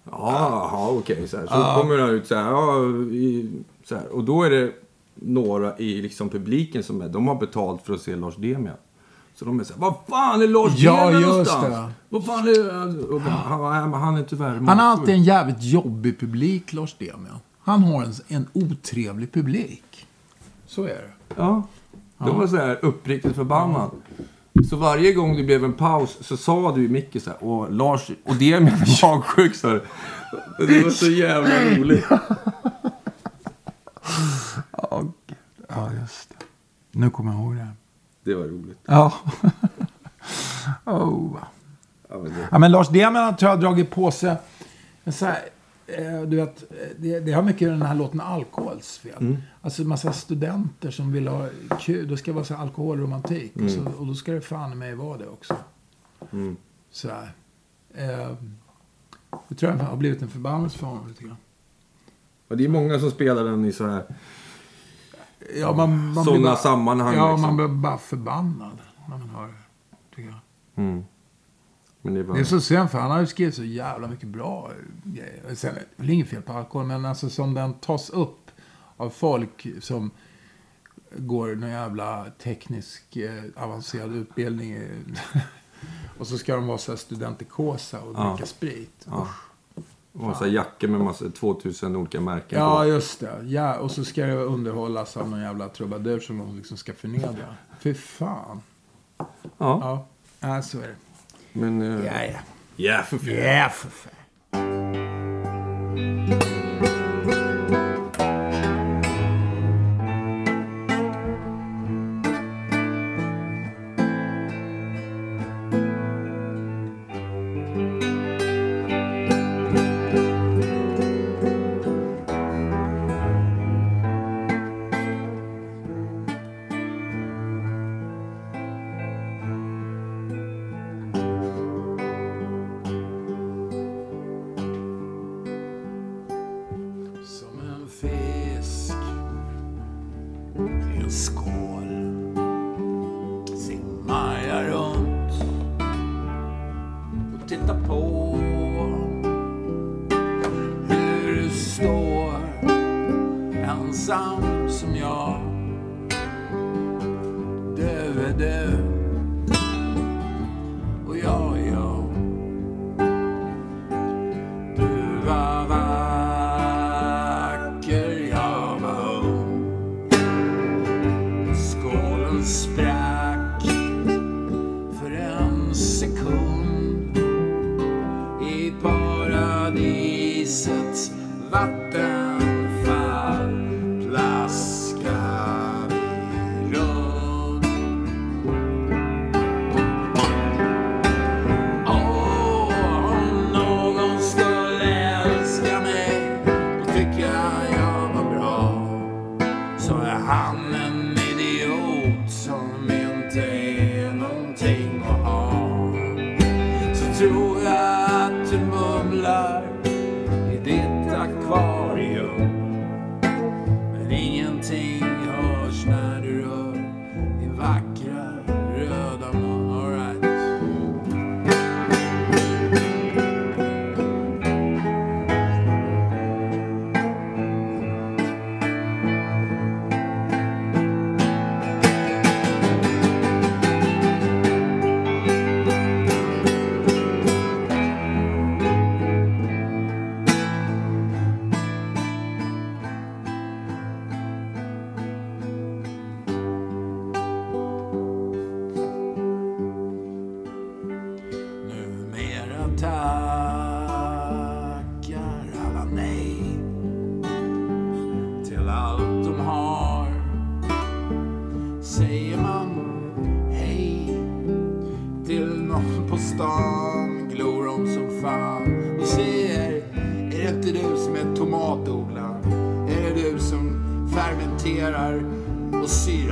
Ja, 0.03 0.69
ja 0.71 0.89
okej. 0.99 1.27
så 1.27 1.37
här. 1.37 1.45
Så 1.45 1.81
kommer 1.81 1.97
han 1.99 2.09
ut 2.09 2.27
så 2.27 2.35
här, 2.35 2.51
ja, 2.51 2.85
i, 3.11 3.51
så 3.83 3.95
här. 3.95 4.07
Och 4.07 4.23
då 4.23 4.43
är 4.43 4.49
det 4.49 4.71
några 5.15 5.77
i 5.77 6.01
liksom 6.01 6.29
publiken 6.29 6.83
som 6.83 7.01
är, 7.01 7.09
de 7.09 7.27
har 7.27 7.35
betalt 7.35 7.81
för 7.81 7.93
att 7.93 8.01
se 8.01 8.15
Lars 8.15 8.35
Demian. 8.35 8.77
Så 9.36 9.45
de 9.45 9.59
är 9.59 9.63
så 9.63 9.73
här, 9.73 9.81
vad 9.81 9.95
fan 10.09 10.41
är 10.41 10.47
Lars 10.47 10.73
Ja, 10.75 11.11
just 11.11 11.27
någonstans? 11.27 11.63
det. 11.63 11.91
Vad 12.09 12.25
fan 12.25 12.47
är 12.47 12.73
han? 12.73 13.03
Och 13.09 13.21
han, 13.21 13.73
han, 13.73 13.93
han 13.93 14.17
är 14.17 14.23
tyvärr 14.23 14.55
Han 14.55 14.67
har 14.67 14.86
alltid 14.86 15.15
en 15.15 15.23
jävligt 15.23 15.63
jobbig 15.63 16.19
publik, 16.19 16.73
Lars 16.73 16.95
Demian. 16.99 17.39
Han 17.63 17.83
har 17.83 18.03
en, 18.03 18.13
en 18.27 18.47
otrevlig 18.53 19.31
publik. 19.31 20.07
Så 20.67 20.83
är 20.83 20.88
det. 20.88 21.11
Ja. 21.38 21.63
De 22.17 22.38
var 22.38 22.47
så 22.47 22.55
här 22.57 22.79
uppriktigt 22.81 23.36
förbannad. 23.36 23.91
Så 24.69 24.75
varje 24.75 25.13
gång 25.13 25.38
det 25.38 25.43
blev 25.43 25.63
en 25.65 25.73
paus 25.73 26.17
så 26.21 26.38
sa 26.38 26.75
du 26.75 26.86
i 26.86 26.88
micken 26.88 27.21
så 27.21 27.29
här, 27.29 27.39
Åh, 27.41 27.71
Lars, 27.71 28.11
och 28.25 28.36
det 28.36 28.53
är 28.53 28.59
min 28.59 28.73
magsjuk, 29.01 29.55
sa. 29.55 29.67
Det 30.59 30.83
var 30.83 30.89
så 30.89 31.11
jävla 31.11 31.77
roligt. 31.77 32.05
Ja, 34.71 35.03
ja 35.69 35.91
just 36.01 36.29
det. 36.29 36.45
Nu 36.91 37.09
kommer 37.09 37.31
jag 37.31 37.41
ihåg 37.41 37.55
det. 37.55 37.67
Det 38.26 38.36
var 38.36 38.43
roligt. 38.43 38.80
Ja. 38.86 39.13
oh. 40.86 41.38
Ja, 42.09 42.17
men 42.17 42.34
det, 42.34 42.47
Ja, 42.51 42.59
men 42.59 42.71
Lars 42.71 42.89
Demian 42.89 43.36
tror 43.36 43.49
jag 43.49 43.57
har 43.57 43.61
dragit 43.61 43.91
på 43.91 44.11
sig 44.11 44.38
så 45.11 45.26
här, 45.26 45.49
eh, 45.88 46.21
du 46.21 46.36
vet, 46.36 46.71
eh, 46.71 46.88
det, 46.97 47.19
det 47.19 47.32
har 47.32 47.43
mycket 47.43 47.69
den 47.69 47.82
här 47.82 47.95
låten 47.95 48.21
Alkohols 48.21 48.97
fel. 48.97 49.17
Mm. 49.19 49.38
Alltså 49.61 49.84
massa 49.84 50.13
studenter 50.13 50.91
som 50.91 51.11
vill 51.11 51.28
ha 51.28 51.49
kul. 51.80 52.07
Då 52.07 52.17
ska 52.17 52.32
det 52.32 52.36
vara 52.36 52.45
så 52.45 52.55
alkoholromantik. 52.55 53.51
Och, 53.55 53.71
så, 53.71 53.86
och 53.97 54.07
då 54.07 54.13
ska 54.13 54.32
det 54.32 54.41
fan 54.41 54.78
mig 54.78 54.95
vara 54.95 55.17
det 55.17 55.28
också. 55.28 55.55
Mm. 56.32 56.57
Så 56.91 57.09
här. 57.09 57.32
Eh, 57.93 58.32
det 59.47 59.55
tror 59.55 59.71
jag 59.71 59.80
har 59.80 59.97
blivit 59.97 60.21
en 60.21 60.30
förbannelse 60.30 60.78
för 60.78 60.88
honom 60.88 61.07
lite 61.07 61.23
grann. 61.23 61.38
och 62.47 62.57
det 62.57 62.65
är 62.65 62.69
många 62.69 62.99
som 62.99 63.11
spelar 63.11 63.43
den 63.43 63.65
i 63.65 63.71
så 63.71 63.88
här 63.88 64.03
Ja, 65.55 65.73
man, 65.73 66.13
man 66.13 66.23
sådana 66.25 66.43
bara, 66.43 66.55
sammanhang. 66.55 67.15
Ja, 67.15 67.31
liksom. 67.31 67.41
man 67.41 67.57
blir 67.57 67.67
bara 67.67 67.97
förbannad 67.97 68.77
när 69.09 69.17
man 69.17 69.29
hör 69.29 69.47
det. 69.47 70.15
Tycker 70.15 70.29
jag. 70.29 70.39
mm. 70.85 71.03
Men 72.01 72.13
det 72.13 72.23
var... 72.23 72.35
Det 72.35 72.39
är 72.41 72.43
så 72.43 72.61
synd 72.61 72.91
för 72.91 72.99
han 72.99 73.11
har 73.11 73.19
ju 73.19 73.27
skrivit 73.27 73.55
så 73.55 73.63
jävla 73.63 74.07
mycket 74.07 74.29
bra 74.29 74.71
grejer. 75.03 75.55
Sen 75.55 75.69
är 75.75 75.79
det 75.79 75.85
väl 75.95 76.09
inget 76.09 76.29
fel 76.29 76.41
på 76.41 76.53
alkohol, 76.53 76.87
men 76.87 77.05
alltså 77.05 77.29
som 77.29 77.53
den 77.53 77.73
tas 77.73 78.09
upp 78.09 78.51
av 78.97 79.09
folk 79.09 79.67
som 79.81 80.11
går 81.17 81.55
någon 81.55 81.69
jävla 81.69 82.25
teknisk 82.43 83.15
eh, 83.17 83.43
avancerad 83.55 84.15
utbildning. 84.15 84.79
Och 86.19 86.27
så 86.27 86.37
ska 86.37 86.55
de 86.55 86.67
vara 86.67 86.77
så 86.77 86.91
här 86.91 86.97
studentikosa 86.97 88.01
och 88.01 88.13
Ja. 88.15 88.29
dricka 88.29 88.45
sprit. 88.45 89.05
Ja. 89.09 89.27
Och 90.20 90.36
så 90.36 90.47
jackor 90.47 90.88
med 90.88 90.99
massa 91.01 91.30
2000 91.30 91.95
olika 91.95 92.22
märken 92.22 92.59
Ja, 92.59 92.78
på. 92.78 92.86
just 92.86 93.20
det. 93.20 93.41
Ja, 93.45 93.76
och 93.80 93.91
så 93.91 94.05
ska 94.05 94.26
det 94.26 94.34
underhållas 94.36 95.18
av 95.18 95.30
någon 95.30 95.41
jävla 95.41 95.70
trubadur 95.70 96.20
som 96.20 96.38
de 96.38 96.55
liksom 96.57 96.78
ska 96.78 96.93
förnedra. 96.93 97.55
Fy 97.80 97.93
fan. 97.93 98.61
Ja, 99.18 99.28
Ja, 99.57 100.07
ja 100.39 100.61
så 100.61 100.78
är 100.78 100.88
det. 100.88 100.95
men... 101.53 101.82
eh, 101.82 102.05
Ja, 102.05 102.24
ja. 102.34 102.39
Ja, 102.76 103.01
för 103.03 103.18
fan. 103.18 103.30
Ja, 103.36 103.70
för 103.70 103.89
fan. 103.89 104.11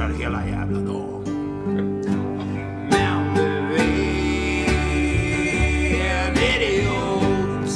Och 0.03 0.09
syrar 0.09 0.23
hela 0.23 0.47
jävla 0.47 0.79
dagen? 0.79 1.23
Men 2.91 3.35
du 3.35 3.75
är 5.97 6.27
en 6.27 6.37
idiot. 6.37 7.71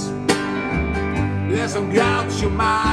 Du 1.49 1.59
är 1.59 1.67
som 1.67 1.89
Groucho 1.89 2.49
Marx 2.49 2.86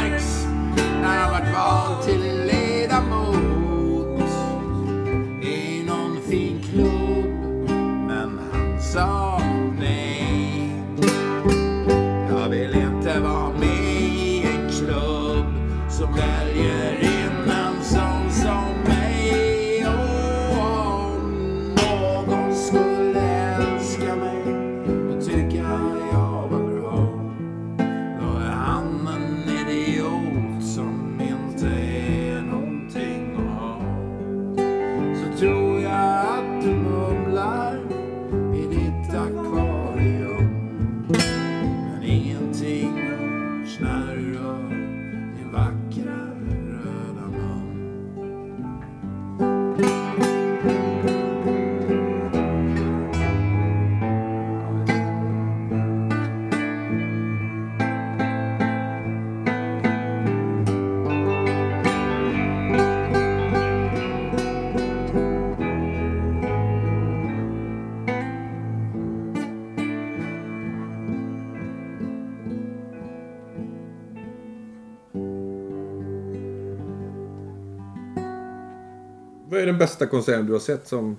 är 79.64 79.66
den 79.66 79.78
bästa 79.78 80.06
konserten 80.06 80.46
du 80.46 80.52
har 80.52 80.60
sett 80.60 80.88
som 80.88 81.16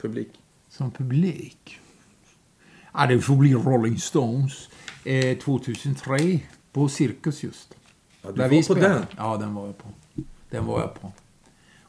publik? 0.00 0.28
Som 0.68 0.90
publik? 0.90 1.80
Ja, 2.94 3.06
det 3.06 3.20
får 3.20 3.36
bli 3.36 3.54
Rolling 3.54 3.98
Stones. 3.98 4.68
Eh, 5.04 5.38
2003 5.38 6.40
på 6.72 6.88
Cirkus 6.88 7.42
just. 7.42 7.74
Ja, 8.22 8.28
du 8.30 8.34
Där 8.36 8.42
var 8.42 8.48
vi 8.48 8.56
på 8.56 8.62
spelade. 8.74 8.94
den? 8.94 9.02
Ja, 9.16 9.36
den 9.36 9.54
var 9.54 9.66
jag 9.66 9.78
på. 9.78 9.88
Den 10.50 10.66
var 10.66 10.80
jag 10.80 11.00
på. 11.00 11.12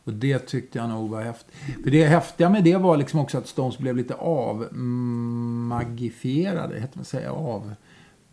Och 0.03 0.13
det 0.13 0.39
tyckte 0.39 0.77
jag 0.77 0.89
nog 0.89 1.09
var 1.09 1.21
häftigt. 1.23 1.55
För 1.83 1.91
det 1.91 2.05
häftiga 2.05 2.49
med 2.49 2.63
det 2.63 2.77
var 2.77 2.97
liksom 2.97 3.19
också 3.19 3.37
att 3.37 3.47
Stones 3.47 3.77
blev 3.77 3.95
lite 3.95 4.13
avmagifierade. 4.15 6.79
Heter 6.79 6.97
man 6.97 7.05
säga 7.05 7.31
av? 7.31 7.73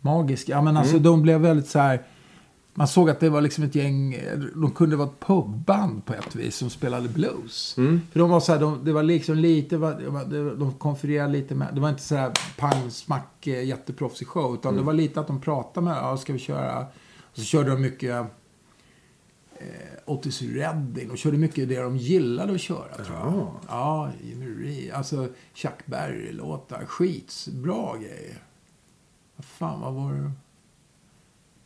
Magiska. 0.01 0.51
Ja 0.51 0.61
men 0.61 0.77
alltså 0.77 0.99
de 0.99 1.21
blev 1.21 1.41
väldigt 1.41 1.67
så 1.67 1.79
här. 1.79 2.03
Man 2.77 2.87
såg 2.87 3.09
att 3.09 3.19
det 3.19 3.29
var 3.29 3.41
liksom 3.41 3.63
ett 3.63 3.75
gäng, 3.75 4.17
de 4.55 4.71
kunde 4.71 4.95
vara 4.95 5.07
ett 5.07 5.19
pubband 5.19 6.05
på 6.05 6.13
ett 6.13 6.35
vis 6.35 6.55
som 6.55 6.69
spelade 6.69 7.09
blues. 7.09 7.73
För 8.11 8.19
de 8.19 8.29
var 8.29 8.39
så 8.39 8.51
här, 8.51 8.59
de, 8.59 8.85
det 8.85 8.93
var 8.93 9.03
liksom 9.03 9.35
lite, 9.35 9.77
de 10.57 10.73
konfererade 10.77 11.31
lite 11.31 11.55
med, 11.55 11.67
det 11.73 11.79
var 11.79 11.89
inte 11.89 12.01
så 12.01 12.15
här 12.15 12.31
pang, 12.57 12.91
smack, 12.91 13.47
eh, 13.47 13.63
jätteproffsig 13.63 14.27
show. 14.27 14.53
Utan 14.55 14.75
det 14.75 14.81
var 14.81 14.93
lite 14.93 15.19
att 15.19 15.27
de 15.27 15.41
pratade 15.41 15.85
med, 15.85 15.97
ja 15.97 16.17
ska 16.17 16.33
vi 16.33 16.39
köra? 16.39 16.79
Och 17.21 17.37
så 17.37 17.43
körde 17.43 17.69
de 17.69 17.81
mycket 17.81 18.25
eh, 19.59 19.67
Otis 20.05 20.41
Redding. 20.41 21.07
De 21.07 21.17
körde 21.17 21.37
mycket 21.37 21.69
det 21.69 21.79
de 21.79 21.97
gillade 21.97 22.53
att 22.53 22.61
köra 22.61 22.95
tror 22.95 23.17
jag. 23.17 23.51
Ja, 23.67 24.11
Jimmy 24.23 24.45
Reed. 24.45 24.93
Alltså 24.93 25.27
Chuck 25.53 25.85
Berry-låtar. 25.85 26.85
Skitsbra 26.85 27.97
grejer. 27.97 28.43
Vad 29.35 29.45
fan, 29.45 29.81
vad 29.81 29.93
var 29.93 30.13
det? 30.13 30.31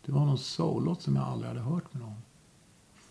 Det 0.09 0.15
var 0.15 0.25
någon 0.25 0.37
soul-låt 0.37 1.01
som 1.01 1.15
jag 1.15 1.25
aldrig 1.25 1.47
hade 1.47 1.61
hört 1.61 1.93
med 1.93 2.01
någon. 2.01 2.15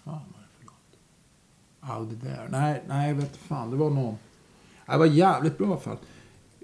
Vad 0.05 0.14
fan 0.14 0.32
var 0.32 0.40
det 0.40 0.49
för 0.59 0.64
låt? 0.64 1.99
Out 1.99 2.20
there. 2.20 2.49
Nej, 2.51 2.82
nej, 2.88 3.14
vet 3.14 3.36
fan. 3.36 3.70
Det 3.70 3.76
var 3.76 3.90
någon. 3.90 4.14
Det 4.86 4.99
var 4.99 5.07
jävligt 5.07 5.59
bra 5.59 5.66
i 5.66 5.70
alla 5.70 5.80
fall. 5.80 5.96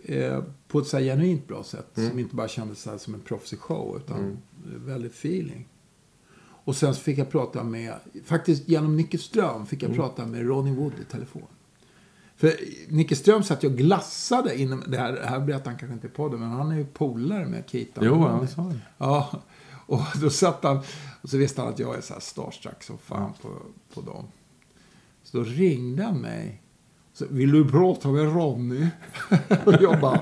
Eh, 0.05 0.43
på 0.69 0.79
ett 0.79 0.87
så 0.87 0.97
här 0.97 1.05
genuint 1.05 1.49
bra 1.49 1.65
sätt. 1.65 1.91
Som 1.95 2.19
inte 2.19 2.35
bara 2.35 2.49
kändes 2.49 2.83
så 2.83 2.99
som 2.99 3.15
en 3.15 3.21
proffsig 3.21 3.59
show. 3.59 3.97
Utan 3.97 4.39
väldigt 4.65 5.13
feeling. 5.13 5.69
Och 6.65 6.77
sen 6.77 6.95
fick 6.95 7.19
jag 7.19 7.31
prata 7.31 7.65
med, 7.65 7.95
faktiskt 8.25 8.69
genom 8.69 8.97
Nicke 8.97 9.19
Ström 9.19 9.67
fick 9.67 9.83
jag 9.83 9.95
prata 9.95 10.27
med 10.27 10.47
Ronnie 10.47 10.75
Wood 10.75 10.93
i 11.01 11.05
telefon. 11.05 11.47
För 12.37 12.53
Nicke 12.89 13.17
Ström 13.17 13.43
satt 13.43 13.65
ju 13.65 13.69
och 13.69 13.77
glassade 13.77 14.61
inom, 14.61 14.85
det 14.87 14.97
här, 14.97 15.13
det 15.13 15.27
här 15.27 15.41
berättar 15.41 15.71
han 15.71 15.79
kanske 15.79 15.95
inte 15.95 16.09
på 16.09 16.15
podden, 16.15 16.41
men 16.41 16.51
han 16.51 16.73
är 16.73 16.77
ju 16.77 16.87
polare 16.87 17.47
med 17.47 17.65
Keaton. 17.71 18.05
Jo, 18.05 18.27
han 18.27 18.49
sa 18.49 18.63
det. 18.63 18.81
Ja, 18.99 19.43
och 19.87 20.01
då 20.21 20.31
satt 20.31 20.65
han, 20.65 20.79
och 21.23 21.29
så 21.31 21.37
visste 21.37 21.61
han 21.61 21.73
att 21.73 21.79
jag 21.79 21.97
är 21.97 22.01
så 22.01 22.13
här 22.13 22.21
starstruck 22.21 22.83
som 22.83 22.99
fan 22.99 23.33
på, 23.43 23.49
på 23.95 24.01
dem. 24.01 24.25
Så 25.23 25.37
då 25.37 25.45
ringde 25.45 26.03
han 26.03 26.21
mig. 26.21 26.61
Så, 27.15 27.27
Vill 27.31 27.53
du 27.53 27.69
prata 27.69 28.09
med 28.09 28.35
Ronny? 28.35 28.87
och 29.65 29.75
jag 29.81 30.01
bara, 30.01 30.21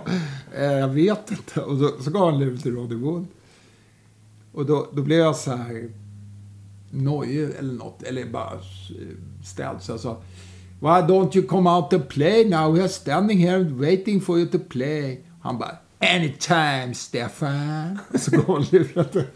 eh, 0.54 0.72
jag 0.72 0.88
vet 0.88 1.30
inte. 1.30 1.60
Och 1.60 1.76
då, 1.76 1.92
så 2.00 2.10
gav 2.10 2.30
han 2.30 2.38
lur 2.38 2.56
till 2.56 2.74
Ronny 2.74 2.94
Wood. 2.94 3.26
Och 4.52 4.66
då, 4.66 4.88
då 4.92 5.02
blev 5.02 5.18
jag 5.18 5.36
så 5.36 5.56
här 5.56 5.90
nojig 6.90 7.50
eller 7.58 7.72
något, 7.72 8.02
eller 8.02 8.26
bara 8.26 8.52
ställd. 9.44 9.82
Så 9.82 9.92
jag 9.92 10.00
sa, 10.00 10.22
Why 10.80 10.88
don't 10.88 11.36
you 11.36 11.46
come 11.46 11.70
out 11.70 11.92
and 11.92 12.08
play 12.08 12.44
now? 12.44 12.72
We 12.72 12.80
are 12.80 12.88
standing 12.88 13.38
here 13.38 13.64
waiting 13.64 14.20
for 14.20 14.38
you 14.38 14.48
to 14.48 14.58
play. 14.58 15.20
Han 15.40 15.58
bara, 15.58 15.76
anytime 16.02 16.94
Stefan. 16.94 17.98
Så 18.14 18.30
går 18.30 18.72
luren. 18.72 19.26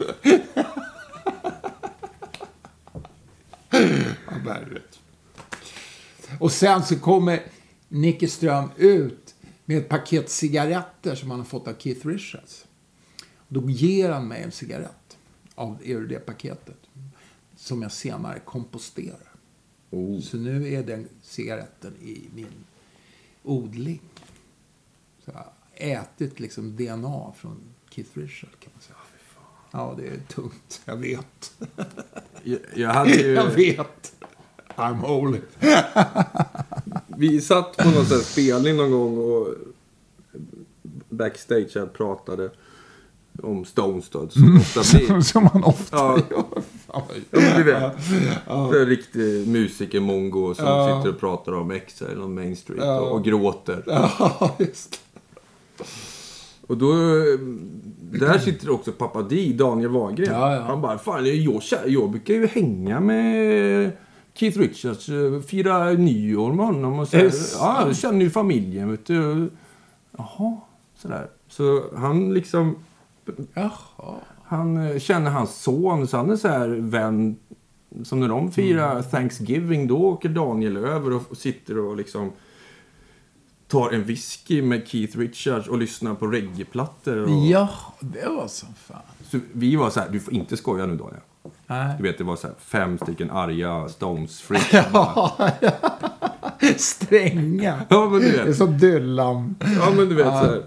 Han 4.27 4.45
bara, 4.45 4.61
rätt. 4.61 4.99
Och 6.41 6.53
sen 6.53 6.83
så 6.83 6.99
kommer 6.99 7.43
Nicke 7.89 8.29
Ström 8.29 8.71
ut 8.77 9.35
med 9.65 9.79
ett 9.79 9.89
paket 9.89 10.31
cigaretter 10.31 11.15
som 11.15 11.31
han 11.31 11.41
har 11.41 11.47
fått 11.47 11.69
av 11.69 11.75
Keith 11.79 12.07
Richards. 12.07 12.67
Då 13.49 13.71
ger 13.71 14.11
han 14.11 14.29
mig 14.29 14.43
en 14.43 14.53
cigarett 14.53 15.19
av 15.55 15.79
det 16.09 16.27
paketet. 16.27 16.77
Som 17.57 17.83
jag 17.83 17.93
senare 17.93 18.39
komposterar. 18.39 19.33
Oh. 19.91 20.21
Så 20.21 20.37
nu 20.37 20.73
är 20.75 20.83
den 20.83 21.09
cigaretten 21.23 21.97
i 22.03 22.29
min 22.35 22.65
odling. 23.43 24.01
Så 25.25 25.33
ätit 25.77 26.41
liksom 26.41 26.77
DNA 26.77 27.33
från 27.37 27.61
Keith 27.91 28.11
Richards 28.15 28.53
kan 28.61 28.71
man 28.75 28.83
säga. 28.83 28.97
Ja, 29.71 29.95
det 29.99 30.07
är 30.07 30.21
tungt. 30.35 30.81
Jag 30.85 30.97
vet. 30.97 31.53
Jag, 32.43 32.59
jag 32.75 32.91
hade 32.91 33.11
ju... 33.11 33.33
Jag 33.33 33.47
vet. 33.51 34.13
I'm 34.77 34.95
holy. 34.99 35.41
Vi 37.07 37.41
satt 37.41 37.77
på 37.77 37.85
någon 37.91 38.07
sån 38.07 38.17
här 38.17 38.25
spelning 38.25 38.77
någon 38.77 38.91
gång 38.91 39.19
och 39.19 39.49
backstage 41.09 41.71
här 41.75 41.87
pratade 41.87 42.51
om 43.43 43.65
Stones 43.65 44.09
då. 44.09 44.29
Som 44.29 44.57
ofta 44.57 44.81
blir. 44.99 45.21
Som 45.33 45.45
man 45.53 45.65
ofta 45.65 45.97
Ja. 45.97 46.19
gör. 46.31 46.45
Ja, 46.93 47.07
du 47.31 47.63
vet. 47.63 47.93
Det 48.47 48.79
är 48.79 48.81
en 48.81 48.87
riktig 48.87 49.49
musiker-mongo 49.49 50.55
som 50.55 50.65
Ja. 50.67 50.97
sitter 50.99 51.15
och 51.15 51.21
pratar 51.21 51.53
om 51.53 51.71
Excel 51.71 52.21
och 52.21 52.31
Main 52.31 52.57
Street 52.57 52.81
Ja. 52.85 53.01
och, 53.01 53.13
och 53.13 53.25
gråter. 53.25 53.83
Ja, 53.87 54.57
just 54.59 55.01
Och 56.67 56.79
då, 56.79 56.91
eh, 56.93 57.39
där 58.19 58.39
sitter 58.39 58.71
också 58.71 58.93
pappa 58.93 59.23
Di, 59.23 59.53
Daniel 59.53 59.91
Wahlgren. 59.91 60.33
Ja, 60.33 60.55
ja. 60.55 60.63
Han 60.63 60.81
bara, 60.81 60.99
fan 60.99 61.27
jag, 61.27 61.63
jag 61.87 62.11
brukar 62.11 62.35
ju 62.35 62.47
hänga 62.47 63.01
med 63.01 63.93
Keith 64.35 64.59
Richards, 64.59 65.09
eh, 65.09 65.41
fira 65.41 65.91
nyår 65.93 66.53
med 66.53 66.67
honom 66.67 66.99
och 66.99 67.09
så. 67.09 67.17
Ja, 67.59 67.87
jag 67.87 67.97
känner 67.97 68.21
ju 68.21 68.31
familjen, 68.31 68.91
vet 68.91 69.07
du. 69.07 69.51
Jaha, 70.19 70.57
sådär. 70.97 71.27
Så 71.49 71.85
han 71.97 72.35
liksom, 72.35 72.77
Jaha. 73.55 74.15
han 74.45 74.77
eh, 74.77 74.99
känner 74.99 75.31
hans 75.31 75.63
son, 75.63 76.07
så 76.07 76.17
han 76.17 76.31
är 76.31 76.37
så 76.37 76.49
här 76.49 76.69
vän. 76.69 77.37
Som 78.05 78.21
när 78.21 78.29
de 78.29 78.53
firar 78.53 78.91
Mm. 78.91 79.03
Thanksgiving, 79.03 79.87
då 79.87 79.99
åker 79.99 80.29
Daniel 80.29 80.77
över 80.77 81.13
och 81.13 81.37
sitter 81.37 81.79
och 81.79 81.97
liksom 81.97 82.33
tar 83.69 83.91
en 83.91 84.05
whisky 84.05 84.63
med 84.63 84.89
Keith 84.89 85.19
Richards 85.19 85.69
och 85.69 85.79
lyssnar 85.79 86.15
på 86.15 86.27
reggaeplattor. 86.27 87.17
Och... 87.17 87.31
Ja, 87.47 87.69
det 88.01 88.29
var 88.29 88.49
som 88.49 88.69
fan. 88.87 89.01
Så 89.31 89.39
vi 89.53 89.77
var 89.77 89.91
så 89.91 90.01
här, 90.01 90.09
du 90.09 90.21
får 90.21 90.35
inte 90.35 90.57
skoja 90.57 90.87
nu 90.87 90.97
Daniel. 90.97 91.21
Nej. 91.67 91.95
Du 91.97 92.03
vet, 92.03 92.19
det 92.19 92.25
var 92.25 92.37
så 92.37 92.47
här 92.47 92.57
fem 92.59 92.99
stycken 92.99 93.31
arga 93.31 93.89
stones 93.89 94.41
freaks. 94.41 94.73
Ja, 94.73 95.37
Stränga. 96.77 97.81
Ja, 97.89 98.09
men 98.11 98.21
du 98.21 98.33
Det 98.33 98.39
är 98.41 98.45
vet. 98.47 98.57
som 98.57 98.79
Dylan. 98.79 99.55
Ja, 99.61 99.91
men 99.97 100.09
du 100.09 100.15
vet 100.15 100.27
så 100.27 100.33
här. 100.33 100.63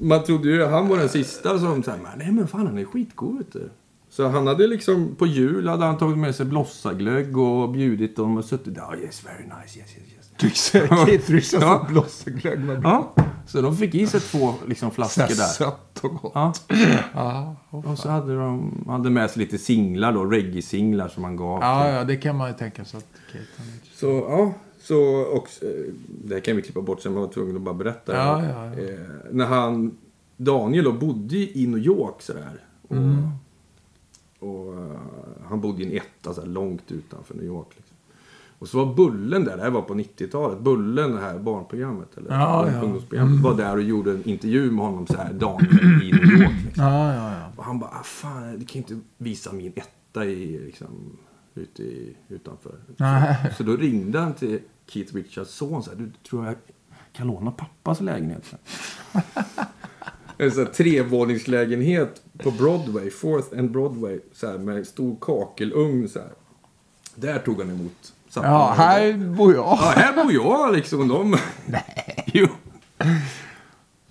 Man 0.00 0.24
trodde 0.24 0.48
ju 0.48 0.64
han 0.64 0.88
var 0.88 0.96
den 0.98 1.08
sista 1.08 1.58
som 1.58 1.82
så 1.82 1.90
här, 1.90 1.98
"Men 1.98 2.18
nej 2.18 2.32
men 2.32 2.48
fan 2.48 2.66
han 2.66 2.78
är 2.78 2.84
skitgod 2.84 3.38
vet 3.38 3.52
du. 3.52 3.70
Så 4.10 4.28
han 4.28 4.46
hade 4.46 4.66
liksom, 4.66 5.14
på 5.18 5.26
jul 5.26 5.68
hade 5.68 5.84
han 5.84 5.98
tagit 5.98 6.18
med 6.18 6.34
sig 6.34 6.46
blossaglögg 6.46 7.36
och 7.38 7.70
bjudit 7.70 8.16
dem 8.16 8.36
och 8.36 8.44
suttit 8.44 8.74
där. 8.74 8.82
Oh, 8.82 8.98
yes, 9.00 9.24
very 9.26 9.42
nice, 9.44 9.78
yes, 9.78 9.88
yes, 9.96 10.12
yes. 10.16 10.21
Keith 10.50 11.30
Richards 11.32 11.52
Ja. 11.62 11.78
och 11.80 11.86
blossaglögg 11.86 12.60
var 12.64 12.76
bra. 12.76 13.12
Ja, 13.16 13.24
så 13.46 13.60
de 13.60 13.76
fick 13.76 13.94
i 13.94 14.06
sig 14.06 14.20
två 14.20 14.54
liksom, 14.68 14.90
flaskor 14.90 15.22
där. 15.22 15.34
Sött 15.34 16.00
och 16.04 16.14
gott. 16.14 16.32
Ja. 16.34 16.52
Ja, 17.14 17.56
Och 17.70 17.98
så 17.98 18.08
hade 18.08 18.36
de 18.36 18.84
hade 18.88 19.10
med 19.10 19.30
sig 19.30 19.42
lite 19.42 19.58
singlar 19.58 20.12
då, 20.12 20.24
reggae-singlar 20.24 21.08
som 21.08 21.24
han 21.24 21.36
gav. 21.36 21.60
ja, 21.62 21.84
till- 21.84 21.94
ja, 21.94 22.04
det 22.04 22.16
kan 22.16 22.36
man 22.36 22.48
ju 22.48 22.54
tänka 22.54 22.84
sig 22.84 22.98
att 22.98 23.06
inte... 23.34 23.46
Så, 23.94 24.06
ja. 24.06 24.52
Så, 24.82 24.96
och, 25.20 25.48
eh, 25.62 25.68
det 26.24 26.34
här 26.34 26.40
kan 26.40 26.56
vi 26.56 26.62
klippa 26.62 26.80
bort 26.80 27.00
sen, 27.02 27.14
jag 27.14 27.20
var 27.20 27.28
tvungen 27.28 27.56
att 27.56 27.62
bara 27.62 27.74
berätta. 27.74 28.16
Ja, 28.16 28.44
ja, 28.44 28.66
ja. 28.66 28.82
Eh, 28.82 28.98
när 29.30 29.46
han, 29.46 29.96
Daniel 30.36 30.84
då, 30.84 30.92
bodde 30.92 31.36
i 31.36 31.66
New 31.66 31.78
York 31.84 32.22
sådär. 32.22 32.60
Och, 32.88 32.96
Mm. 32.96 33.28
och 34.38 34.74
eh, 34.74 34.96
han 35.48 35.60
bodde 35.60 35.82
i 35.82 35.86
en 35.86 35.92
etta 35.96 36.34
så 36.34 36.40
här, 36.40 36.48
långt 36.48 36.92
utanför 36.92 37.34
New 37.34 37.44
York. 37.44 37.66
Och 38.62 38.68
så 38.68 38.84
var 38.84 38.94
Bullen 38.94 39.44
där, 39.44 39.56
det 39.56 39.62
här 39.62 39.70
var 39.70 39.82
på 39.82 39.94
90-talet. 39.94 40.58
Bullen, 40.58 41.12
det 41.12 41.20
här 41.20 41.38
barnprogrammet, 41.38 42.16
eller 42.16 42.30
Ja, 42.30 42.68
ja. 42.70 43.18
Mm. 43.18 43.42
var 43.42 43.56
där 43.56 43.76
och 43.76 43.82
gjorde 43.82 44.10
en 44.10 44.28
intervju 44.28 44.70
med 44.70 44.84
honom 44.84 45.06
så 45.06 45.16
här, 45.16 45.32
Daniel 45.32 46.02
i 46.02 46.12
New 46.12 46.42
York. 46.42 46.52
Liksom. 46.64 46.84
Ja, 46.84 47.14
ja, 47.14 47.32
ja. 47.32 47.52
Och 47.56 47.64
han 47.64 47.78
bara, 47.78 47.90
ah, 47.90 48.02
fan, 48.02 48.58
du 48.58 48.64
kan 48.64 48.76
inte 48.76 49.00
visa 49.18 49.52
min 49.52 49.72
etta 49.76 50.24
i, 50.24 50.58
liksom, 50.66 51.18
ute 51.54 51.82
i, 51.82 52.16
utanför. 52.28 52.74
Så, 52.98 53.54
så 53.56 53.62
då 53.62 53.76
ringde 53.76 54.18
han 54.18 54.34
till 54.34 54.58
Keith 54.86 55.14
Richards 55.14 55.50
son 55.50 55.82
så 55.82 55.90
här, 55.90 55.98
du 55.98 56.10
tror 56.28 56.46
jag 56.46 56.54
kan 57.12 57.26
låna 57.26 57.50
pappas 57.50 58.00
lägenhet? 58.00 58.54
En 60.38 60.50
sån 60.50 60.64
här 60.66 60.72
trevåningslägenhet 60.72 62.22
på 62.38 62.50
Broadway, 62.50 63.10
Fourth 63.10 63.58
and 63.58 63.70
Broadway, 63.70 64.20
så 64.32 64.46
här, 64.46 64.58
med 64.58 64.86
stor 64.86 65.16
kakelugn 65.20 66.08
så 66.08 66.18
här. 66.18 66.32
Där 67.14 67.38
tog 67.38 67.60
han 67.60 67.70
emot. 67.70 68.12
Satt 68.32 68.44
Ja, 68.44 68.74
här 68.76 69.12
bor 69.36 69.54
jag. 69.54 69.64
Ja, 69.64 69.92
här 69.96 70.24
bor 70.24 70.32
jag 70.32 70.72
liksom. 70.74 71.08
De... 71.08 71.36
Nej. 71.66 72.24
Jo. 72.26 72.46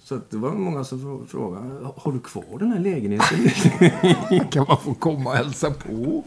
Så 0.04 0.20
det 0.30 0.38
var 0.38 0.52
många 0.52 0.84
som 0.84 1.00
frå- 1.00 1.28
frågade, 1.28 1.88
har 1.98 2.12
du 2.12 2.20
kvar 2.20 2.60
den 2.60 2.72
här 2.72 2.80
lägenheten? 2.80 3.50
Kan 4.52 4.66
man 4.68 4.78
få 4.78 4.94
komma 4.94 5.30
och 5.30 5.36
hälsa 5.36 5.72
på? 5.72 6.24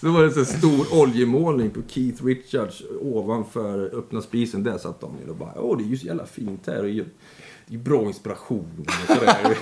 Så 0.00 0.10
var 0.12 0.22
det 0.22 0.36
en 0.36 0.46
stor 0.46 1.00
oljemålning 1.02 1.70
på 1.70 1.80
Keith 1.88 2.24
Richards 2.24 2.82
ovanför 3.02 3.98
öppna 3.98 4.22
spisen. 4.22 4.62
Där 4.62 4.78
satt 4.78 5.00
Daniel 5.00 5.28
och 5.30 5.36
bara, 5.36 5.60
åh 5.60 5.78
det 5.78 5.84
är 5.84 5.88
ju 5.88 5.98
så 5.98 6.06
jävla 6.06 6.26
fint 6.26 6.66
här. 6.66 6.82
Det 6.82 6.88
är 6.90 7.04
ju 7.66 7.78
bra 7.78 8.02
inspiration 8.02 8.86
och 8.86 9.16
sådär. 9.16 9.56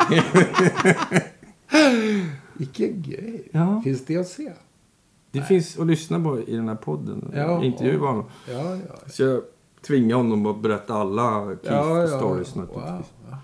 Vilken 2.54 3.02
grej. 3.02 3.48
Ja. 3.52 3.80
Finns 3.84 4.04
det 4.04 4.16
att 4.16 4.28
se? 4.28 4.52
Det 5.34 5.42
finns 5.42 5.78
att 5.78 5.86
lyssna 5.86 6.20
på 6.20 6.40
i 6.40 6.56
den 6.56 6.68
här 6.68 6.74
podden. 6.76 7.32
Ja, 7.34 7.64
Intervjuer 7.64 7.98
ja. 7.98 8.06
honom. 8.06 8.24
Ja, 8.50 8.76
ja. 8.76 9.08
Så 9.10 9.22
jag 9.22 9.42
tvingar 9.86 10.16
honom 10.16 10.46
att 10.46 10.62
berätta 10.62 10.94
alla 10.94 11.22
Ja, 11.22 11.56
ja, 11.62 11.72
Keith-stories 11.72 12.52
ja. 12.54 12.60
naturligtvis. 12.60 13.12
Wow. 13.30 13.36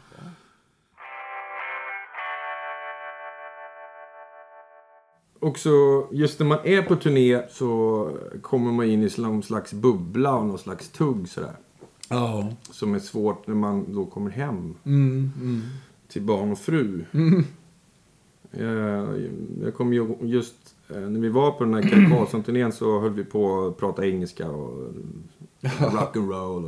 Också, 5.42 5.70
just 6.12 6.38
när 6.38 6.46
man 6.46 6.58
är 6.64 6.82
på 6.82 6.96
turné 6.96 7.42
så 7.50 8.10
kommer 8.42 8.72
man 8.72 8.86
in 8.86 9.02
i 9.02 9.10
någon 9.18 9.42
slags 9.42 9.72
bubbla 9.72 10.34
och 10.36 10.46
någon 10.46 10.58
slags 10.58 10.88
tugg 10.88 11.28
sådär. 11.28 11.52
Ja. 12.08 12.48
Som 12.70 12.94
är 12.94 12.98
svårt 12.98 13.46
när 13.46 13.54
man 13.54 13.94
då 13.94 14.06
kommer 14.06 14.30
hem 14.30 14.74
Mm, 14.84 15.32
mm. 15.40 15.62
till 16.08 16.22
barn 16.22 16.52
och 16.52 16.58
fru. 16.58 17.04
Jag, 18.50 19.08
jag 19.62 19.74
kom 19.74 19.92
ju 19.92 20.16
just 20.20 20.54
eh, 20.56 20.69
när 20.94 21.20
vi 21.20 21.28
var 21.28 21.50
på 21.50 21.64
den 21.64 21.74
här 21.74 21.82
Kent 21.82 22.08
Karlsson-turnén 22.12 22.72
så 22.72 23.00
höll 23.00 23.10
vi 23.12 23.24
på 23.24 23.66
att 23.66 23.76
prata 23.78 24.06
engelska 24.06 24.50
och 24.50 24.92
rock'n'roll. 25.62 26.64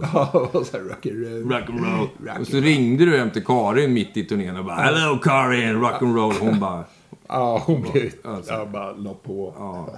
Och 0.57 0.66
så 0.66 0.77
rock'n'roll. 0.79 1.43
rock'n'roll. 1.45 2.09
Rock 2.27 2.41
Och 2.41 2.47
så 2.47 2.57
ringde 2.57 3.05
du 3.05 3.16
hem 3.18 3.31
till 3.31 3.45
Karin 3.45 3.93
mitt 3.93 4.16
i 4.16 4.25
turnén 4.25 4.57
och 4.57 4.64
bara 4.64 4.75
Hello 4.77 5.18
Karin, 5.23 5.77
rock'n'roll. 5.85 6.35
Hon 6.41 6.61
bara 6.61 6.85
Ja, 7.29 7.62
hon 7.66 7.83
blev... 7.83 8.12
Alltså. 8.25 8.53
Jag 8.53 8.70
bara 8.70 8.93
la 8.93 9.14
på. 9.14 9.55
ja. 9.59 9.89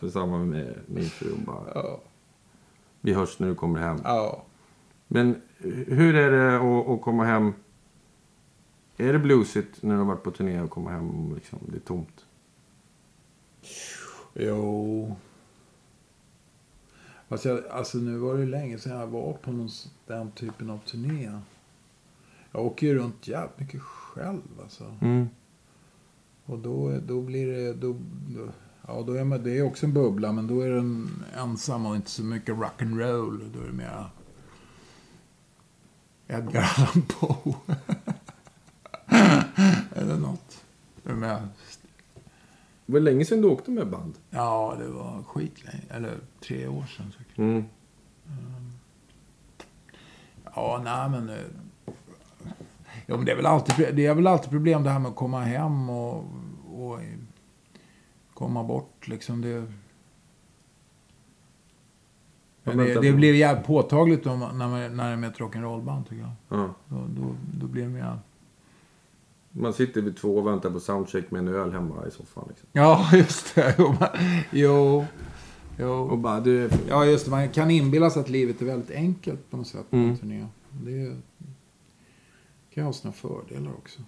Detsamma 0.00 0.38
med 0.38 0.74
min 0.86 1.04
fru. 1.04 1.28
Hon 1.36 1.44
bara 1.44 1.62
Ja. 1.74 2.00
Vi 3.00 3.12
hörs 3.12 3.38
när 3.38 3.48
du 3.48 3.54
kommer 3.54 3.80
hem. 3.80 3.96
Ja. 4.04 4.42
Men 5.08 5.36
hur 5.86 6.14
är 6.14 6.30
det 6.30 6.56
att, 6.56 6.88
att 6.88 7.02
komma 7.02 7.24
hem? 7.24 7.52
Är 8.96 9.12
det 9.12 9.18
bluesigt 9.18 9.82
när 9.82 9.94
du 9.94 9.98
har 9.98 10.06
varit 10.06 10.22
på 10.22 10.30
turné 10.30 10.60
och 10.60 10.70
komma 10.70 10.90
hem 10.90 11.10
och 11.10 11.34
liksom, 11.34 11.58
det 11.66 11.76
är 11.76 11.80
tomt? 11.80 12.25
Jo. 14.34 15.16
Fast 17.28 17.44
jag, 17.44 17.66
alltså 17.66 17.98
nu 17.98 18.18
var 18.18 18.36
det 18.36 18.46
länge 18.46 18.78
sedan 18.78 19.00
jag 19.00 19.06
var 19.06 19.32
på 19.32 19.52
någon, 19.52 19.68
den 20.06 20.30
typen 20.30 20.70
av 20.70 20.78
turné. 20.78 21.40
Jag 22.52 22.66
åker 22.66 22.86
ju 22.86 22.94
runt 22.94 23.28
jävligt 23.28 23.58
mycket 23.58 23.82
själv 23.82 24.42
alltså. 24.62 24.96
Mm. 25.00 25.28
Och 26.44 26.58
då, 26.58 26.98
då 26.98 27.20
blir 27.20 27.46
det... 27.46 27.72
Då, 27.72 27.96
då, 28.28 28.48
ja, 28.86 29.02
då 29.06 29.12
är 29.12 29.24
man, 29.24 29.42
det 29.42 29.58
är 29.58 29.62
också 29.62 29.86
en 29.86 29.94
bubbla, 29.94 30.32
men 30.32 30.46
då 30.46 30.60
är 30.60 30.70
den 30.70 31.24
ensam 31.36 31.86
och 31.86 31.96
inte 31.96 32.10
så 32.10 32.22
mycket 32.22 32.54
rock'n'roll. 32.54 33.50
Då 33.54 33.60
är 33.60 33.66
det 33.66 33.72
mera 33.72 34.10
Edgar 36.28 36.72
Allan 36.76 37.02
Poe. 37.02 37.54
Eller 39.94 40.16
något. 40.16 40.64
Är 41.04 41.14
mer, 41.14 41.48
Det 42.86 42.92
var 42.92 43.00
länge 43.00 43.24
sedan 43.24 43.40
du 43.40 43.48
åkte 43.48 43.70
med 43.70 43.90
band. 43.90 44.14
ja, 44.30 44.76
det 44.78 44.88
var 44.88 45.22
skitlänge. 45.22 45.82
Eller 45.90 46.14
tre 46.40 46.68
år 46.68 46.84
sedan 46.96 47.12
säkert. 47.18 47.38
Mm. 47.38 47.64
Ja, 50.54 50.80
nej 50.84 51.08
men... 51.20 51.28
eh, 51.28 51.44
Ja, 53.08 53.16
men 53.16 53.24
det 53.26 53.32
är 53.32 53.36
väl 53.36 53.46
alltid, 53.46 53.96
det 53.96 54.06
är 54.06 54.14
väl 54.14 54.26
alltid 54.26 54.50
problem 54.50 54.82
det 54.82 54.90
här 54.90 54.98
med 54.98 55.08
att 55.10 55.16
komma 55.16 55.40
hem 55.40 55.90
och, 55.90 56.24
och 56.74 56.98
komma 58.34 58.64
bort 58.64 59.08
liksom. 59.08 59.40
Det, 59.42 59.72
men 62.64 62.76
det, 62.76 63.00
det 63.00 63.12
blir 63.12 63.34
jävligt 63.34 63.66
påtagligt 63.66 64.26
om, 64.26 64.40
när, 64.40 64.68
man, 64.68 64.96
när 64.96 65.06
det 65.06 65.12
är 65.12 65.16
med 65.16 65.30
ett 65.30 65.38
rock'n'roll-band 65.38 66.08
tycker 66.08 66.22
jag. 66.22 66.58
Ja. 66.60 66.74
Då, 66.88 67.04
då, 67.08 67.34
då 67.54 67.66
blir 67.66 67.82
det 67.82 67.88
mer... 67.88 68.18
Man 69.58 69.72
sitter 69.72 70.02
vid 70.02 70.16
två 70.16 70.36
och 70.38 70.46
väntar 70.46 70.70
på 70.70 70.80
soundcheck 70.80 71.30
med 71.30 71.38
en 71.38 71.48
öl 71.48 71.72
hemma 71.72 72.06
i 72.06 72.10
soffan. 72.10 72.44
Liksom. 72.48 72.68
Ja, 72.72 73.08
just 73.16 73.54
det. 73.54 73.74
Jo, 74.52 75.04
jo. 75.78 75.90
Och 75.92 76.18
bara, 76.18 76.40
du, 76.40 76.70
Ja, 76.88 77.04
just 77.04 77.24
det. 77.24 77.30
Man 77.30 77.48
kan 77.48 77.70
inbilla 77.70 78.10
sig 78.10 78.20
att 78.22 78.28
livet 78.28 78.62
är 78.62 78.66
väldigt 78.66 78.90
enkelt 78.90 79.50
på 79.50 79.56
något 79.56 79.66
sätt 79.66 79.90
på 79.90 79.96
Mm. 79.96 80.10
en 80.10 80.16
turné. 80.18 80.46
Det 80.70 81.16
kan 82.74 82.82
ju 82.82 82.86
ha 82.86 82.92
sina 82.92 83.12
fördelar 83.12 83.72
också. 83.72 84.02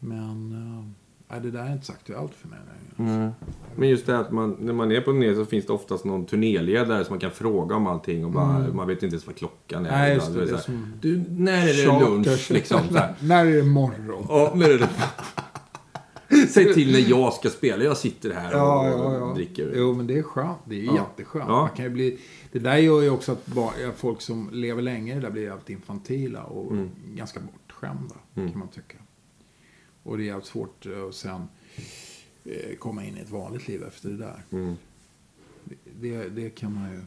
Men 0.00 0.52
uh, 0.52 0.90
nej, 1.28 1.40
det 1.40 1.50
där 1.50 1.64
är 1.64 1.72
inte 1.72 1.86
så 1.86 1.92
aktuellt 1.92 2.34
för 2.34 2.48
mig 2.48 2.58
längre. 2.98 3.12
Mm. 3.16 3.30
Men 3.76 3.88
just 3.88 4.06
det 4.06 4.12
här 4.12 4.20
att 4.20 4.32
man, 4.32 4.56
när 4.60 4.72
man 4.72 4.92
är 4.92 5.00
på 5.00 5.10
turné 5.10 5.34
så 5.34 5.44
finns 5.44 5.66
det 5.66 5.72
oftast 5.72 6.04
någon 6.04 6.26
turnéledare 6.26 7.04
som 7.04 7.12
man 7.12 7.20
kan 7.20 7.30
fråga 7.30 7.76
om 7.76 7.86
allting 7.86 8.24
och 8.24 8.30
bara, 8.30 8.66
man 8.72 8.86
vet 8.88 9.02
inte 9.02 9.14
ens 9.14 9.26
vad 9.26 9.36
klockan 9.36 9.86
är. 9.86 9.90
Mm. 9.90 10.00
Nej, 10.00 10.14
just 10.14 10.28
Ibland. 10.28 10.46
det. 10.48 10.52
är 10.52 10.56
Det 10.56 10.58
är 10.58 10.62
som 10.62 10.92
Du, 11.00 11.24
när 11.28 11.68
är 11.68 12.00
det 12.00 12.04
lunch? 12.06 12.50
Liksom, 12.50 12.80
så 12.90 12.98
här. 12.98 13.14
när 13.20 13.46
är 13.46 13.56
det 13.56 13.62
morgon? 13.62 14.26
Ja, 14.28 14.52
när 14.54 14.68
är 14.70 14.78
det... 14.78 14.88
Säg 16.48 16.74
till 16.74 16.92
när 16.92 17.10
jag 17.10 17.32
ska 17.32 17.48
spela. 17.48 17.84
Jag 17.84 17.96
sitter 17.96 18.30
här 18.34 18.54
och 18.54 18.58
Ja, 18.60 18.88
ja, 18.88 19.14
ja. 19.18 19.32
dricker. 19.34 19.72
Jo, 19.76 19.92
men 19.94 20.06
det 20.06 20.18
är 20.18 20.22
skönt. 20.22 20.58
Det 20.64 20.80
är 20.80 20.84
Ja. 20.84 20.94
jätteskönt. 20.94 21.44
Ja. 21.48 21.60
Man 21.60 21.70
kan 21.76 21.84
ju 21.84 21.90
bli, 21.90 22.18
det 22.52 22.58
där 22.58 22.76
gör 22.76 23.02
ju 23.02 23.10
också 23.10 23.32
att 23.32 23.46
bara, 23.46 23.72
folk 23.96 24.20
som 24.20 24.50
lever 24.52 24.82
länge 24.82 25.14
det 25.14 25.20
där 25.20 25.30
blir 25.30 25.42
jävligt 25.42 25.70
infantila 25.70 26.42
och 26.44 26.72
Mm. 26.72 26.90
ganska 27.14 27.40
bortskämda, 27.40 28.14
Mm. 28.36 28.50
kan 28.50 28.58
man 28.58 28.68
tycka. 28.68 28.96
Och 30.06 30.16
det 30.16 30.22
är 30.22 30.26
jävligt 30.26 30.46
svårt 30.46 30.86
eh, 30.86 31.04
att 31.04 31.14
sen 31.14 31.48
eh, 32.44 32.76
komma 32.78 33.04
in 33.04 33.16
i 33.16 33.20
ett 33.20 33.30
vanligt 33.30 33.68
liv 33.68 33.82
efter 33.82 34.08
det 34.08 34.16
där. 34.16 34.42
Mm. 34.50 34.76
Det, 36.00 36.28
det 36.28 36.50
kan 36.50 36.74
man 36.74 36.92
ju... 36.92 37.00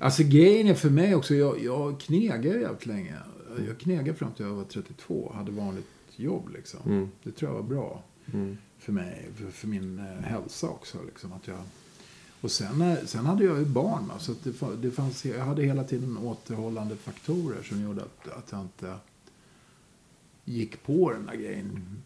Alltså 0.00 0.22
grejen 0.22 0.66
är 0.66 0.74
för 0.74 0.90
mig 0.90 1.14
också, 1.14 1.34
jag, 1.34 1.62
jag 1.64 2.00
knegade 2.00 2.60
jävligt 2.60 2.86
länge. 2.86 3.14
Jag 3.66 3.78
knegade 3.78 4.14
fram 4.14 4.32
till 4.32 4.46
jag 4.46 4.54
var 4.54 4.64
32 4.64 5.32
hade 5.34 5.52
vanligt 5.52 5.86
jobb 6.16 6.50
liksom. 6.54 6.80
Mm. 6.86 7.08
Det 7.22 7.32
tror 7.32 7.50
jag 7.50 7.62
var 7.62 7.68
bra 7.68 8.02
Mm. 8.32 8.56
för 8.78 8.92
mig, 8.92 9.28
för, 9.36 9.50
för 9.50 9.68
min 9.68 9.98
eh, 9.98 10.04
hälsa 10.04 10.68
också. 10.68 10.98
Liksom, 11.06 11.32
att 11.32 11.48
jag, 11.48 11.58
och 12.40 12.50
sen, 12.50 12.96
sen 13.06 13.26
hade 13.26 13.44
jag 13.44 13.58
ju 13.58 13.64
barn, 13.64 14.12
så 14.18 14.34
det, 14.42 14.76
det 14.82 14.90
fanns, 14.90 15.24
jag 15.24 15.44
hade 15.44 15.62
hela 15.62 15.84
tiden 15.84 16.18
återhållande 16.18 16.96
faktorer 16.96 17.62
som 17.62 17.82
gjorde 17.82 18.02
att, 18.02 18.28
att 18.28 18.52
jag 18.52 18.60
inte 18.60 18.94
gick 20.48 20.82
på 20.82 21.12
den 21.12 21.26
där 21.26 21.34
grejen. 21.34 22.02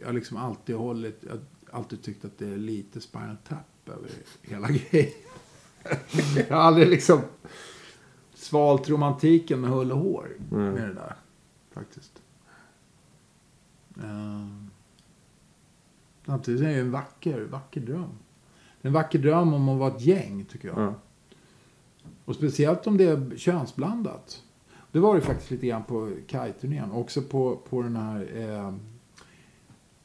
Jag 0.00 0.06
har 0.06 0.12
liksom 0.12 0.36
alltid 0.36 0.76
hållit, 0.76 1.18
jag 1.20 1.30
har 1.32 1.40
alltid 1.78 2.02
tyckt 2.02 2.24
att 2.24 2.38
det 2.38 2.46
är 2.48 2.56
lite 2.56 3.00
spinal 3.00 3.36
tap 3.48 3.88
över 3.88 4.10
hela 4.42 4.68
grejen. 4.90 5.12
jag 6.48 6.56
har 6.56 6.62
aldrig 6.62 6.88
liksom 6.88 7.20
svalt 8.34 8.88
romantiken 8.88 9.60
med 9.60 9.70
hull 9.70 9.92
och 9.92 9.98
hår 9.98 10.28
Mm. 10.52 10.72
med 10.74 10.88
det 10.88 10.94
där, 10.94 11.14
faktiskt. 11.72 12.22
Eh, 13.96 14.46
Samtidigt 16.26 16.60
är 16.60 16.64
det 16.66 16.72
ju 16.72 16.80
en 16.80 16.90
vacker, 16.90 17.40
vacker 17.40 17.80
dröm. 17.80 18.10
Det 18.80 18.86
är 18.86 18.88
en 18.88 18.92
vacker 18.92 19.18
dröm 19.18 19.54
om 19.54 19.68
att 19.68 19.78
vara 19.78 19.96
ett 19.96 20.02
gäng, 20.02 20.44
tycker 20.44 20.68
jag. 20.68 20.78
Ja. 20.78 20.94
Och 22.24 22.34
speciellt 22.34 22.86
om 22.86 22.96
det 22.96 23.04
är 23.04 23.36
könsblandat. 23.36 24.42
Det 24.92 24.98
var 25.00 25.14
det 25.14 25.20
faktiskt 25.20 25.50
lite 25.50 25.66
grann 25.66 25.84
på 25.84 26.10
Kaj-turnén. 26.26 26.92
Också 26.92 27.22
på, 27.22 27.56
på 27.56 27.82
den 27.82 27.96
här... 27.96 28.28
Eh, 28.36 28.74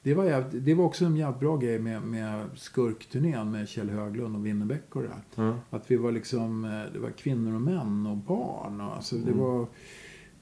det, 0.02 0.14
var 0.14 0.24
jävligt, 0.26 0.66
det 0.66 0.74
var 0.74 0.86
också 0.86 1.06
en 1.06 1.16
jävligt 1.16 1.40
bra 1.40 1.58
grej 1.58 1.80
med, 1.80 2.02
med 2.02 2.46
Skurkturnén 2.56 3.52
med 3.52 3.68
Kjell 3.70 3.90
Höglund 3.90 4.36
och 4.36 4.46
Winnerbäck 4.46 4.96
och 4.96 5.02
det 5.02 5.08
där. 5.08 5.44
Ja. 5.44 5.56
Att 5.70 5.92
vi 5.92 5.96
var 5.96 6.12
liksom, 6.12 6.66
eh, 6.66 6.94
det 6.94 7.00
var 7.00 7.10
kvinnor 7.10 7.56
och 7.56 7.62
män 7.62 8.08
och 8.08 8.18
barn. 8.18 8.82
Och, 8.82 8.96
alltså, 8.96 9.16
det, 9.16 9.32
Mm. 9.32 9.38
var, 9.38 9.68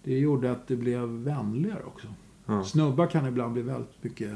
det 0.03 0.19
gjorde 0.19 0.51
att 0.51 0.67
det 0.67 0.75
blev 0.75 1.07
vänligare 1.07 1.83
också. 1.83 2.07
Ja. 2.45 2.63
Snubbar 2.63 3.07
kan 3.07 3.25
ibland 3.27 3.53
bli 3.53 3.61
väldigt 3.61 4.03
mycket... 4.03 4.31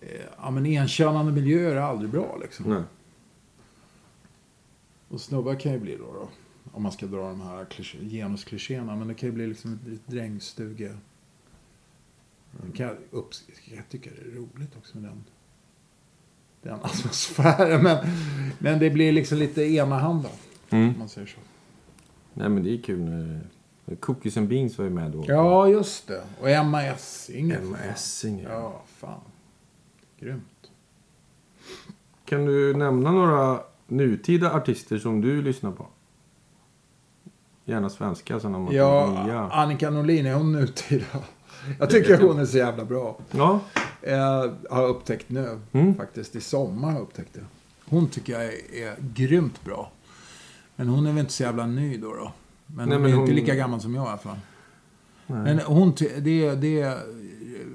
Eh, 0.00 0.08
ja, 0.38 0.50
men 0.50 0.66
enkönade 0.66 1.32
miljöer 1.32 1.76
är 1.76 1.80
aldrig 1.80 2.10
bra 2.10 2.38
liksom. 2.40 2.82
Och 5.08 5.20
snubbar 5.20 5.54
kan 5.54 5.72
ju 5.72 5.78
bli 5.78 5.96
då, 5.96 6.04
då 6.12 6.28
om 6.76 6.82
man 6.82 6.92
ska 6.92 7.06
dra 7.06 7.28
de 7.28 7.40
här 7.40 7.64
kliché, 7.64 7.98
genusklichéerna. 8.10 8.96
Men 8.96 9.08
det 9.08 9.14
kan 9.14 9.28
ju 9.28 9.32
bli 9.32 9.46
liksom 9.46 9.72
ett, 9.72 9.92
ett 9.92 10.06
drängstuge. 10.06 10.94
Det 12.50 12.76
kan 12.76 12.86
jag, 12.86 12.96
upps, 13.10 13.44
jag 13.64 13.88
tycker 13.88 14.10
det 14.10 14.30
är 14.30 14.34
roligt 14.34 14.76
också 14.76 14.98
med 14.98 15.10
den, 15.10 15.24
den 16.62 16.74
atmosfären. 16.82 17.82
Men, 17.82 18.06
men 18.58 18.78
det 18.78 18.90
blir 18.90 19.12
liksom 19.12 19.38
lite 19.38 19.62
enahanda, 19.62 20.28
Mm. 20.70 20.88
om 20.88 20.98
man 20.98 21.08
säger 21.08 21.26
så. 21.26 21.38
Nej, 22.34 22.48
men 22.48 22.64
det 22.64 22.70
är 22.74 22.82
kul 22.82 23.00
när... 23.00 23.40
Cookies 24.00 24.36
and 24.36 24.48
Beans 24.48 24.78
var 24.78 24.84
ju 24.84 24.90
med 24.90 25.10
då. 25.10 25.24
Ja, 25.28 25.68
just 25.68 26.06
det. 26.08 26.22
Och 26.40 26.50
Emma 26.50 26.82
Essing. 26.82 27.50
Emma 27.50 27.78
Essing, 27.78 28.40
ja. 28.42 28.48
Ja, 28.50 28.82
fan. 28.86 29.20
Grymt. 30.20 30.70
Kan 32.24 32.44
du 32.44 32.74
nämna 32.76 33.12
några 33.12 33.60
nutida 33.86 34.52
artister 34.52 34.98
som 34.98 35.20
du 35.20 35.42
lyssnar 35.42 35.72
på? 35.72 35.86
Gärna 37.68 37.90
svenska, 37.90 38.40
sådana 38.40 38.58
man 38.58 38.74
Ja, 38.74 39.24
nya. 39.26 39.40
Annika 39.50 39.90
Norlin, 39.90 40.26
är 40.26 40.34
hon 40.34 40.52
nutida? 40.52 41.04
Jag 41.78 41.90
tycker 41.90 42.18
hon 42.18 42.38
är 42.38 42.46
så 42.46 42.56
jävla 42.58 42.84
bra. 42.84 43.18
Ja. 43.30 43.60
Jag 44.00 44.54
har 44.70 44.86
upptäckt 44.86 45.30
nu, 45.30 45.60
Mm. 45.72 45.94
faktiskt. 45.94 46.36
I 46.36 46.40
sommar 46.40 46.88
har 46.88 46.94
jag 46.94 47.02
upptäckt 47.02 47.34
det. 47.34 47.44
Hon 47.88 48.08
tycker 48.08 48.32
jag 48.32 48.44
är, 48.44 48.50
är 48.88 48.96
grymt 49.14 49.64
bra. 49.64 49.90
Men 50.76 50.88
hon 50.88 51.06
är 51.06 51.10
väl 51.10 51.18
inte 51.20 51.32
så 51.32 51.42
jävla 51.42 51.66
ny 51.66 51.96
då. 51.98 52.14
då. 52.14 52.32
Men 52.66 52.88
Nej, 52.88 52.98
hon 52.98 53.06
är 53.06 53.12
hon- 53.12 53.20
inte 53.20 53.32
lika 53.32 53.54
gammal 53.54 53.80
som 53.80 53.94
jag 53.94 54.04
i 54.04 54.08
alla 54.08 54.18
fall. 54.18 54.38
Nej. 55.26 55.38
Men 55.44 55.58
hon, 55.60 55.92
det, 56.20 56.54
det, 56.54 56.98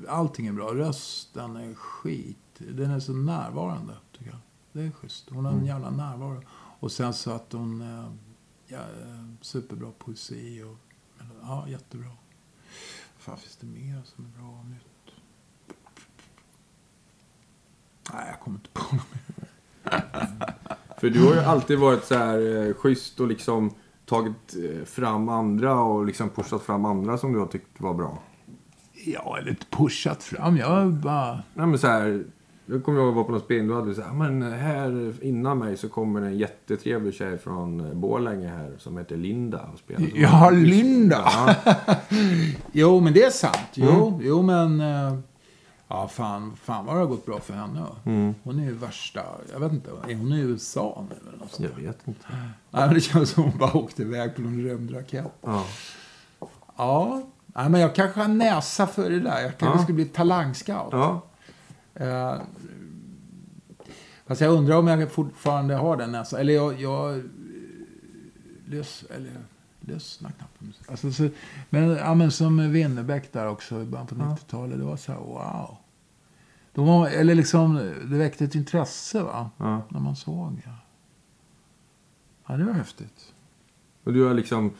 allting 0.09 0.47
är 0.47 0.51
bra. 0.53 0.73
Rösten 0.73 1.55
är 1.55 1.73
skit. 1.75 2.37
Den 2.57 2.91
är 2.91 2.99
så 2.99 3.13
närvarande, 3.13 3.93
tycker 4.17 4.31
jag. 4.31 4.39
Det 4.71 4.87
är 4.87 4.91
schysst. 4.91 5.25
Hon 5.29 5.45
har 5.45 5.51
en 5.53 5.65
jävla 5.65 5.89
närvaro. 5.89 6.41
Och 6.79 6.91
sen 6.91 7.13
så 7.13 7.31
att 7.31 7.53
hon... 7.53 7.83
Ja, 8.71 8.79
eh, 8.79 9.23
superbra 9.41 9.91
poesi 9.97 10.63
och... 10.63 10.77
Ja, 11.41 11.67
jättebra. 11.67 12.09
Fan 13.17 13.37
finns 13.37 13.57
det 13.57 13.67
mer 13.67 14.01
som 14.05 14.25
är 14.25 14.29
bra 14.29 14.59
och 14.59 14.65
nytt? 14.69 15.15
Nej, 18.13 18.27
jag 18.27 18.39
kommer 18.39 18.57
inte 18.57 18.69
på 18.73 18.95
något 18.95 19.05
mer. 19.11 19.47
För 20.99 21.09
du 21.09 21.25
har 21.25 21.33
ju 21.33 21.39
alltid 21.39 21.79
varit 21.79 22.05
så 22.05 22.15
här 22.15 22.67
eh, 22.67 22.73
schysst 22.73 23.19
och 23.19 23.27
liksom 23.27 23.73
tagit 24.05 24.55
eh, 24.55 24.85
fram 24.85 25.29
andra 25.29 25.81
och 25.81 26.05
liksom 26.05 26.29
pushat 26.29 26.61
fram 26.61 26.85
andra 26.85 27.17
som 27.17 27.33
du 27.33 27.39
har 27.39 27.47
tyckt 27.47 27.81
var 27.81 27.93
bra. 27.93 28.23
Ja, 29.05 29.37
eller 29.37 29.57
pushat 29.69 30.23
fram. 30.23 30.57
Jag 30.57 30.93
bara... 30.93 31.43
Nej 31.53 31.67
men 31.67 31.79
så 31.79 31.87
här, 31.87 32.25
jag 32.65 32.83
kommer 32.83 32.99
ihåg 32.99 33.07
att 33.07 33.11
jag 33.11 33.15
var 33.15 33.23
på 33.23 33.31
någon 33.31 33.41
spelning, 33.41 33.67
då 33.67 33.75
hade 33.75 33.87
vi 33.87 33.95
så 33.95 34.01
här, 34.01 34.13
men 34.13 34.41
här 34.53 35.13
innan 35.21 35.57
mig 35.57 35.77
så 35.77 35.89
kommer 35.89 36.21
en 36.21 36.37
jättetrevlig 36.37 37.13
tjej 37.13 37.37
från 37.37 37.79
eh, 37.79 37.93
Borlänge 37.93 38.47
här 38.49 38.71
som 38.77 38.97
heter 38.97 39.17
Linda 39.17 39.69
och 39.73 39.79
spelar. 39.79 40.07
Ja, 40.15 40.49
Linda! 40.49 41.21
Ja, 41.25 41.55
Jo, 42.71 42.99
men 42.99 43.13
det 43.13 43.23
är 43.23 43.29
sant. 43.31 43.57
Jo, 43.73 44.07
Mm. 44.07 44.19
jo 44.23 44.41
men... 44.41 44.79
eh, 44.81 45.17
Ja, 45.93 46.07
fan, 46.07 46.55
fan 46.63 46.85
vad 46.85 46.95
det 46.95 46.99
har 46.99 47.07
gått 47.07 47.25
bra 47.25 47.39
för 47.39 47.53
henne. 47.53 47.85
Mm. 48.05 48.33
Hon 48.43 48.59
är 48.59 48.63
ju 48.63 48.73
värsta... 48.73 49.21
Jag 49.53 49.59
vet 49.59 49.71
inte. 49.71 49.89
Är 50.07 50.15
hon 50.15 50.33
i 50.33 50.39
USA 50.39 51.05
nu 51.09 51.15
eller 51.29 51.37
något 51.39 51.51
sånt? 51.51 51.69
jag 51.77 51.83
vet 51.83 52.07
inte. 52.07 52.25
Nej, 52.71 52.85
men 52.85 52.93
det 52.93 53.01
känns 53.01 53.29
som 53.29 53.43
hon 53.43 53.57
bara 53.57 53.77
åkte 53.77 54.01
iväg 54.01 54.35
på 54.35 54.41
någon 54.41 54.63
rymdraket. 54.63 55.25
Ja. 55.41 55.63
Ja. 56.77 57.21
Nej, 57.45 57.69
men 57.69 57.81
jag 57.81 57.95
kanske 57.95 58.19
har 58.19 58.27
näsa 58.27 58.87
för 58.87 59.09
det 59.09 59.19
där. 59.19 59.41
Jag 59.41 59.57
kanske 59.57 59.79
Ja. 59.79 59.83
ska 59.83 59.93
bli 59.93 60.05
talangscout. 60.05 60.89
ja. 60.91 61.21
Eh, 62.01 62.41
fast 64.25 64.41
jag 64.41 64.53
undrar 64.53 64.75
om 64.75 64.87
jag 64.87 65.11
fortfarande 65.11 65.75
har 65.75 65.97
den 65.97 66.11
näsan. 66.11 66.39
Eller 66.39 66.53
jag... 66.53 66.81
jag 66.81 67.23
lys, 68.65 69.03
eller 69.09 69.31
lyssnar 69.79 70.31
knappt 70.31 70.59
på 70.59 70.65
musik. 70.65 70.89
Alltså, 70.89 71.11
så, 71.11 71.29
men, 71.69 71.89
ja, 71.89 72.15
men 72.15 72.31
som 72.31 72.71
Winnerbäck 72.71 73.33
där 73.33 73.47
också 73.47 73.81
i 73.81 73.85
början 73.85 74.07
på 74.07 74.15
90-talet. 74.15 74.77
Det 74.77 74.85
var 74.85 74.97
så 74.97 75.11
här, 75.11 75.19
wow. 75.19 75.77
De 76.73 76.87
var, 76.87 77.07
eller 77.07 77.35
liksom, 77.35 77.75
det 78.09 78.17
väckte 78.17 78.45
ett 78.45 78.55
intresse 78.55 79.23
va? 79.23 79.49
ja. 79.57 79.81
När 79.89 79.99
man 79.99 80.15
såg. 80.15 80.61
Ja, 80.65 80.77
ja 82.47 82.57
det 82.57 82.63
var 82.63 82.73
häftigt. 82.73 83.33
Och 84.03 84.13
du 84.13 84.25
har 84.25 84.33
liksom 84.33 84.73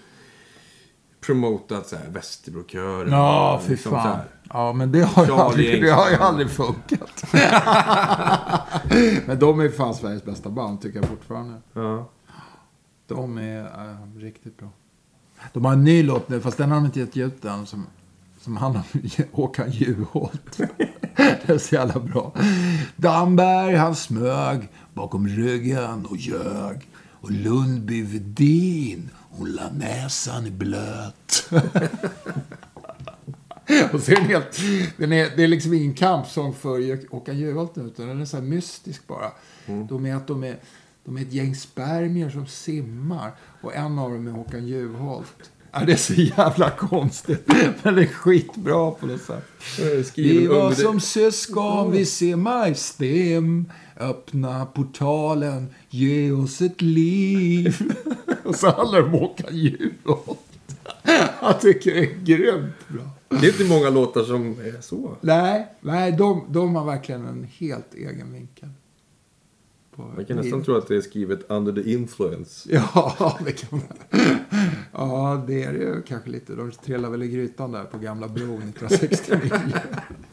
promotat 1.22 1.88
så 1.88 1.96
här 1.96 2.10
Västerbrokören. 2.10 3.12
Ja, 3.12 3.56
och 3.56 3.64
fy 3.64 3.70
liksom 3.70 3.92
fan. 3.92 4.08
här. 4.08 4.26
Ja, 4.50 4.74
men 4.74 4.92
det 4.92 5.02
har, 5.02 5.26
ju 5.26 5.32
aldrig, 5.32 5.84
det 5.84 5.92
har 5.92 6.10
ju 6.10 6.16
aldrig 6.16 6.50
funkat. 6.50 7.24
men 9.26 9.40
de 9.40 9.60
är 9.60 9.70
fan 9.70 9.96
Sveriges 9.96 10.26
bästa 10.26 10.50
band, 10.50 10.82
tycker 10.82 11.00
jag 11.00 11.10
fortfarande. 11.10 11.62
Ja. 11.74 12.10
De 13.08 13.38
är 13.38 13.64
äh, 13.64 14.20
riktigt 14.20 14.58
bra. 14.58 14.70
De 15.54 15.66
har 15.66 15.74
en 15.74 15.84
ny 15.84 16.04
låt 16.04 16.30
nu, 16.30 16.42
fast 16.42 16.58
den 16.58 16.70
har 16.70 16.76
de 16.78 16.86
inte 16.86 17.00
gett 17.00 17.18
ut 17.18 17.46
än. 17.46 17.66
Som, 17.66 17.88
som 18.40 18.58
handlar 18.58 18.84
om 18.94 19.02
Håkan 19.32 19.72
Juholt. 19.72 20.58
det 21.16 21.50
är 21.50 21.58
så 21.58 21.76
jävla 21.76 22.00
bra. 22.00 22.34
Damberg, 22.96 23.76
han 23.76 23.96
smög 23.96 24.70
bakom 24.94 25.28
ryggen 25.28 26.06
och 26.06 26.18
ljög. 26.18 26.88
Och 27.22 27.32
Lundby 27.32 28.04
Vedin, 28.04 29.10
hon 29.42 29.52
la 29.52 29.70
näsan 29.70 30.58
blöt. 30.58 31.50
Och 33.94 34.02
så 34.02 34.12
är 34.12 34.16
den 34.16 34.26
helt, 34.26 34.60
den 34.98 35.14
är, 35.14 35.30
det 35.36 35.44
är 35.44 35.48
liksom 35.48 35.74
ingen 35.74 35.94
kampsång 35.94 36.54
för 36.54 37.10
Håkan 37.12 37.38
Juholt 37.38 37.76
nu, 37.76 37.84
utan 37.84 38.08
den 38.08 38.22
är 38.22 38.26
så 38.26 38.38
här 38.38 38.44
mystisk 38.44 39.08
bara. 39.08 39.32
De 39.90 40.06
är 40.06 40.16
att 40.16 40.28
de 40.28 40.44
är, 40.44 40.60
de 41.06 41.18
är 41.18 41.22
ett 41.22 41.34
gäng 41.34 41.56
spermier 41.56 42.30
som 42.30 42.48
simmar 42.48 43.32
och 43.62 43.76
en 43.76 44.00
av 44.00 44.12
dem 44.12 44.28
är 44.28 44.32
Håkan 44.32 44.68
Juholt. 44.68 45.52
Ja, 45.72 45.80
det 45.86 45.92
är 45.92 45.98
så 45.98 46.14
jävla 46.14 46.70
konstigt, 46.70 47.48
men 47.84 47.96
det 47.96 48.02
är 48.02 48.08
skitbra 48.08 48.92
på 48.92 49.06
något 49.06 49.22
sätt. 49.22 49.44
Vi 50.16 50.48
var 50.48 50.72
som 50.72 51.00
syskon, 51.00 51.92
vi 51.92 52.06
simmar 52.06 52.68
i 52.68 52.76
stem. 52.76 53.72
Öppna 54.02 54.66
portalen, 54.66 55.68
ge 55.90 56.32
oss 56.32 56.62
ett 56.62 56.82
liv. 56.82 57.94
Och 58.44 58.56
så 58.56 58.70
handlar 58.70 59.00
det 59.00 59.06
om 59.06 59.12
Håkan 59.12 59.56
Juholt. 59.56 60.40
Jag 61.42 61.62
tycker 61.62 61.94
det 61.94 62.00
är 62.00 62.16
grymt 62.24 62.88
bra. 62.88 63.10
Det 63.30 63.48
är 63.48 63.52
inte 63.52 63.74
många 63.74 63.90
låtar 63.90 64.24
som 64.24 64.52
är 64.52 64.82
så. 64.82 65.18
Nej, 65.22 65.68
nej 65.82 66.12
de, 66.12 66.46
de 66.50 66.76
har 66.76 66.86
verkligen 66.86 67.26
en 67.26 67.48
helt 67.58 67.94
egen 67.94 68.34
vinkel. 68.34 68.70
på 69.96 70.02
Man 70.02 70.26
kan 70.26 70.38
nästan 70.38 70.64
tro 70.64 70.76
att 70.78 70.88
det 70.88 70.96
är 70.96 71.02
skrivet 71.02 71.52
under 71.52 71.84
the 71.84 71.92
influence. 71.92 72.70
Ja, 72.94 73.40
det 73.46 73.52
kan 73.52 73.80
man. 73.80 74.22
Ja, 74.92 75.44
det 75.48 75.64
är 75.64 75.74
det 75.74 75.80
ju 75.80 76.02
kanske 76.02 76.30
lite. 76.30 76.56
De 76.56 76.72
trillar 76.72 77.10
väl 77.10 77.24
i 77.24 77.28
grytan 77.28 77.72
där 77.72 77.84
på 77.84 77.98
Gamla 77.98 78.28
bron 78.28 78.62
1969. 78.62 79.74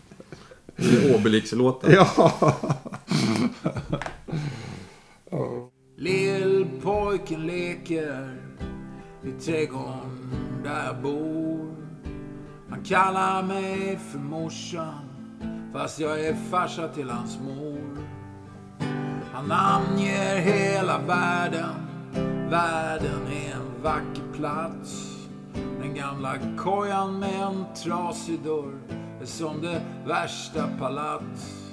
Det 0.81 1.11
är 1.11 1.15
Obelix-låtar. 1.15 1.91
ja. 1.91 2.33
Lillpojken 5.97 7.47
leker 7.47 8.37
i 9.23 9.31
trädgården 9.31 10.33
där 10.65 10.87
jag 10.87 11.03
bor. 11.03 11.75
Han 12.71 12.85
kallar 12.85 13.43
mig 13.43 13.99
för 14.13 14.19
morsan 14.19 15.09
fast 15.73 16.01
jag 16.01 16.21
är 16.21 16.35
farsa 16.51 16.89
till 16.89 17.11
hans 17.11 17.39
mor. 17.41 17.99
Han 19.33 19.49
namnger 19.49 20.37
hela 20.37 20.99
världen. 20.99 21.75
Världen 22.51 23.27
är 23.33 23.53
en 23.53 23.83
vacker 23.83 24.33
plats. 24.33 25.17
Den 25.81 25.95
gamla 25.95 26.35
kojan 26.57 27.19
med 27.19 27.43
en 27.43 27.65
trasig 27.85 28.41
dörr 28.45 28.79
som 29.25 29.61
det 29.63 29.81
värsta 30.07 30.69
palats. 30.79 31.71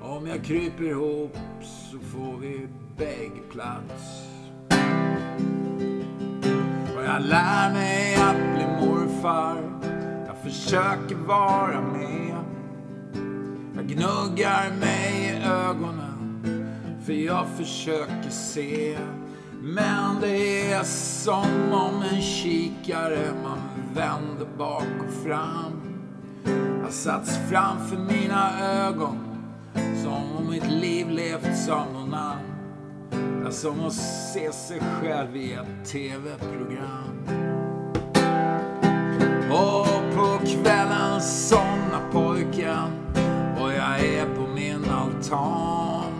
Om 0.00 0.26
jag 0.26 0.44
kryper 0.44 0.84
ihop 0.84 1.36
så 1.62 1.98
får 1.98 2.38
vi 2.40 2.68
bägge 2.96 3.40
plats. 3.50 4.22
Och 6.96 7.04
jag 7.04 7.22
lär 7.22 7.72
mig 7.72 8.14
att 8.14 8.56
bli 8.56 8.86
morfar. 8.86 9.56
Jag 10.26 10.52
försöker 10.52 11.14
vara 11.26 11.80
med. 11.80 12.36
Jag 13.76 13.86
gnuggar 13.86 14.70
mig 14.80 15.24
i 15.24 15.46
ögonen 15.46 16.04
för 17.06 17.12
jag 17.12 17.46
försöker 17.56 18.30
se. 18.30 18.98
Men 19.62 20.20
det 20.20 20.72
är 20.72 20.82
som 20.84 21.72
om 21.72 22.02
en 22.12 22.22
kikare 22.22 23.32
man 23.42 23.58
vänder 23.94 24.46
bak 24.58 24.86
och 25.06 25.14
fram 25.24 25.83
har 26.84 26.90
satts 26.90 27.38
framför 27.50 27.96
mina 27.96 28.62
ögon 28.62 29.18
som 30.02 30.36
om 30.36 30.50
mitt 30.50 30.70
liv 30.70 31.10
levt 31.10 31.56
som 31.56 31.92
någon 31.92 32.14
annan. 32.14 32.36
Ja, 33.44 33.50
som 33.50 33.86
att 33.86 33.92
se 33.92 34.52
sig 34.52 34.80
själv 34.80 35.36
i 35.36 35.52
ett 35.52 35.88
TV-program. 35.92 37.26
Och 39.50 40.16
på 40.16 40.46
kvällen 40.46 41.20
somnar 41.20 42.12
pojken 42.12 42.92
och 43.60 43.72
jag 43.72 44.00
är 44.00 44.34
på 44.36 44.46
min 44.54 44.84
altan. 44.84 46.12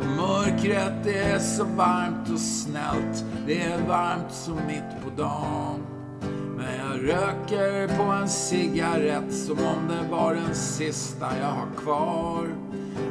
Och 0.00 0.06
mörkret 0.16 1.06
är 1.06 1.38
så 1.38 1.64
varmt 1.64 2.30
och 2.32 2.40
snällt, 2.40 3.24
det 3.46 3.62
är 3.62 3.78
varmt 3.88 4.32
som 4.32 4.56
mitt 4.66 5.04
på 5.04 5.22
dagen. 5.22 5.89
Men 6.60 6.78
jag 6.78 7.08
röker 7.08 7.96
på 7.96 8.02
en 8.02 8.28
cigarett 8.28 9.34
som 9.34 9.58
om 9.58 9.88
det 9.88 10.10
var 10.10 10.34
den 10.34 10.54
sista 10.54 11.26
jag 11.40 11.46
har 11.46 11.82
kvar. 11.82 12.48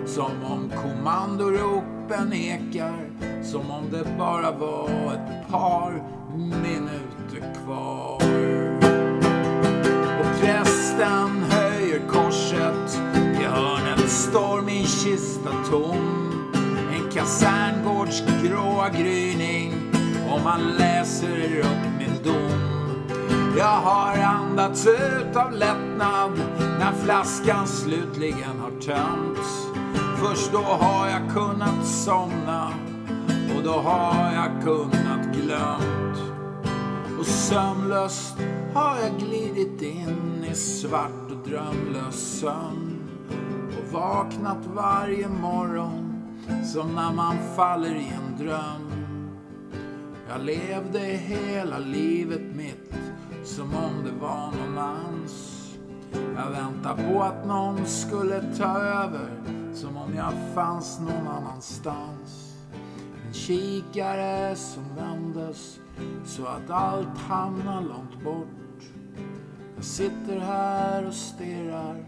Som 0.05 0.31
om 0.43 0.71
kommandoropen 0.83 2.33
ekar, 2.33 3.09
som 3.43 3.71
om 3.71 3.83
det 3.91 4.17
bara 4.17 4.51
var 4.51 4.89
ett 5.13 5.51
par 5.51 6.03
minuter 6.35 7.53
kvar. 7.65 8.21
Och 10.19 10.41
prästen 10.41 11.43
höjer 11.49 12.01
korset, 12.07 13.01
i 13.41 13.43
hörnet 13.43 14.09
står 14.09 14.61
min 14.61 14.85
kista 14.85 15.49
tom. 15.71 16.31
En 16.93 17.11
kaserngårds 17.11 18.23
gråa 18.43 18.89
gryning, 18.89 19.73
och 20.31 20.41
man 20.43 20.61
läser 20.77 21.59
upp 21.59 21.99
min 21.99 22.23
dom. 22.23 22.68
Jag 23.59 23.65
har 23.65 24.17
andats 24.17 24.87
ut 24.87 25.35
av 25.35 25.51
lättnad 25.51 26.31
när 26.79 26.91
flaskan 27.03 27.67
slutligen 27.67 28.59
har 28.59 28.71
tömts. 28.71 29.67
Först 30.17 30.51
då 30.51 30.57
har 30.57 31.07
jag 31.07 31.33
kunnat 31.33 31.85
somna 31.85 32.71
och 33.57 33.63
då 33.63 33.71
har 33.71 34.33
jag 34.33 34.63
kunnat 34.63 35.35
glömt. 35.35 36.17
Och 37.19 37.25
sömnlöst 37.25 38.37
har 38.73 38.97
jag 38.99 39.19
glidit 39.19 39.81
in 39.81 40.45
i 40.51 40.55
svart 40.55 41.31
och 41.31 41.49
drömlös 41.49 42.39
sömn. 42.39 43.09
Och 43.77 43.93
vaknat 43.93 44.65
varje 44.75 45.27
morgon 45.27 46.23
som 46.73 46.95
när 46.95 47.13
man 47.13 47.35
faller 47.55 47.95
i 47.95 48.13
en 48.15 48.45
dröm. 48.45 48.91
Jag 50.29 50.41
levde 50.41 50.99
hela 50.99 51.77
livet 51.77 52.55
mitt 52.55 53.08
som 53.49 53.75
om 53.75 54.03
det 54.03 54.11
var 54.11 54.51
någon 54.51 54.77
annans. 54.77 55.65
Jag 56.11 56.51
väntade 56.51 57.03
på 57.03 57.21
att 57.23 57.47
någon 57.47 57.85
skulle 57.85 58.55
ta 58.57 58.79
över 58.79 59.29
som 59.73 59.97
om 59.97 60.15
jag 60.15 60.33
fanns 60.53 60.99
någon 60.99 61.27
annanstans. 61.27 62.55
En 63.27 63.33
kikare 63.33 64.55
som 64.55 64.83
vändes 64.95 65.79
så 66.25 66.45
att 66.45 66.69
allt 66.69 67.17
hamnar 67.17 67.81
långt 67.81 68.23
bort. 68.23 68.83
Jag 69.75 69.85
sitter 69.85 70.39
här 70.39 71.07
och 71.07 71.13
stirrar 71.13 72.05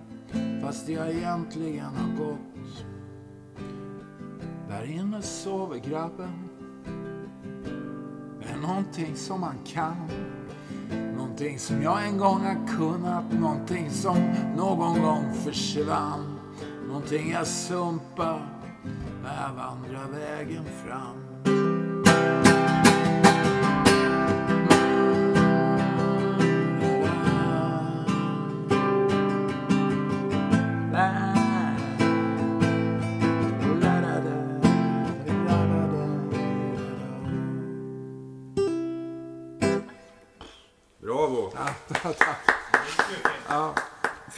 fast 0.62 0.90
jag 0.90 1.12
egentligen 1.12 1.86
har 1.86 2.26
gått. 2.26 2.86
Där 4.70 4.92
inne 4.92 5.22
sover 5.22 5.78
grabben. 5.78 6.50
Det 8.40 8.50
är 8.54 8.68
någonting 8.68 9.16
som 9.16 9.42
man 9.42 9.56
kan. 9.66 10.10
Någonting 11.42 11.60
som 11.60 11.82
jag 11.82 12.08
en 12.08 12.18
gång 12.18 12.42
har 12.42 12.68
kunnat. 12.78 13.34
Någonting 13.40 13.90
som 13.92 14.18
någon 14.58 15.02
gång 15.02 15.34
försvann. 15.44 16.40
Någonting 16.88 17.32
jag 17.32 17.48
sumpar 17.48 18.62
när 19.24 19.42
jag 19.42 19.54
vandrar 19.54 20.20
vägen 20.20 20.64
fram. 20.86 21.61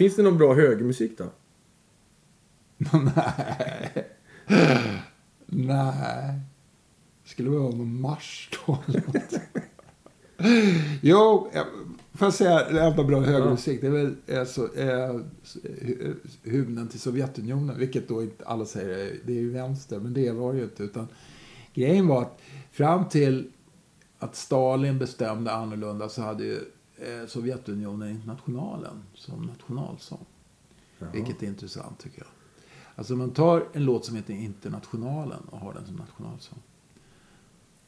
Finns 0.03 0.15
det 0.15 0.23
någon 0.23 0.37
bra 0.37 0.53
högermusik 0.53 1.17
då? 1.17 1.25
Nej. 3.15 4.07
Nej. 5.45 6.39
Skulle 7.25 7.49
vara 7.49 7.61
någon 7.75 8.01
marsch 8.01 8.49
då 8.65 8.77
eller 8.87 9.03
något? 9.07 9.33
Jo, 11.01 11.51
jag- 11.53 11.65
får 12.13 12.25
jag 12.25 12.33
säga 12.33 12.69
det 12.69 12.81
enda 12.81 13.03
bra 13.03 13.19
högermusik. 13.19 13.81
Det 13.81 13.87
är 13.87 13.91
väl 13.91 14.15
alltså, 14.39 14.77
eh, 14.77 15.19
hymnen 16.43 16.87
till 16.87 16.99
Sovjetunionen. 16.99 17.77
Vilket 17.79 18.07
då 18.07 18.21
inte 18.23 18.45
alla 18.45 18.65
säger 18.65 19.15
det 19.25 19.31
är 19.33 19.39
ju 19.41 19.49
vänster. 19.51 19.99
Men 19.99 20.13
det 20.13 20.31
var 20.31 20.53
det 20.53 20.57
ju 20.59 20.63
inte. 20.65 20.83
Utan 20.83 21.07
grejen 21.73 22.07
var 22.07 22.21
att 22.21 22.41
fram 22.71 23.09
till 23.09 23.51
att 24.19 24.35
Stalin 24.35 24.99
bestämde 24.99 25.51
annorlunda 25.51 26.09
så 26.09 26.21
hade 26.21 26.43
ju 26.43 26.59
eh, 27.03 27.27
Sovjetunionen 27.27 28.09
Internationalen 28.09 29.03
som 29.13 29.41
nationalsång. 29.41 30.25
Vilket 31.13 31.43
är 31.43 31.47
intressant 31.47 31.99
tycker 31.99 32.19
jag. 32.19 32.27
Alltså 32.95 33.15
man 33.15 33.31
tar 33.31 33.67
en 33.73 33.85
låt 33.85 34.05
som 34.05 34.15
heter 34.15 34.33
Internationalen 34.33 35.43
och 35.43 35.59
har 35.59 35.73
den 35.73 35.85
som 35.85 35.95
nationalsång. 35.95 36.59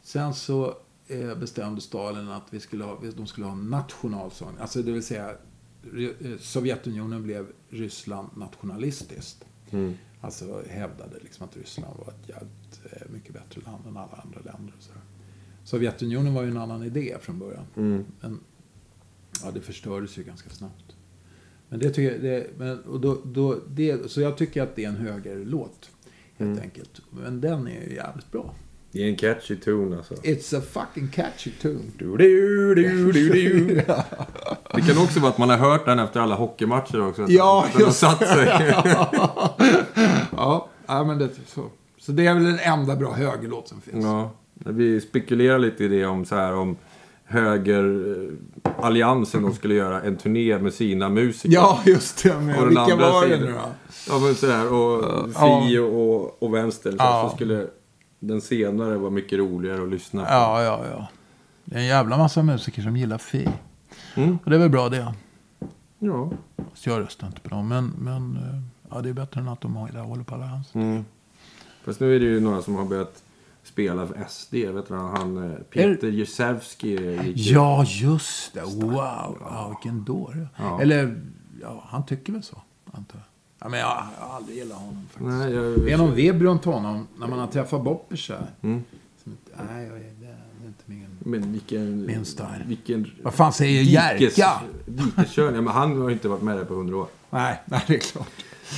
Sen 0.01 0.34
så 0.34 0.78
eh, 1.07 1.36
bestämde 1.36 1.82
Stalin 1.82 2.30
att 2.30 2.53
vi 2.53 2.59
skulle 2.59 2.84
ha, 2.84 3.01
de 3.18 3.28
skulle 3.28 3.45
ha 3.47 3.53
en 3.53 3.70
nationalsång. 3.70 4.57
Alltså 4.59 4.82
det 4.82 4.91
vill 4.91 5.03
säga 5.03 5.30
eh, 5.30 6.38
Sovjetunionen 6.39 7.24
blev 7.24 7.47
Ryssland 7.70 8.30
nationalistiskt. 8.38 9.45
Alltså 10.22 10.63
hävdade 10.70 11.20
liksom 11.22 11.47
att 11.47 11.57
Ryssland 11.57 11.97
var 11.97 12.07
ett 12.07 12.30
jävligt 12.30 12.82
eh, 12.91 13.11
mycket 13.13 13.34
bättre 13.34 13.61
land 13.61 13.86
än 13.88 13.97
alla 13.97 14.24
andra 14.24 14.39
länder. 14.39 14.74
Och 14.78 14.84
så. 14.84 14.91
Sovjetunionen 15.63 16.34
var 16.34 16.43
ju 16.43 16.49
en 16.49 16.57
annan 16.57 16.84
idé 16.84 17.18
från 17.22 17.39
början. 17.39 17.66
Men 18.22 18.39
ja, 19.44 19.52
det 19.52 19.62
förstördes 19.62 20.18
ju 20.18 20.24
ganska 20.24 20.50
snabbt. 20.50 20.96
Men 21.70 21.80
det 21.80 21.90
tycker 21.90 22.12
jag, 22.12 22.22
det, 22.22 22.48
men, 22.58 22.80
och 22.80 23.00
då, 23.00 23.22
då, 23.24 23.60
det, 23.68 24.12
så 24.12 24.22
jag 24.22 24.38
tycker 24.38 24.64
att 24.64 24.76
det 24.76 24.84
är 24.84 24.90
en 24.90 24.96
högerlåt. 24.96 25.90
Helt 26.38 26.62
enkelt. 26.62 27.02
Men 27.10 27.42
den 27.42 27.68
är 27.68 27.82
ju 27.82 27.96
jävligt 27.96 28.32
bra. 28.32 28.54
Det 28.92 29.04
är 29.04 29.08
en 29.08 29.16
catchy 29.16 29.56
tune 29.56 29.98
alltså. 29.98 30.14
It's 30.14 30.58
a 30.58 30.62
fucking 30.72 31.08
catchy 31.08 31.52
tune. 31.52 31.82
Du, 31.98 32.18
du, 32.18 32.76
du, 32.76 33.12
du, 33.12 33.32
du. 33.32 33.76
Det 34.74 34.82
kan 34.82 35.04
också 35.04 35.20
vara 35.20 35.32
att 35.32 35.38
man 35.38 35.50
har 35.50 35.58
hört 35.58 35.86
den 35.86 36.00
efter 36.00 36.20
alla 36.20 36.36
hockeymatcher 36.36 37.08
också. 37.08 37.26
Ja, 37.30 37.66
Den 37.68 37.82
har 37.82 37.88
just 37.88 38.00
satt 38.00 38.28
sig. 38.28 38.48
Ja, 40.32 40.70
ja 40.88 41.04
men 41.04 41.18
det 41.18 41.30
så. 41.46 41.70
Så 41.98 42.12
det 42.12 42.26
är 42.26 42.34
väl 42.34 42.44
den 42.44 42.60
enda 42.60 42.96
bra 42.96 43.14
högerlåt 43.14 43.68
som 43.68 43.82
finns. 43.82 44.06
Ja, 44.06 44.32
vi 44.54 45.02
spekulerar 45.02 45.60
lite 45.60 45.84
i 45.84 45.88
det 45.88 46.06
om 46.06 46.26
så 46.26 46.36
här 46.36 46.54
om 46.54 46.78
högeralliansen 47.26 49.41
de 49.43 49.53
skulle 49.53 49.73
göra 49.73 50.01
en 50.01 50.17
turné 50.17 50.57
med 50.57 50.73
sina 50.73 51.09
musiker. 51.09 51.55
Ja, 51.55 51.80
just 51.86 52.23
det. 52.23 52.39
Men 52.39 52.49
Och 52.55 52.61
den 52.61 52.67
vilka 52.69 52.82
andra 52.82 53.11
var 53.11 53.26
det 53.28 53.38
sidan. 53.38 53.45
nu 53.45 53.51
då? 53.51 53.59
Ja, 54.09 54.19
men 54.19 54.36
sådär. 54.36 54.73
Och 54.73 55.03
Fi 55.34 55.78
och, 55.78 56.43
och 56.43 56.53
vänster. 56.53 56.91
Så, 56.91 56.97
Ja. 56.99 57.28
så 57.30 57.36
skulle 57.36 57.67
den 58.19 58.41
senare 58.41 58.97
vara 58.97 59.11
mycket 59.11 59.39
roligare 59.39 59.84
att 59.84 59.89
lyssna 59.89 60.26
på. 60.26 60.32
Ja, 60.32 60.63
ja, 60.63 60.82
ja. 60.91 61.07
Det 61.65 61.76
är 61.76 61.80
en 61.80 61.86
jävla 61.86 62.17
massa 62.17 62.43
musiker 62.43 62.82
som 62.82 62.97
gillar 62.97 63.17
Fi. 63.17 63.49
Mm. 64.15 64.38
Och 64.43 64.49
det 64.49 64.55
är 64.55 64.59
väl 64.59 64.69
bra 64.69 64.89
det. 64.89 65.13
Ja. 65.99 66.32
Så 66.73 66.89
jag 66.89 66.99
röstar 66.99 67.28
inte 67.28 67.41
på 67.41 67.49
dem. 67.49 67.67
Men, 67.67 67.93
men 67.99 68.36
eh, 68.38 68.61
ja, 68.95 69.01
det 69.01 69.09
är 69.09 69.13
bättre 69.13 69.41
än 69.41 69.47
att 69.47 69.61
de 69.61 69.76
har- 69.76 69.88
håller 69.89 70.23
på 70.23 70.36
alliansen. 70.36 70.82
Mm. 70.82 71.05
Fast 71.86 71.99
nu 71.99 72.15
är 72.15 72.19
det 72.19 72.26
ju 72.26 72.39
några 72.39 72.61
som 72.61 72.76
har 72.76 72.86
börjat 72.86 73.23
spela 73.68 74.07
för 74.07 74.26
SD. 74.30 74.53
Vet 74.53 74.88
du, 74.88 74.93
han, 74.93 75.51
eh, 75.51 75.57
Peter 75.57 76.07
Jezewski 76.07 76.89
gick 76.89 77.38
ju- 77.38 77.53
Ja, 77.53 77.86
just 77.88 78.53
det. 78.53 78.61
Wow. 78.61 79.38
Ja, 79.41 79.68
vilken 79.70 80.03
dåre. 80.03 80.47
Ja. 80.55 80.82
Eller, 80.82 81.22
ja, 81.61 81.84
han 81.88 82.05
tycker 82.05 82.34
väl 82.34 82.43
så, 82.43 82.61
antar 82.91 83.18
jag. 83.18 83.26
Ja, 83.59 83.70
men 83.70 83.80
jag, 83.80 83.88
har 84.20 84.36
aldrig 84.36 84.57
gillat 84.57 84.78
honom 84.78 85.05
faktiskt. 85.11 85.30
Nej, 85.30 85.53
jag... 85.53 85.80
Det 85.80 85.91
är 85.91 85.97
någon 85.97 86.16
vibb 86.16 86.41
runt 86.41 86.66
honom 86.66 87.07
när 87.18 87.28
man 87.28 87.39
har 87.39 87.47
träffat 87.47 87.84
Boppers 87.84 88.30
här. 88.30 88.47
Mm. 88.61 88.84
Som 89.24 89.38
Nej, 89.70 89.86
jag 89.86 89.93
det 89.95 90.28
är 90.66 90.68
inte 90.68 90.84
min... 90.86 91.07
Men 91.20 91.51
vilken... 91.51 92.05
Min 92.05 92.26
style. 92.26 92.63
Vilken... 92.68 93.11
Vad 93.24 93.34
fan 93.34 93.53
säger 93.53 93.82
Jerka? 93.82 94.51
Dikeskörning. 94.86 95.55
Ja, 95.55 95.61
men 95.61 95.68
han 95.68 96.01
har 96.01 96.09
inte 96.09 96.28
varit 96.28 96.41
med 96.41 96.57
där 96.57 96.66
på 96.66 96.74
hundra 96.74 96.97
år. 96.97 97.07
Nej, 97.30 97.61
nej, 97.66 97.82
det 97.88 97.95
är 97.95 97.99
klart. 97.99 98.28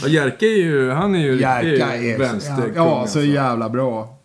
Ja, 0.04 0.08
Jerka 0.08 0.46
är 0.46 0.58
ju... 0.58 0.92
Han 0.92 1.16
är 1.16 1.20
ju 1.20 1.40
Jerka 1.40 1.96
är... 1.96 2.18
vänsterkung. 2.18 2.76
Ja, 2.76 2.86
så 2.86 2.96
alltså. 2.96 3.22
jävla 3.22 3.70
bra. 3.70 4.17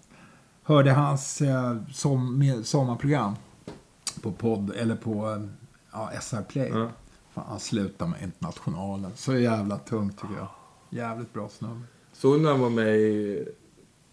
Hörde 0.73 0.91
hans 0.91 1.41
eh, 1.41 1.77
som, 1.93 2.63
sommarprogram 2.65 3.35
på 4.23 4.33
podd, 4.33 4.73
eller 4.77 4.97
på 4.97 5.31
eh, 5.31 5.43
ja, 5.93 6.11
SR 6.21 6.43
Play. 6.43 6.69
Ja. 6.69 6.91
Fan, 7.35 7.45
han 7.49 7.61
slutar 7.61 8.07
med 8.07 8.23
Internationalen. 8.23 9.11
Så 9.17 9.37
jävla 9.37 9.79
tungt 9.79 10.21
tycker 10.21 10.35
jag. 10.35 10.49
Jävligt 10.91 11.33
bra 11.33 11.49
snubbe. 11.49 11.81
Såg 12.13 12.39
du 12.39 12.43
när 12.43 12.51
han 12.51 12.61
var 12.61 12.71
med 12.71 12.97
i 12.97 13.45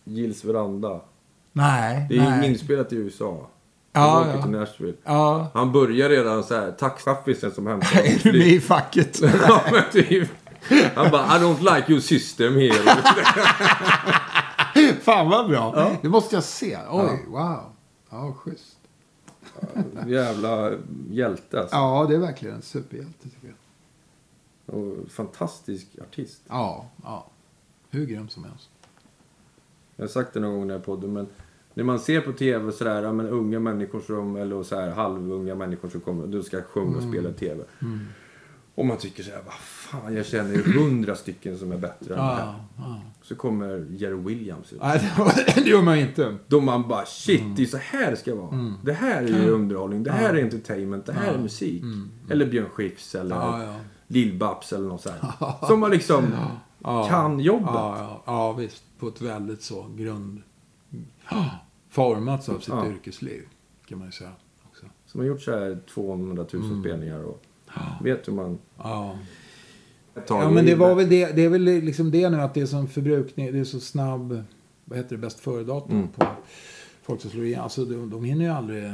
Gills 0.03 0.45
veranda? 0.45 1.01
Nej, 1.53 2.05
Det 2.09 2.17
är 2.17 2.29
nej. 2.29 2.49
inspelat 2.51 2.93
i 2.93 2.95
USA. 2.95 3.47
Ja, 3.91 4.27
ja. 4.35 4.41
till 4.41 4.51
Nashville. 4.51 4.97
Ja. 5.03 5.47
Han 5.53 5.71
börjar 5.71 6.09
redan 6.09 6.43
så 6.43 6.55
här, 6.55 6.71
tack 6.71 6.99
chaffisen 6.99 7.51
som 7.51 7.67
hämtar 7.67 7.99
Är 8.03 8.19
du 8.23 8.31
med 8.31 8.47
i 8.47 8.59
facket? 8.59 9.21
Ja, 9.47 9.61
men 9.71 9.83
typ. 9.91 10.29
Han 10.95 11.11
bara, 11.11 11.37
I 11.37 11.39
don't 11.39 11.75
like 11.75 11.91
your 11.91 12.01
system 12.01 12.55
here. 12.55 12.73
Fan 15.13 15.29
vad 15.29 15.47
bra. 15.47 15.91
Det 16.01 16.09
måste 16.09 16.35
jag 16.35 16.43
se. 16.43 16.77
Oj, 16.89 17.25
wow. 17.27 17.63
Ja, 18.09 18.33
schysst. 18.33 18.77
Jävla 20.07 20.71
hjälte 21.09 21.59
alltså. 21.59 21.75
Ja, 21.75 22.05
det 22.09 22.15
är 22.15 22.19
verkligen 22.19 22.55
en 22.55 22.61
superhjälte 22.61 23.29
tycker 23.29 23.47
jag. 23.47 24.75
Och 24.75 25.11
fantastisk 25.11 25.87
artist. 26.01 26.41
Ja, 26.47 26.89
ja. 27.03 27.27
Hur 27.89 28.05
grym 28.05 28.29
som 28.29 28.43
helst. 28.43 28.69
Jag 29.95 30.03
har 30.03 30.09
sagt 30.09 30.33
det 30.33 30.39
någon 30.39 30.51
gång 30.51 30.63
i 30.63 30.67
den 30.67 30.77
här 30.77 30.85
podden, 30.85 31.13
men 31.13 31.27
när 31.73 31.83
man 31.83 31.99
ser 31.99 32.21
på 32.21 32.31
tv 32.33 32.71
sådär, 32.71 33.03
ja, 33.03 33.13
men 33.13 33.27
unga 33.27 33.59
människor 33.59 33.99
som, 33.99 34.35
eller 34.35 34.63
så 34.63 34.75
här 34.75 34.91
halvunga 34.91 35.55
människor 35.55 35.89
som 35.89 36.01
kommer, 36.01 36.27
du 36.27 36.43
ska 36.43 36.61
sjunga 36.61 36.97
och 36.97 37.03
spela 37.03 37.29
i 37.29 37.33
tv. 37.33 37.63
Och 38.75 38.85
man 38.85 38.97
tycker 38.97 39.23
såhär, 39.23 39.41
vad 39.45 39.53
fan, 39.53 40.15
jag 40.15 40.25
känner 40.25 40.53
ju 40.53 40.63
hundra 40.63 41.15
stycken 41.15 41.57
som 41.57 41.71
är 41.71 41.77
bättre 41.77 42.13
än 42.13 42.19
det 42.19 42.33
här. 42.33 42.53
Så 43.21 43.35
kommer 43.35 43.87
Jerry 43.89 44.15
Williams 44.15 44.73
ut. 44.73 44.81
Nej, 44.81 45.11
det 45.55 45.61
gör 45.61 45.81
man 45.81 45.97
inte. 45.97 46.37
Då 46.47 46.61
man 46.61 46.87
bara, 46.87 47.05
shit, 47.05 47.43
det 47.55 47.61
är 47.61 47.65
så 47.65 47.77
här 47.77 48.11
det 48.11 48.17
ska 48.17 48.35
vara. 48.35 48.75
Det 48.83 48.93
här 48.93 49.23
är 49.23 49.27
ju 49.27 49.49
underhållning, 49.49 50.03
det 50.03 50.11
här 50.11 50.33
är 50.33 50.43
entertainment, 50.43 51.05
det 51.05 51.13
här 51.13 51.33
är 51.33 51.37
musik. 51.37 51.83
Eller 52.29 52.45
Björn 52.45 52.69
Skifs 52.69 53.15
eller 53.15 53.35
Ja, 53.35 53.63
ja. 53.63 53.75
Lill-Babs 54.07 54.73
eller 54.75 54.87
något 54.87 55.01
sånt. 55.01 55.15
Som 55.67 55.79
man 55.79 55.91
liksom 55.91 56.33
kan 57.09 57.39
jobbet. 57.39 57.67
Ja, 58.25 58.53
visst. 58.53 58.83
På 58.99 59.07
ett 59.07 59.21
väldigt 59.21 59.61
så 59.61 59.85
grund... 59.95 60.41
Formats 61.89 62.49
av 62.49 62.59
sitt 62.59 62.73
yrkesliv, 62.85 63.41
kan 63.85 63.97
man 63.97 64.07
ju 64.07 64.11
säga. 64.11 64.31
Också. 64.69 64.85
Som 65.05 65.19
har 65.19 65.27
gjort 65.27 65.41
så 65.41 65.51
här 65.51 65.79
200 65.93 66.45
000 66.53 66.81
spelningar 66.81 67.23
och 67.23 67.43
vet 68.03 68.27
hur 68.27 68.33
man... 68.33 68.59
Ja. 68.77 69.17
Ja, 70.27 70.49
men 70.51 70.65
det 70.65 70.75
var 70.75 70.95
väl 70.95 71.09
det. 71.09 71.31
Det 71.35 71.41
är 71.45 71.49
väl 71.49 71.61
liksom 71.63 72.11
det 72.11 72.29
nu 72.29 72.41
att 72.41 72.53
det 72.53 72.61
är 72.61 72.65
som 72.65 72.87
förbrukning. 72.87 73.51
Det 73.53 73.59
är 73.59 73.63
så 73.63 73.79
snabb, 73.79 74.43
vad 74.85 74.97
heter 74.97 75.09
det, 75.15 75.17
bäst 75.21 75.39
före-datum 75.39 75.91
Mm. 75.97 76.07
på 76.07 76.25
folk 77.01 77.21
som 77.21 77.31
slår 77.31 77.45
igen. 77.45 77.61
Alltså 77.61 77.85
de, 77.85 78.09
de 78.09 78.23
hinner 78.23 78.45
ju 78.45 78.51
aldrig... 78.51 78.93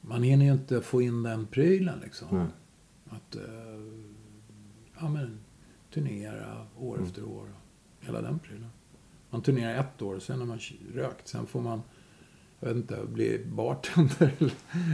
Man 0.00 0.22
hinner 0.22 0.44
ju 0.46 0.52
inte 0.52 0.80
få 0.80 1.02
in 1.02 1.22
den 1.22 1.46
prylen 1.46 1.98
liksom. 2.02 2.26
Nej. 2.30 2.46
Att, 3.08 3.36
eh, 3.36 3.42
ja 5.00 5.08
men, 5.08 5.40
turnera 5.94 6.66
år 6.78 6.94
Mm. 6.96 7.06
efter 7.06 7.24
år. 7.24 7.48
Hela 8.00 8.22
den 8.22 8.38
prylen. 8.38 8.70
Man 9.30 9.42
turnerar 9.42 9.74
ett 9.80 10.02
år, 10.02 10.18
sen 10.18 10.38
har 10.38 10.46
man 10.46 10.58
rökt. 10.94 11.28
Sen 11.28 11.46
får 11.46 11.60
man, 11.60 11.82
jag 12.60 12.68
vet 12.68 12.76
inte, 12.76 12.98
bli 13.06 13.44
bartender. 13.44 14.34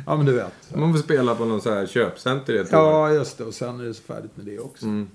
ja 0.07 0.17
men 0.17 0.27
du 0.27 0.33
vet. 0.33 0.75
Man 0.75 0.93
får 0.93 1.03
spela 1.03 1.35
på 1.35 1.45
någon 1.45 1.61
så 1.61 1.75
här 1.75 1.87
köpcenter 1.87 2.55
ett. 2.55 2.73
Ja, 2.73 3.13
just 3.13 3.39
det. 3.39 3.45
Och 3.45 3.55
sen 3.55 3.81
är 3.81 3.85
det 3.85 3.95
så 3.95 4.03
färdigt 4.03 4.37
med 4.37 4.47
det 4.47 4.59
också. 4.59 4.87
Mm. 4.87 5.09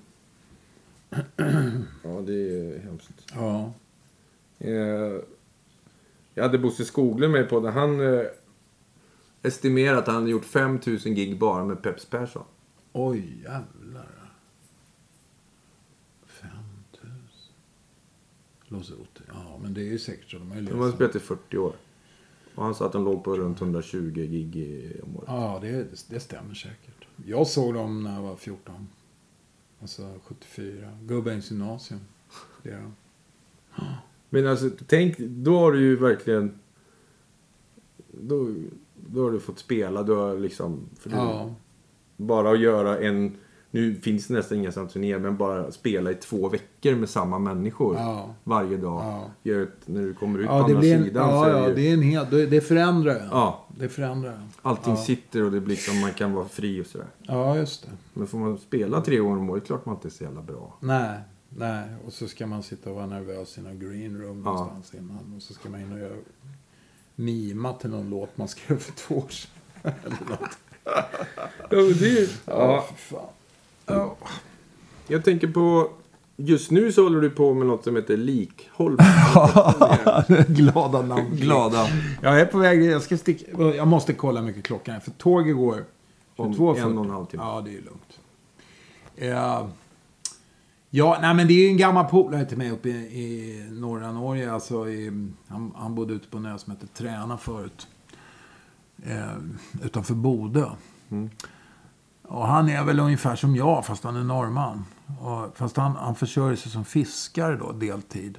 ja, 2.02 2.20
det 2.20 2.34
är 2.34 2.78
hemskt. 2.78 3.10
Ja. 3.34 3.72
Eh, 4.58 5.20
jag 6.34 6.42
hade 6.42 6.58
Bosse 6.58 6.84
Skoglund 6.84 7.32
med 7.32 7.48
på 7.48 7.60
det. 7.60 7.70
Han 7.70 8.00
eh, 8.00 8.22
estimerade 9.42 9.98
att 9.98 10.06
han 10.06 10.16
hade 10.16 10.30
gjort 10.30 10.44
5000 10.44 11.14
gig 11.14 11.38
bara 11.38 11.64
med 11.64 11.82
Peps 11.82 12.04
Persson. 12.04 12.44
Oj, 12.92 13.42
jävlar. 13.42 14.32
5 16.26 16.50
000. 17.02 17.12
Låser 18.68 19.00
åt. 19.00 19.20
Ja, 19.28 19.58
men 19.62 19.74
det 19.74 19.80
är 19.80 19.90
ju 19.90 19.98
säkert 19.98 20.30
så. 20.30 20.38
De 20.38 20.50
har 20.50 20.58
ju 20.58 20.66
De 20.66 20.80
har 20.80 20.92
spelat 20.92 21.16
i 21.16 21.18
40 21.18 21.58
år. 21.58 21.76
Och 22.54 22.64
han 22.64 22.74
sa 22.74 22.86
att 22.86 22.92
de 22.92 23.04
låg 23.04 23.24
på 23.24 23.36
runt 23.36 23.60
120 23.60 24.12
gig 24.14 25.00
om 25.02 25.16
året. 25.16 25.28
Ja, 25.28 25.58
det, 25.62 25.86
det 26.10 26.20
stämmer 26.20 26.54
säkert. 26.54 27.06
Jag 27.26 27.46
såg 27.46 27.74
dem 27.74 28.02
när 28.02 28.14
jag 28.14 28.22
var 28.22 28.36
14. 28.36 28.88
Alltså 29.80 30.14
74. 30.24 30.98
Gubbängs 31.02 31.50
gymnasium. 31.50 32.00
Det 32.62 32.70
är 32.70 32.80
de. 32.80 32.94
Men 34.30 34.46
alltså, 34.46 34.70
tänk, 34.86 35.18
då 35.18 35.58
har 35.58 35.72
du 35.72 35.80
ju 35.80 35.96
verkligen... 35.96 36.58
Då, 38.20 38.54
då 39.10 39.24
har 39.24 39.30
du 39.30 39.40
fått 39.40 39.58
spela, 39.58 40.02
du 40.02 40.12
har 40.12 40.38
liksom... 40.38 40.88
För 40.98 41.10
du, 41.10 41.16
Ja. 41.16 41.54
Bara 42.16 42.50
att 42.50 42.60
göra 42.60 42.98
en... 42.98 43.36
Nu 43.74 43.94
finns 43.94 44.26
det 44.26 44.34
nästan 44.34 44.58
inga 44.58 44.72
sådana 44.72 44.90
turnéer, 44.90 45.18
men 45.18 45.36
bara 45.36 45.72
spela 45.72 46.10
i 46.10 46.14
två 46.14 46.48
veckor 46.48 46.94
med 46.94 47.08
samma 47.08 47.38
människor. 47.38 47.96
Ja. 47.96 48.34
Varje 48.44 48.76
dag. 48.76 49.02
Ja. 49.04 49.30
Gör 49.42 49.62
ett, 49.62 49.68
när 49.88 50.00
du 50.02 50.14
kommer 50.14 50.38
ut 50.38 50.46
på 50.48 50.52
Ja, 50.52 50.58
det 50.68 50.74
andra 50.74 50.86
en, 50.88 51.04
sidan 51.04 51.28
så 51.30 51.34
ja, 51.34 51.46
är 51.46 51.52
det 51.52 51.58
ja, 51.58 51.68
ju- 51.68 51.74
det 51.74 51.88
är 52.16 52.20
en 52.22 52.30
det 52.30 52.46
det 52.46 52.60
förändrar 52.60 53.14
en. 53.16 53.28
Ja, 53.30 53.66
Det 53.78 53.88
förändrar 53.88 54.32
en. 54.32 54.48
allting 54.62 54.94
Ja. 54.94 55.02
sitter 55.02 55.42
och 55.44 55.52
det 55.52 55.60
blir 55.60 55.76
som 55.76 56.00
man 56.00 56.12
kan 56.12 56.32
vara 56.32 56.48
fri 56.48 56.82
och 56.82 56.86
sådär. 56.86 57.06
Ja, 57.22 57.56
just 57.56 57.82
det. 57.82 57.88
Men 58.14 58.26
får 58.26 58.38
man 58.38 58.58
spela 58.58 59.00
tre 59.00 59.16
gånger 59.18 59.38
om 59.38 59.50
året, 59.50 59.66
klart 59.66 59.86
man 59.86 59.94
inte 59.94 60.08
är 60.08 60.10
så 60.10 60.24
jävla 60.24 60.42
bra. 60.42 60.76
Nej, 60.80 61.18
nej. 61.48 61.88
Och 62.06 62.12
så 62.12 62.28
ska 62.28 62.46
man 62.46 62.62
sitta 62.62 62.90
och 62.90 62.96
vara 62.96 63.06
nervös 63.06 63.58
i 63.58 63.60
någon 63.60 63.78
green 63.78 64.18
room 64.22 64.42
Ja. 64.44 64.52
någonstans 64.52 64.94
innan. 64.94 65.34
Och 65.36 65.42
så 65.42 65.54
ska 65.54 65.68
man 65.70 65.80
in 65.80 65.92
och 65.92 65.98
göra 65.98 66.14
mima 67.14 67.72
till 67.72 67.90
någon 67.90 68.10
låt 68.10 68.38
man 68.38 68.48
skrev 68.48 68.78
för 68.78 68.92
två 68.92 69.14
år 69.14 69.28
sedan. 69.28 69.50
Eller 70.04 70.30
något. 70.30 70.58
Ja, 71.70 71.78
det, 72.00 72.30
Ja, 72.46 72.84
för 72.88 72.94
fan. 73.16 73.28
Ja. 73.86 74.16
Jag 75.06 75.24
tänker 75.24 75.48
på... 75.48 75.90
Just 76.36 76.70
nu 76.70 76.92
så 76.92 77.02
håller 77.02 77.20
du 77.20 77.30
på 77.30 77.54
med 77.54 77.66
något 77.66 77.84
som 77.84 77.96
heter 77.96 78.16
likholm. 78.16 78.96
Glada 80.48 81.02
namn. 81.02 81.36
Glada. 81.36 81.86
Jag 82.22 82.40
är 82.40 82.46
på 82.46 82.58
väg. 82.58 82.84
Jag 82.84 83.02
ska 83.02 83.16
sticka. 83.18 83.62
Jag 83.62 83.88
måste 83.88 84.12
kolla 84.12 84.40
hur 84.40 84.46
mycket 84.46 84.64
klockan 84.64 84.94
är. 84.94 85.00
För 85.00 85.10
tåget 85.10 85.56
går 85.56 85.84
Om 86.36 86.52
22.40. 86.52 86.78
en 86.78 86.98
och 86.98 87.04
en 87.04 87.10
halv 87.10 87.26
timme. 87.26 87.42
Ja, 87.42 87.60
det 87.64 87.70
är 87.70 87.82
lugnt. 87.82 88.20
Eh, 89.16 89.66
ja, 90.90 91.18
nej 91.22 91.34
men 91.34 91.46
det 91.46 91.54
är 91.54 91.62
ju 91.62 91.68
en 91.68 91.76
gammal 91.76 92.04
polare 92.04 92.44
till 92.44 92.58
mig 92.58 92.70
uppe 92.70 92.88
i, 92.88 92.92
i 92.92 93.66
norra 93.70 94.12
Norge. 94.12 94.52
Alltså 94.52 94.88
i, 94.88 95.28
han, 95.48 95.72
han 95.76 95.94
bodde 95.94 96.14
ute 96.14 96.28
på 96.28 96.36
en 96.36 96.46
ö 96.46 96.58
som 96.58 96.72
heter 96.72 96.86
Träna 96.86 97.38
förut. 97.38 97.86
Eh, 99.06 99.84
utanför 99.84 100.14
Bodö. 100.14 100.66
Mm. 101.10 101.30
Och 102.32 102.46
han 102.46 102.68
är 102.68 102.84
väl 102.84 103.00
ungefär 103.00 103.36
som 103.36 103.56
jag, 103.56 103.86
fast 103.86 104.04
han 104.04 104.16
är 104.16 104.24
norrman. 104.24 104.84
Och, 105.20 105.56
fast 105.56 105.76
han, 105.76 105.96
han 105.96 106.14
försörjer 106.14 106.56
sig 106.56 106.72
som 106.72 106.84
fiskare 106.84 107.56
då, 107.56 107.72
deltid. 107.72 108.38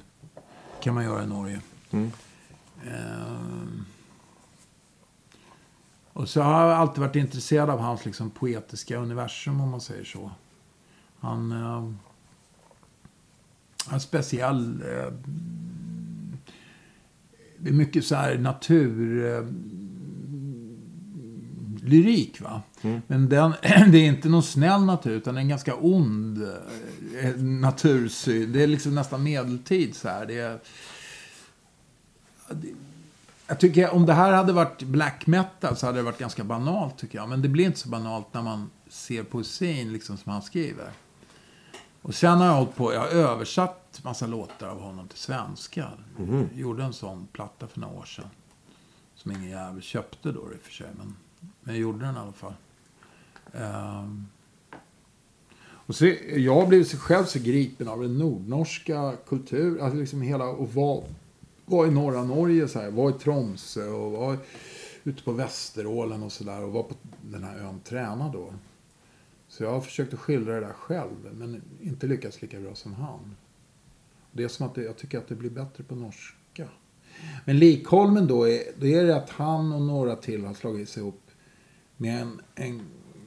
kan 0.80 0.94
man 0.94 1.04
göra 1.04 1.24
i 1.24 1.26
Norge. 1.26 1.60
Mm. 1.90 2.10
Ehm. 2.84 3.84
och 6.12 6.28
så 6.28 6.42
har 6.42 6.68
jag 6.68 6.78
alltid 6.78 7.00
varit 7.00 7.16
intresserad 7.16 7.70
av 7.70 7.78
hans 7.78 8.04
liksom, 8.04 8.30
poetiska 8.30 8.96
universum, 8.96 9.60
om 9.60 9.70
man 9.70 9.80
säger 9.80 10.04
så. 10.04 10.30
Han 11.20 11.52
ehm, 11.52 11.98
har 13.86 13.98
speciell... 13.98 14.82
Eh, 14.82 15.12
det 17.58 17.70
är 17.70 17.74
mycket 17.74 18.04
så 18.04 18.14
här 18.14 18.38
natur... 18.38 19.26
Eh, 19.26 19.44
lyrik, 21.84 22.40
va? 22.40 22.62
Men 23.06 23.28
den, 23.28 23.54
det 23.62 23.98
är 23.98 24.06
inte 24.06 24.28
någon 24.28 24.42
snäll 24.42 24.84
natur, 24.84 25.16
utan 25.16 25.36
en 25.36 25.48
ganska 25.48 25.74
ond 25.74 26.42
eh, 27.22 27.36
natursyn. 27.36 28.52
Det 28.52 28.62
är 28.62 28.66
liksom 28.66 28.94
nästan 28.94 29.22
medeltid 29.22 29.96
så 29.96 30.08
här. 30.08 30.26
Det 30.26 30.38
är, 30.38 30.58
jag 33.46 33.60
tycker 33.60 33.94
om 33.94 34.06
det 34.06 34.12
här 34.12 34.32
hade 34.32 34.52
varit 34.52 34.82
black 34.82 35.26
metal 35.26 35.76
så 35.76 35.86
hade 35.86 35.98
det 35.98 36.02
varit 36.02 36.18
ganska 36.18 36.44
banalt 36.44 36.98
tycker 36.98 37.18
jag. 37.18 37.28
Men 37.28 37.42
det 37.42 37.48
blir 37.48 37.64
inte 37.64 37.78
så 37.78 37.88
banalt 37.88 38.34
när 38.34 38.42
man 38.42 38.70
ser 38.88 39.22
poesin 39.22 39.92
liksom 39.92 40.16
som 40.16 40.32
han 40.32 40.42
skriver. 40.42 40.90
Och 42.02 42.14
sen 42.14 42.38
har 42.38 42.46
jag 42.46 42.54
hållit 42.54 42.76
på, 42.76 42.92
jag 42.92 43.00
har 43.00 43.08
översatt 43.08 44.00
massa 44.04 44.26
låtar 44.26 44.68
av 44.68 44.80
honom 44.80 45.08
till 45.08 45.18
svenska. 45.18 45.88
Mhm. 46.16 46.48
Gjorde 46.54 46.84
en 46.84 46.92
sån 46.92 47.26
platta 47.32 47.66
för 47.66 47.80
några 47.80 47.94
år 47.94 48.04
sedan. 48.04 48.30
Som 49.14 49.30
ingen 49.30 49.50
jävel 49.50 49.82
köpte 49.82 50.32
då 50.32 50.52
i 50.52 50.56
och 50.56 50.62
för 50.62 50.72
sig. 50.72 50.86
Men, 50.98 51.16
men 51.64 51.74
jag 51.74 51.82
gjorde 51.82 52.04
den 52.04 52.14
i 52.14 52.18
alla 52.18 52.32
fall. 52.32 52.54
Um. 53.52 54.26
Och 55.86 55.94
så, 55.94 56.06
jag 56.36 56.54
har 56.54 56.66
blivit 56.66 56.88
så 56.88 56.96
själv 56.96 57.24
så 57.24 57.38
gripen 57.38 57.88
av 57.88 58.02
den 58.02 58.18
nordnorska 58.18 59.14
kulturen. 59.28 59.84
Alltså 59.84 59.98
liksom 59.98 60.22
hela, 60.22 60.48
och 60.48 60.74
var, 60.74 61.04
var 61.64 61.86
i 61.86 61.90
norra 61.90 62.24
Norge, 62.24 62.68
så 62.68 62.80
här, 62.80 62.90
var 62.90 63.10
i 63.10 63.12
Tromsö 63.12 63.88
och 63.88 64.12
var 64.12 64.38
ute 65.04 65.22
på 65.22 65.32
Västerålen 65.32 66.22
och 66.22 66.32
sådär. 66.32 66.62
Och 66.62 66.72
var 66.72 66.82
på 66.82 66.94
den 67.22 67.44
här 67.44 67.58
ön 67.58 67.80
Träna 67.80 68.28
då. 68.28 68.54
Så 69.48 69.64
jag 69.64 69.70
har 69.70 69.80
försökt 69.80 70.14
att 70.14 70.20
skildra 70.20 70.54
det 70.54 70.60
där 70.60 70.72
själv, 70.72 71.34
men 71.38 71.62
inte 71.80 72.06
lyckats 72.06 72.42
lika 72.42 72.60
bra 72.60 72.74
som 72.74 72.94
han. 72.94 73.36
Det 74.32 74.44
är 74.44 74.48
som 74.48 74.66
att 74.66 74.74
det, 74.74 74.82
jag 74.82 74.96
tycker 74.96 75.18
att 75.18 75.28
det 75.28 75.34
blir 75.34 75.50
bättre 75.50 75.84
på 75.84 75.94
norska. 75.94 76.68
Men 77.44 77.58
Likholmen 77.58 78.26
då, 78.26 78.48
är, 78.48 78.62
då 78.78 78.86
är 78.86 79.04
det 79.04 79.16
att 79.16 79.30
han 79.30 79.72
och 79.72 79.82
några 79.82 80.16
till 80.16 80.44
har 80.44 80.54
slagit 80.54 80.88
sig 80.88 81.02
ihop 81.02 81.23
med 82.04 82.22
en, 82.22 82.40
en 82.54 82.82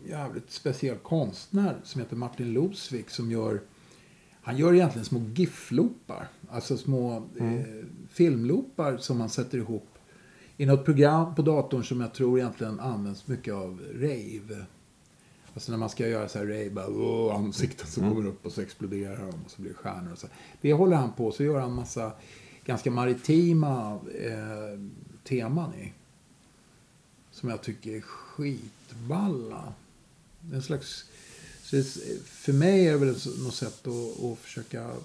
jävligt 0.05 0.51
speciell 0.51 0.97
konstnär 0.97 1.77
som 1.83 2.01
heter 2.01 2.15
Martin 2.15 2.53
Losvik 2.53 3.09
som 3.09 3.31
gör 3.31 3.61
han 4.41 4.57
gör 4.57 4.73
egentligen 4.73 5.05
små 5.05 5.19
GIF-loopar. 5.19 6.27
Alltså 6.49 6.77
små 6.77 7.15
eh, 7.39 7.85
filmloopar 8.09 8.97
som 8.97 9.17
man 9.17 9.29
sätter 9.29 9.57
ihop 9.57 9.87
i 10.57 10.65
något 10.65 10.85
program 10.85 11.35
på 11.35 11.41
datorn 11.41 11.83
som 11.83 12.01
jag 12.01 12.13
tror 12.13 12.39
egentligen 12.39 12.79
används 12.79 13.27
mycket 13.27 13.53
av 13.53 13.81
rave. 13.93 14.65
Alltså 15.53 15.71
när 15.71 15.79
man 15.79 15.89
ska 15.89 16.07
göra 16.07 16.27
så 16.27 16.39
här 16.39 16.45
rave, 16.45 16.69
bara, 16.69 17.33
ansikten 17.33 17.87
som 17.87 18.13
kommer 18.13 18.29
upp 18.29 18.45
och 18.45 18.51
så 18.51 18.61
exploderar 18.61 19.17
de 19.17 19.43
och 19.45 19.51
så 19.51 19.61
blir 19.61 19.71
det 19.71 19.77
stjärnor 19.77 20.11
och 20.11 20.17
så. 20.17 20.27
Det 20.61 20.73
håller 20.73 20.97
han 20.97 21.13
på, 21.13 21.31
så 21.31 21.43
gör 21.43 21.59
han 21.59 21.73
massa 21.73 22.11
ganska 22.65 22.91
maritima 22.91 23.99
eh, 24.23 24.79
teman 25.23 25.73
i. 25.73 25.93
Som 27.31 27.49
jag 27.49 27.63
tycker 27.63 27.91
är 27.91 28.03
skitballa. 28.37 29.73
En 30.53 30.61
slags... 30.61 31.09
För 32.23 32.53
mig 32.53 32.87
är 32.87 32.91
det 32.91 32.97
väl 32.97 33.15
något 33.43 33.55
sätt 33.55 33.87
att, 33.87 34.23
att 34.23 34.37
försöka 34.37 34.95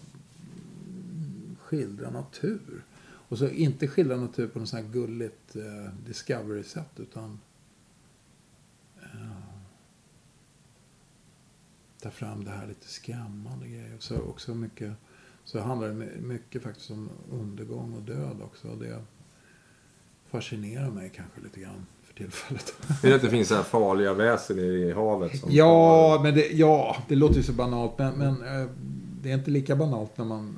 skildra 1.58 2.10
natur. 2.10 2.84
Och 3.00 3.38
så 3.38 3.48
inte 3.48 3.88
skildra 3.88 4.16
natur 4.16 4.48
på 4.48 4.58
något 4.58 4.68
sånt 4.68 4.84
här 4.84 4.92
gulligt 4.92 5.56
eh, 5.56 5.94
Discovery-sätt 6.06 6.90
utan 6.96 7.40
eh, 9.02 9.36
ta 12.00 12.10
fram 12.10 12.44
det 12.44 12.50
här 12.50 12.66
lite 12.66 12.88
skrämmande 12.88 13.68
grejer. 13.68 13.96
Så 13.98 14.20
också 14.20 14.54
mycket, 14.54 14.92
så 15.44 15.60
handlar 15.60 15.88
det 15.88 16.20
mycket 16.20 16.62
faktiskt 16.62 16.90
om 16.90 17.10
undergång 17.30 17.94
och 17.94 18.02
död 18.02 18.42
också. 18.42 18.68
Och 18.68 18.78
det 18.78 19.04
fascinerar 20.30 20.90
mig 20.90 21.12
kanske 21.14 21.40
lite 21.40 21.60
grann 21.60 21.86
för 22.12 22.22
tillfället. 22.22 22.74
Är 23.02 23.08
det 23.08 23.14
att 23.14 23.22
det 23.22 23.30
finns 23.30 23.48
så 23.48 23.54
här 23.54 23.62
farliga 23.62 24.14
väsen 24.14 24.58
i 24.58 24.92
havet? 24.92 25.40
Som 25.40 25.50
Ja, 25.52 26.20
men 26.22 26.34
det, 26.34 26.52
ja, 26.52 26.96
det 27.08 27.14
låter 27.14 27.36
ju 27.36 27.42
så 27.42 27.52
banalt. 27.52 27.98
Men, 27.98 28.14
men 28.14 28.60
eh, 28.60 28.68
det 29.22 29.30
är 29.30 29.34
inte 29.34 29.50
lika 29.50 29.76
banalt 29.76 30.18
när 30.18 30.24
man 30.24 30.56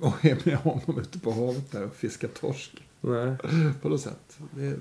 och 0.00 0.24
är 0.24 0.38
med 0.44 0.56
honom 0.56 0.98
ute 1.00 1.18
på 1.18 1.32
havet 1.32 1.72
där 1.72 1.84
och 1.84 1.94
fiskar 1.94 2.28
torsk. 2.28 2.72
Nej. 3.00 3.36
På 3.82 3.88
något 3.88 4.00
sätt. 4.00 4.38
Det, 4.50 4.76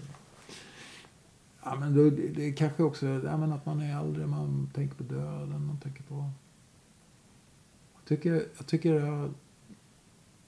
Ja, 1.63 1.75
men 1.75 1.95
då, 1.95 2.09
det, 2.09 2.27
det 2.27 2.47
är 2.47 2.53
kanske 2.53 2.83
också 2.83 3.07
ja, 3.07 3.37
men 3.37 3.51
att 3.51 3.65
man 3.65 3.81
är 3.81 3.99
äldre, 3.99 4.27
man 4.27 4.69
tänker 4.73 4.95
på 4.95 5.03
döden, 5.03 5.65
man 5.65 5.79
tänker 5.83 6.03
på... 6.03 6.29
Jag 7.95 8.05
tycker, 8.05 8.45
jag 8.57 8.67
tycker, 8.67 8.95
jag, 8.95 9.33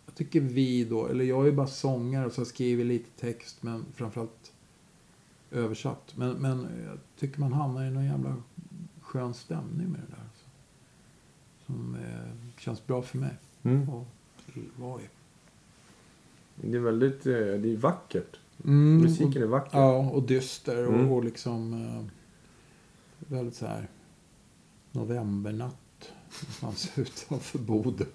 jag 0.06 0.16
tycker 0.16 0.40
vi 0.40 0.84
då, 0.84 1.08
eller 1.08 1.26
jag 1.26 1.42
är 1.42 1.46
ju 1.46 1.52
bara 1.52 1.68
sångare 1.68 2.30
så 2.30 2.42
jag 2.42 2.48
skriver 2.48 2.84
lite 2.84 3.20
text 3.20 3.64
men 3.64 3.86
framförallt 3.96 4.53
översatt. 5.54 6.14
Men, 6.16 6.32
men 6.34 6.68
jag 6.86 6.98
tycker 7.20 7.40
man 7.40 7.54
hamnar 7.54 7.86
i 7.86 7.92
någon 7.92 8.06
jävla 8.06 8.36
skön 9.02 9.34
stämning 9.34 9.88
med 9.92 10.00
det 10.02 10.16
där. 10.16 10.24
Alltså. 10.24 10.46
Som 11.66 11.96
eh, 11.96 12.60
känns 12.60 12.88
bra 12.88 13.02
för 13.02 13.18
mig 13.18 13.34
Mm. 13.64 13.90
att 13.90 14.06
vara 14.80 15.02
i. 15.02 15.06
Det 16.56 16.78
är 16.78 16.80
väldigt, 16.82 17.26
eh, 17.26 17.34
det 17.34 17.74
är 17.74 17.78
vackert. 17.78 18.40
Mm, 18.64 18.98
Musiken 18.98 19.42
är 19.44 19.48
vacker. 19.48 19.78
Ja, 19.80 20.10
och 20.10 20.24
dyster 20.24 20.88
och, 20.88 20.94
Mm. 20.94 21.12
och 21.12 21.24
liksom 21.24 21.74
eh, 21.74 22.06
väldigt 23.34 23.56
så 23.56 23.66
här 23.68 23.88
novembernatt 24.92 26.12
någonstans 26.62 26.92
utanför 26.98 27.60
Bodö. 27.60 28.06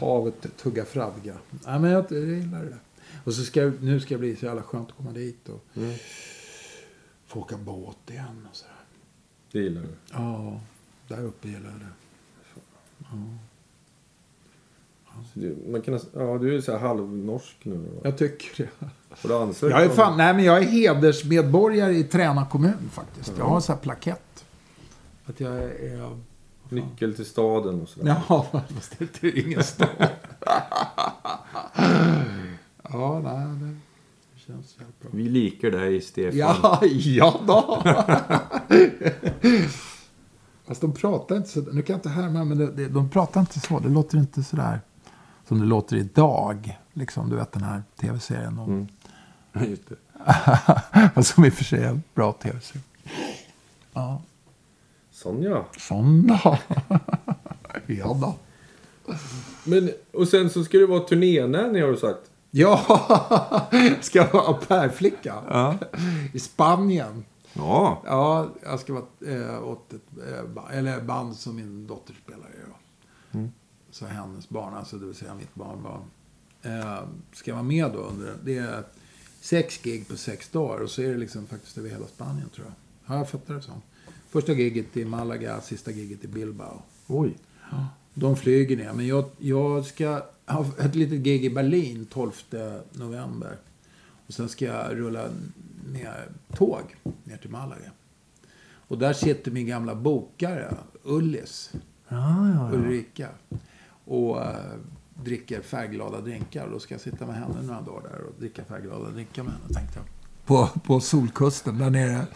Havet 0.00 0.56
tuggar 0.56 0.84
fradga. 0.84 1.34
Nej, 1.66 1.78
men 1.80 1.90
jag, 1.90 2.04
jag 2.10 2.20
gillar 2.26 2.64
det. 2.64 2.78
Och 3.24 3.34
så 3.34 3.42
ska, 3.44 3.60
jag- 3.62 3.82
nu 3.82 4.00
ska 4.00 4.14
det 4.14 4.18
bli 4.18 4.36
så 4.36 4.44
jävla 4.46 4.62
skönt 4.62 4.88
att 4.90 4.96
komma 4.96 5.10
dit 5.12 5.48
och 5.48 5.64
Mm. 5.76 5.94
få 7.26 7.40
åka 7.40 7.56
båt 7.56 7.96
igen 8.10 8.46
och 8.50 8.56
sådär. 8.56 8.74
Det 9.52 9.58
gillar 9.58 9.80
du. 9.82 9.88
Ja, 10.12 10.60
där 11.08 11.22
uppe 11.24 11.48
gillar 11.48 11.70
jag 11.70 11.80
det. 11.80 11.86
Ja. 12.98 13.06
Så 15.34 15.40
du, 15.40 15.56
man 15.72 15.82
kan, 15.82 16.00
ja, 16.14 16.38
du 16.38 16.56
är 16.56 16.60
så 16.60 16.72
här 16.72 16.78
halvnorsk 16.78 17.56
nu 17.62 17.74
då. 17.94 18.00
Jag 18.08 18.18
tycker 18.18 18.64
det. 18.78 18.86
Har 19.22 19.28
du 19.28 19.34
ansökt 19.34 19.70
Jag 19.70 19.84
är, 19.84 19.88
fan, 19.88 20.16
nej, 20.16 20.34
men 20.34 20.44
jag 20.44 20.58
är 20.58 20.62
hedersmedborgare 20.66 21.92
i 21.92 22.04
Träna 22.04 22.46
kommun 22.46 22.90
faktiskt. 22.92 23.32
Jag 23.38 23.44
har 23.44 23.60
så 23.60 23.72
här 23.72 23.80
plakett. 23.80 24.44
Att 25.26 25.40
jag 25.40 25.56
är... 25.62 26.18
Nyckel 26.68 27.14
till 27.14 27.24
staden 27.26 27.80
och 27.82 27.88
sådär. 27.88 28.22
Ja, 28.28 28.46
fast 28.74 28.98
det 28.98 29.24
är 29.24 29.46
ingen 29.46 29.64
stad. 29.64 29.88
ja, 32.82 33.20
nej, 33.24 33.46
det, 33.60 33.76
det 34.46 34.51
känns 34.62 34.76
jävligt 34.78 35.00
bra. 35.00 35.10
Vi 35.14 35.22
likar 35.28 35.70
dig, 35.70 36.00
Stefan. 36.00 36.38
Ja, 36.38 36.80
ja 36.92 37.40
då. 37.46 37.82
Fast 40.66 40.80
de 40.80 40.92
pratar 40.92 41.36
inte 41.36 41.48
så. 41.48 41.60
Nu 41.60 41.82
kan 41.82 41.94
jag 41.94 41.98
inte 41.98 42.08
härma, 42.08 42.44
men 42.44 42.58
det, 42.58 42.70
det, 42.72 42.88
de 42.88 43.10
pratar 43.10 43.40
inte 43.40 43.60
så. 43.60 43.78
Det 43.78 43.88
låter 43.88 44.18
inte 44.18 44.42
så 44.42 44.56
där 44.56 44.80
som 45.48 45.58
det 45.60 45.66
låter 45.66 45.96
idag. 45.96 46.78
Liksom, 46.92 47.30
du 47.30 47.36
vet 47.36 47.52
den 47.52 47.62
här 47.62 47.82
tv-serien. 48.00 48.58
om- 48.58 48.88
Mm. 49.54 49.70
Just 49.70 49.82
det. 51.14 51.22
Som 51.24 51.44
i 51.44 51.48
och 51.48 51.52
för 51.52 51.64
sig 51.64 51.82
är 51.82 51.88
en 51.88 52.02
bra 52.14 52.32
tv-serie. 52.32 52.82
Ja, 53.92 54.22
Sonja. 55.10 55.64
sådana. 55.78 56.40
ja 57.86 58.16
då. 58.20 58.34
Men, 59.64 59.90
och 60.12 60.28
sen 60.28 60.50
så 60.50 60.64
ska 60.64 60.78
det 60.78 60.86
vara 60.86 61.00
turnénänny 61.00 61.80
har 61.80 61.88
du 61.88 61.96
sagt. 61.96 62.30
Ja, 62.54 62.78
ska 64.00 64.18
jag 64.18 64.32
vara 64.32 64.42
au 64.46 64.54
pair-flicka 64.54 65.42
Ja. 65.48 65.78
i 66.32 66.38
Spanien. 66.38 67.24
Ja. 67.52 68.02
Ja, 68.06 68.48
jag 68.62 68.80
ska 68.80 68.92
vara 68.92 69.04
eh, 69.36 69.64
åt 69.64 69.92
ett 69.92 70.10
ba- 70.54 70.68
eller 70.70 71.00
band 71.00 71.36
som 71.36 71.56
min 71.56 71.86
dotter 71.86 72.14
spelar 72.24 72.48
i. 72.48 72.58
Mm. 73.36 73.52
Så 73.90 74.06
hennes 74.06 74.48
barn, 74.48 74.74
alltså 74.74 74.96
det 74.96 75.06
vill 75.06 75.14
säga 75.14 75.34
mitt 75.34 75.54
barnbarn. 75.54 76.02
Eh, 76.62 76.98
ska 77.32 77.52
vara 77.52 77.62
med 77.62 77.90
då 77.92 77.98
under, 77.98 78.36
det 78.44 78.58
är 78.58 78.84
sex 79.40 79.78
gig 79.82 80.08
på 80.08 80.16
sex 80.16 80.48
dagar. 80.48 80.82
Och 80.82 80.90
så 80.90 81.02
är 81.02 81.08
det 81.08 81.18
liksom 81.18 81.46
faktiskt 81.46 81.78
över 81.78 81.88
hela 81.88 82.06
Spanien 82.06 82.48
tror 82.48 82.66
jag. 82.66 82.74
Ja, 83.14 83.18
jag 83.18 83.28
fattar 83.30 83.54
det 83.54 83.62
som. 83.62 83.82
Första 84.30 84.52
giget 84.52 84.96
i 84.96 85.04
Malaga, 85.04 85.60
sista 85.60 85.90
giget 85.90 86.24
i 86.24 86.28
Bilbao. 86.28 86.82
Oj. 87.06 87.36
De 88.14 88.36
flyger 88.36 88.76
ner. 88.76 88.92
Men 88.92 89.06
jag, 89.06 89.24
jag 89.38 89.84
ska 89.84 90.22
ha 90.46 90.66
ett 90.78 90.94
litet 90.94 91.18
gig 91.18 91.44
i 91.44 91.50
Berlin 91.50 92.06
12 92.06 92.32
november. 92.92 93.56
Och 94.26 94.34
sen 94.34 94.48
ska 94.48 94.64
jag 94.64 94.96
rulla 94.96 95.28
ner 95.92 96.28
tåg 96.56 96.96
ner 97.24 97.36
till 97.36 97.50
Malaga. 97.50 97.90
Och 98.88 98.98
där 98.98 99.12
sitter 99.12 99.50
min 99.50 99.66
gamla 99.66 99.94
bokare, 99.94 100.74
Ullis, 101.02 101.72
Ja, 102.08 102.48
ja, 102.48 102.70
Ulrika. 102.72 103.28
Och 104.04 104.42
eh, 104.42 104.72
dricker 105.24 105.60
färgglada 105.62 106.20
drinkar. 106.20 106.68
Då 106.72 106.78
ska 106.78 106.94
jag 106.94 107.00
sitta 107.00 107.26
med 107.26 107.34
henne 107.34 107.62
några 107.62 107.80
dagar 107.80 108.08
där 108.08 108.20
och 108.20 108.32
dricka 108.38 108.64
färgglada 108.64 109.10
drinkar 109.10 109.42
med 109.42 109.52
henne, 109.52 109.74
tänkte 109.74 109.98
jag. 109.98 110.21
På, 110.44 110.66
på 110.66 111.00
Solkusten, 111.00 111.78
där 111.78 111.90
nere. 111.90 112.26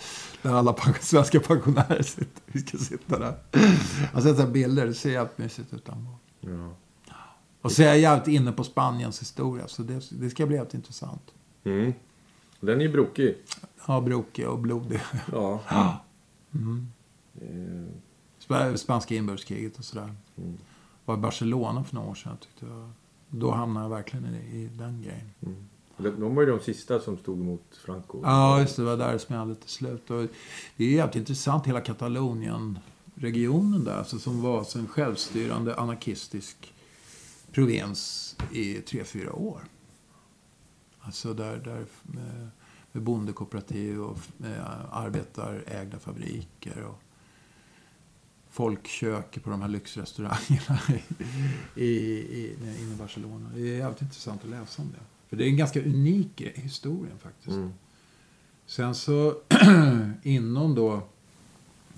Där 0.43 0.55
alla 0.55 0.77
svenska 1.01 1.41
pensionärer 1.41 2.03
sitter. 2.03 2.43
Vi 2.47 2.61
ska 2.61 2.79
sitta 2.79 3.19
där. 3.19 3.35
Jag 3.53 4.21
har 4.23 4.35
sett 4.35 4.49
bilder, 4.53 4.87
det 4.87 4.95
ser 4.95 5.11
jävligt 5.11 5.39
mysigt 5.39 5.75
ut. 5.75 5.89
ja. 6.41 6.71
Och 7.63 7.73
så 7.73 7.83
är 7.83 7.87
jag 7.87 7.99
jävligt 7.99 8.29
inne 8.29 8.53
på 8.53 8.65
Spaniens 8.65 9.21
historia, 9.21 9.69
så 9.69 9.83
det, 9.83 10.03
det 10.11 10.31
ska 10.31 10.47
bli 10.47 10.57
jävligt 10.57 10.75
intressant. 10.75 11.23
Mm. 11.65 11.93
Den 12.61 12.81
är 12.81 12.85
ju 12.85 12.93
brokig. 12.93 13.37
Ja, 13.87 14.01
brokig 14.01 14.49
och 14.49 14.59
blodig. 14.59 15.01
Ja. 15.33 15.61
Mm. 16.55 16.93
Eh, 17.41 17.93
Sp- 18.49 18.77
Spanska 18.77 19.15
inbördeskriget 19.15 19.79
och 19.79 19.85
sådär. 19.85 20.15
Mm. 20.37 20.57
Var 21.05 21.15
i 21.15 21.19
Barcelona 21.19 21.85
för 21.85 21.95
några 21.95 22.09
år 22.11 22.15
sedan. 22.15 22.37
Tyckte 22.41 22.67
jag. 22.67 22.91
Då 23.29 23.51
hamnade 23.51 23.85
jag 23.85 23.91
verkligen 23.91 24.27
i, 24.35 24.57
i 24.57 24.71
den 24.79 25.03
grejen. 25.03 25.31
De 25.41 25.69
de 25.97 26.35
var 26.35 26.43
ju 26.43 26.51
de 26.51 26.61
sista 26.61 27.01
som 27.01 27.19
stod 27.19 27.41
emot 27.41 27.81
Franco. 27.85 28.21
Ja, 28.23 28.61
just 28.61 28.77
det. 28.77 28.83
Var 28.83 28.97
där 28.97 29.13
det 29.13 29.19
smällde 29.19 29.55
till 29.55 29.71
slut. 29.71 30.11
Och 30.11 30.27
det 30.77 30.85
är 30.85 30.91
jävligt 30.91 31.17
intressant, 31.17 31.67
hela 31.67 31.81
Katalonien-regionen 31.81 33.85
där. 33.85 33.99
Alltså, 33.99 34.19
som 34.19 34.43
var 34.43 34.59
alltså 34.59 34.79
en 34.79 34.89
självstyrande 34.89 35.77
anarkistisk 35.77 36.75
provins 37.53 38.37
i 38.53 38.75
tre, 38.75 39.05
fyra 39.05 39.33
år. 39.33 39.61
Alltså 41.01 41.35
där, 41.35 41.57
där 41.57 41.85
med, 42.03 42.49
med 42.93 43.03
bondekooperativ 43.03 44.03
och 44.03 44.19
med 44.37 44.65
arbetarägda 44.91 45.99
fabriker. 45.99 46.83
Och 46.83 47.01
folkkök 48.51 49.43
på 49.43 49.51
de 49.51 49.63
här 49.63 49.69
lyxrestaurangerna 49.69 50.81
i, 51.75 51.85
i, 51.85 51.87
i, 51.87 52.57
inne 52.81 52.95
i 52.95 52.97
Barcelona. 52.99 53.51
Det 53.55 53.61
är 53.61 53.77
jävligt 53.77 54.03
intressant 54.03 54.45
att 54.45 54.51
läsa 54.51 54.83
om 54.83 54.93
det. 54.93 55.16
För 55.29 55.37
det 55.37 55.45
är 55.45 55.49
en 55.49 55.57
ganska 55.57 55.83
unik 55.83 56.41
historia 56.55 57.13
faktiskt. 57.23 57.57
Mm. 57.57 57.73
Sen 58.67 58.95
så 58.95 59.37
inom 60.23 60.75
då 60.75 61.03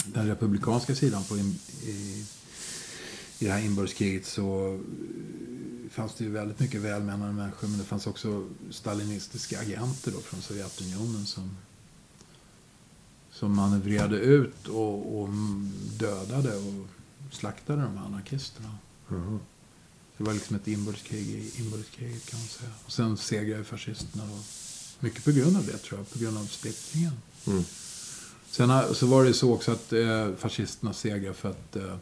den 0.05 0.27
republikanska 0.27 0.95
sidan 0.95 1.25
på 1.25 1.37
in, 1.37 1.59
i, 1.83 2.25
i 3.39 3.45
det 3.45 3.51
här 3.51 3.65
inbördeskriget 3.65 4.27
så 4.27 4.75
eh, 4.75 5.91
fanns 5.91 6.15
det 6.15 6.25
ju 6.25 6.31
väldigt 6.31 6.61
mycket 6.61 6.81
välmenande 6.81 7.35
människor 7.35 7.69
men 7.69 7.79
det 7.79 7.85
fanns 7.85 8.07
också 8.07 8.47
stalinistiska 8.71 9.61
agenter 9.61 10.13
då 10.13 10.19
från 10.19 10.43
Sovjetunionen 10.43 11.27
som 11.27 11.57
som 13.39 13.57
manövrerade 13.57 14.17
ut 14.17 14.69
och, 14.69 15.21
och 15.21 15.29
dödade 15.99 16.57
och 16.57 16.87
slaktade 17.35 17.83
de 17.83 17.97
här 17.97 18.07
anarkisterna. 18.07 18.79
Jaha. 19.09 19.39
Det 20.19 20.25
var 20.25 20.35
liksom 20.35 20.57
ett 20.57 20.69
inbördeskrig 20.69 21.29
i 21.29 21.53
inbördeskriget 21.59 22.31
kan 22.31 22.39
man 22.39 22.49
säga. 22.49 22.71
Och 22.85 22.93
sen 22.93 23.17
segrade 23.17 23.65
fascisterna 23.65 24.25
då. 24.27 24.39
Mycket 25.01 25.25
på 25.25 25.31
grund 25.31 25.57
av 25.57 25.67
det 25.67 25.79
tror 25.79 26.01
jag, 26.01 26.11
på 26.11 26.19
grund 26.19 26.39
av 26.39 26.45
splittringen. 26.45 27.13
Mm. 27.47 27.63
Sen 28.47 28.95
så 28.95 29.07
var 29.07 29.25
det 29.25 29.35
så 29.35 29.55
också 29.55 29.73
att 29.73 29.93
eh, 29.93 30.35
fascisterna 30.37 30.93
segrade 30.93 31.35
för 31.35 31.51
att 31.51 31.77
eh, 31.77 31.97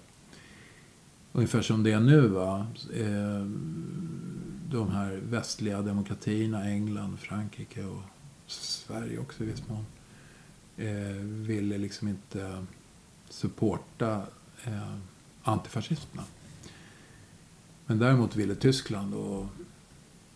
ungefär 1.32 1.62
som 1.62 1.82
det 1.82 1.93
är 1.93 2.01
nu 2.01 2.28
va. 2.28 2.66
Eh, 2.94 3.47
de 4.70 4.90
här 4.90 5.20
västliga 5.28 5.82
demokratierna, 5.82 6.64
England, 6.64 7.18
Frankrike 7.18 7.84
och 7.84 8.02
Sverige 8.47 9.18
också 9.18 9.43
i 9.43 9.47
viss 9.47 9.62
mån. 9.68 9.86
Eh, 10.76 11.16
ville 11.22 11.78
liksom 11.78 12.09
inte 12.09 12.66
supporta 13.30 14.22
eh, 14.64 14.94
antifascisterna. 15.43 16.24
Men 17.86 17.98
däremot 17.98 18.36
ville 18.36 18.54
Tyskland 18.54 19.14
och 19.14 19.46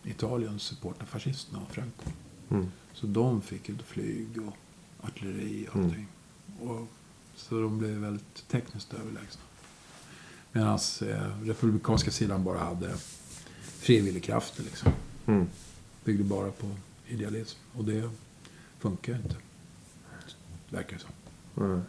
Italien 0.03 0.59
supporta 0.59 1.05
fascisterna 1.05 1.59
och 1.61 1.73
Franco. 1.73 2.09
Mm. 2.49 2.71
Så 2.93 3.07
de 3.07 3.41
fick 3.41 3.69
ju 3.69 3.77
flyg 3.77 4.27
och 4.47 4.57
artilleri 5.07 5.67
och 5.71 5.75
allting. 5.75 6.07
Och, 6.61 6.87
så 7.35 7.61
de 7.61 7.79
blev 7.79 7.91
väldigt 7.91 8.47
tekniskt 8.47 8.93
överlägsna. 8.93 9.41
Medan 10.51 10.79
eh, 11.01 11.45
republikanska 11.45 12.11
sidan 12.11 12.43
bara 12.43 12.59
hade 12.59 12.95
frivilligkrafter 13.61 14.63
liksom. 14.63 14.91
Mm. 15.25 15.47
Byggde 16.03 16.23
bara 16.23 16.51
på 16.51 16.71
idealism. 17.07 17.59
Och 17.73 17.85
det 17.85 18.09
funkar 18.79 19.15
inte. 19.15 19.35
Verkar 20.69 20.97
det 20.97 21.03
som. 21.03 21.11
Nej. 21.67 21.81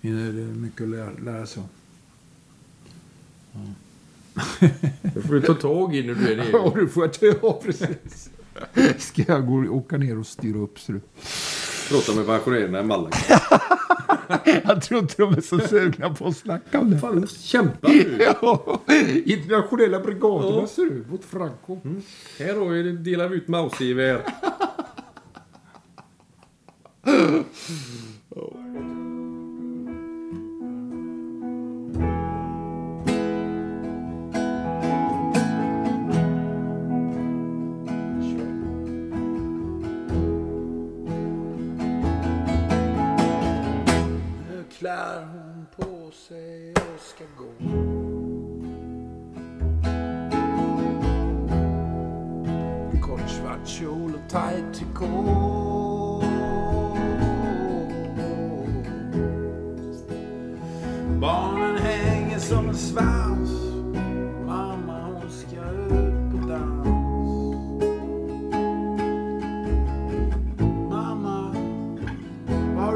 Det 0.00 0.08
är 0.08 0.32
mycket 0.46 0.82
att 0.82 0.88
lära, 0.88 1.10
lära 1.10 1.46
sig 1.46 1.62
om. 1.62 1.68
Det 5.14 5.20
får 5.26 5.34
du 5.34 5.40
ta 5.40 5.54
tag 5.54 5.96
i 5.96 6.06
när 6.06 6.14
du 6.14 6.32
är 6.32 6.36
nere. 6.36 6.46
Ja, 6.52 6.72
du 6.74 6.88
får 6.88 7.02
jag 7.02 7.40
ta. 7.40 7.52
precis. 7.52 8.30
Ska 8.98 9.22
jag 9.26 9.46
gå, 9.46 9.76
åka 9.76 9.96
ner 9.96 10.18
och 10.18 10.26
styra 10.26 10.58
upp 10.58 10.78
ser 10.78 10.92
du. 10.92 11.00
Prata 11.88 12.16
med 12.16 12.26
pensionärerna 12.26 12.80
i 12.80 12.82
Malaga. 12.82 13.16
jag 14.64 14.82
tror 14.82 15.00
inte 15.00 15.14
de 15.18 15.34
är 15.34 15.40
så 15.40 15.58
sugna 15.58 16.14
på 16.14 16.26
att 16.26 16.36
snacka 16.36 16.80
om 16.80 16.90
det. 16.90 16.98
Fan, 16.98 17.20
måste 17.20 17.42
kämpa 17.42 17.88
nu. 17.88 18.18
Ja, 18.40 18.80
internationella 19.24 20.00
brigaderna 20.00 20.60
ja. 20.60 20.66
ser 20.66 20.82
du. 20.82 21.04
mot 21.10 21.24
Franco. 21.24 21.80
Mm. 21.84 22.02
Här 22.38 22.54
har 22.54 22.66
vi, 22.66 22.92
delar 22.92 23.28
vi 23.28 23.36
ut 23.36 23.48
mausigevär. 23.48 24.22
Mm. 27.06 27.44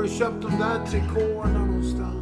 köpt 0.08 0.42
de 0.42 0.58
där 0.58 0.86
trikåerna 0.86 1.64
någonstans? 1.66 2.17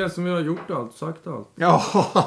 känns 0.00 0.14
som 0.14 0.26
jag 0.26 0.34
har 0.34 0.40
gjort 0.40 0.70
allt, 0.70 0.96
sagt 0.96 1.26
allt. 1.26 1.48
Ja. 1.54 1.84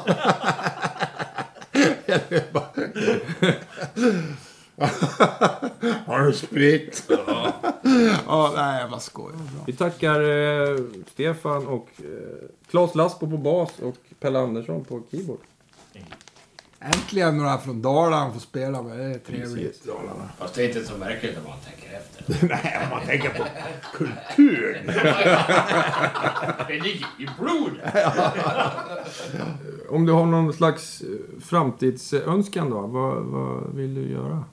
Har 6.05 6.25
du 6.25 6.33
spritt? 6.33 7.05
Ja. 7.09 7.53
ja, 8.27 8.53
nej, 8.55 8.81
jag 8.81 8.89
bara 8.89 8.99
skojar. 8.99 9.39
Vi 9.65 9.73
tackar 9.73 10.21
eh, 10.21 10.77
Stefan 11.11 11.67
och 11.67 11.89
eh, 11.97 12.49
Claes 12.69 12.95
Laspo 12.95 13.29
på 13.29 13.37
bas 13.37 13.71
och 13.81 13.95
Pelle 14.19 14.39
Andersson 14.39 14.85
på 14.85 15.01
keyboard. 15.11 15.39
Äntligen 16.85 17.37
några 17.37 17.57
från 17.57 17.81
Dalarna 17.81 18.31
får 18.31 18.39
spela 18.39 18.81
med. 18.81 18.97
Det 18.97 19.03
är 19.03 19.19
trevligt. 19.19 19.87
Fast 20.37 20.55
det 20.55 20.63
är 20.63 20.67
inte 20.67 20.85
så 20.85 20.97
märkligt 20.97 21.37
om 21.37 21.43
man 21.43 21.59
tänker 21.59 21.97
efter. 21.97 22.47
Nej, 22.47 22.79
om 22.83 22.89
man 22.89 23.05
tänker 23.05 23.29
på 23.29 23.45
kultur. 23.93 24.83
Det 26.67 26.79
ligger 26.79 27.07
i 27.19 27.27
blodet. 27.39 27.95
Om 29.89 30.05
du 30.05 30.11
har 30.11 30.25
någon 30.25 30.53
slags 30.53 31.01
eh, 31.01 31.07
framtidsönskan 31.41 32.69
då? 32.69 32.81
Vad, 32.81 33.23
vad 33.23 33.75
vill 33.75 33.95
du 33.95 34.11
göra? 34.11 34.45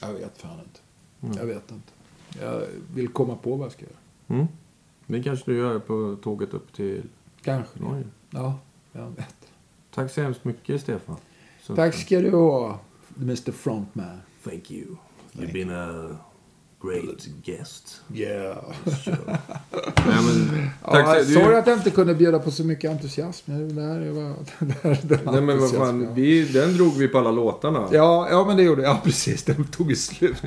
Jag 0.00 0.12
vet 0.12 0.38
fan 0.38 0.60
inte. 0.60 0.80
Jag 1.40 1.46
vet 1.46 1.70
inte. 1.70 1.93
Jag 2.40 2.62
vill 2.94 3.08
komma 3.08 3.36
på 3.36 3.56
vad 3.56 3.64
jag 3.64 3.72
ska 3.72 3.82
göra. 3.82 3.94
Mm. 4.28 4.46
Det 5.06 5.22
kanske 5.22 5.50
du 5.50 5.56
gör 5.58 5.78
på 5.78 6.16
tåget 6.22 6.54
upp 6.54 6.72
till 6.72 7.02
Kanske. 7.42 7.78
Norge. 7.80 8.04
Ja, 8.30 8.58
jag 8.92 9.10
vet. 9.16 9.34
Tack 9.94 10.10
så 10.10 10.20
hemskt 10.22 10.44
mycket, 10.44 10.80
Stefan. 10.80 11.16
Så- 11.62 11.76
Tack 11.76 11.94
ska 11.94 12.20
du 12.20 12.30
ha, 12.30 12.78
Mr 13.20 13.52
Frontman. 13.52 14.20
Thank 14.44 14.70
you. 14.70 14.96
You've 15.32 15.52
been 15.52 15.70
a 15.70 16.16
great 16.82 17.26
guest. 17.44 18.02
Yeah. 18.14 18.56
Nej, 18.84 19.16
men, 20.06 20.70
tack 20.84 21.06
Ja, 21.18 21.24
så, 21.24 21.30
sorry 21.30 21.48
du, 21.48 21.56
att 21.58 21.66
jag 21.66 21.76
inte 21.78 21.90
kunde 21.90 22.14
bjuda 22.14 22.38
på 22.38 22.50
så 22.50 22.64
mycket 22.64 22.90
entusiasm. 22.90 23.52
Det 23.74 23.82
här 23.82 24.10
var, 24.10 24.34
det 24.66 24.74
här, 24.82 24.98
den 25.02 25.20
nej, 25.24 25.40
men 25.42 25.58
vad 25.60 25.70
fan, 25.70 26.14
vi, 26.14 26.44
den 26.44 26.76
drog 26.76 26.94
vi 26.96 27.08
på 27.08 27.18
alla 27.18 27.30
låtarna. 27.30 27.88
Ja, 27.92 28.28
ja, 28.30 28.44
men 28.46 28.56
det 28.56 28.62
gjorde 28.62 28.82
jag. 28.82 28.90
Ja, 28.94 29.00
precis. 29.04 29.42
Den 29.42 29.64
tog 29.64 29.90
ju 29.90 29.96
slut. 29.96 30.42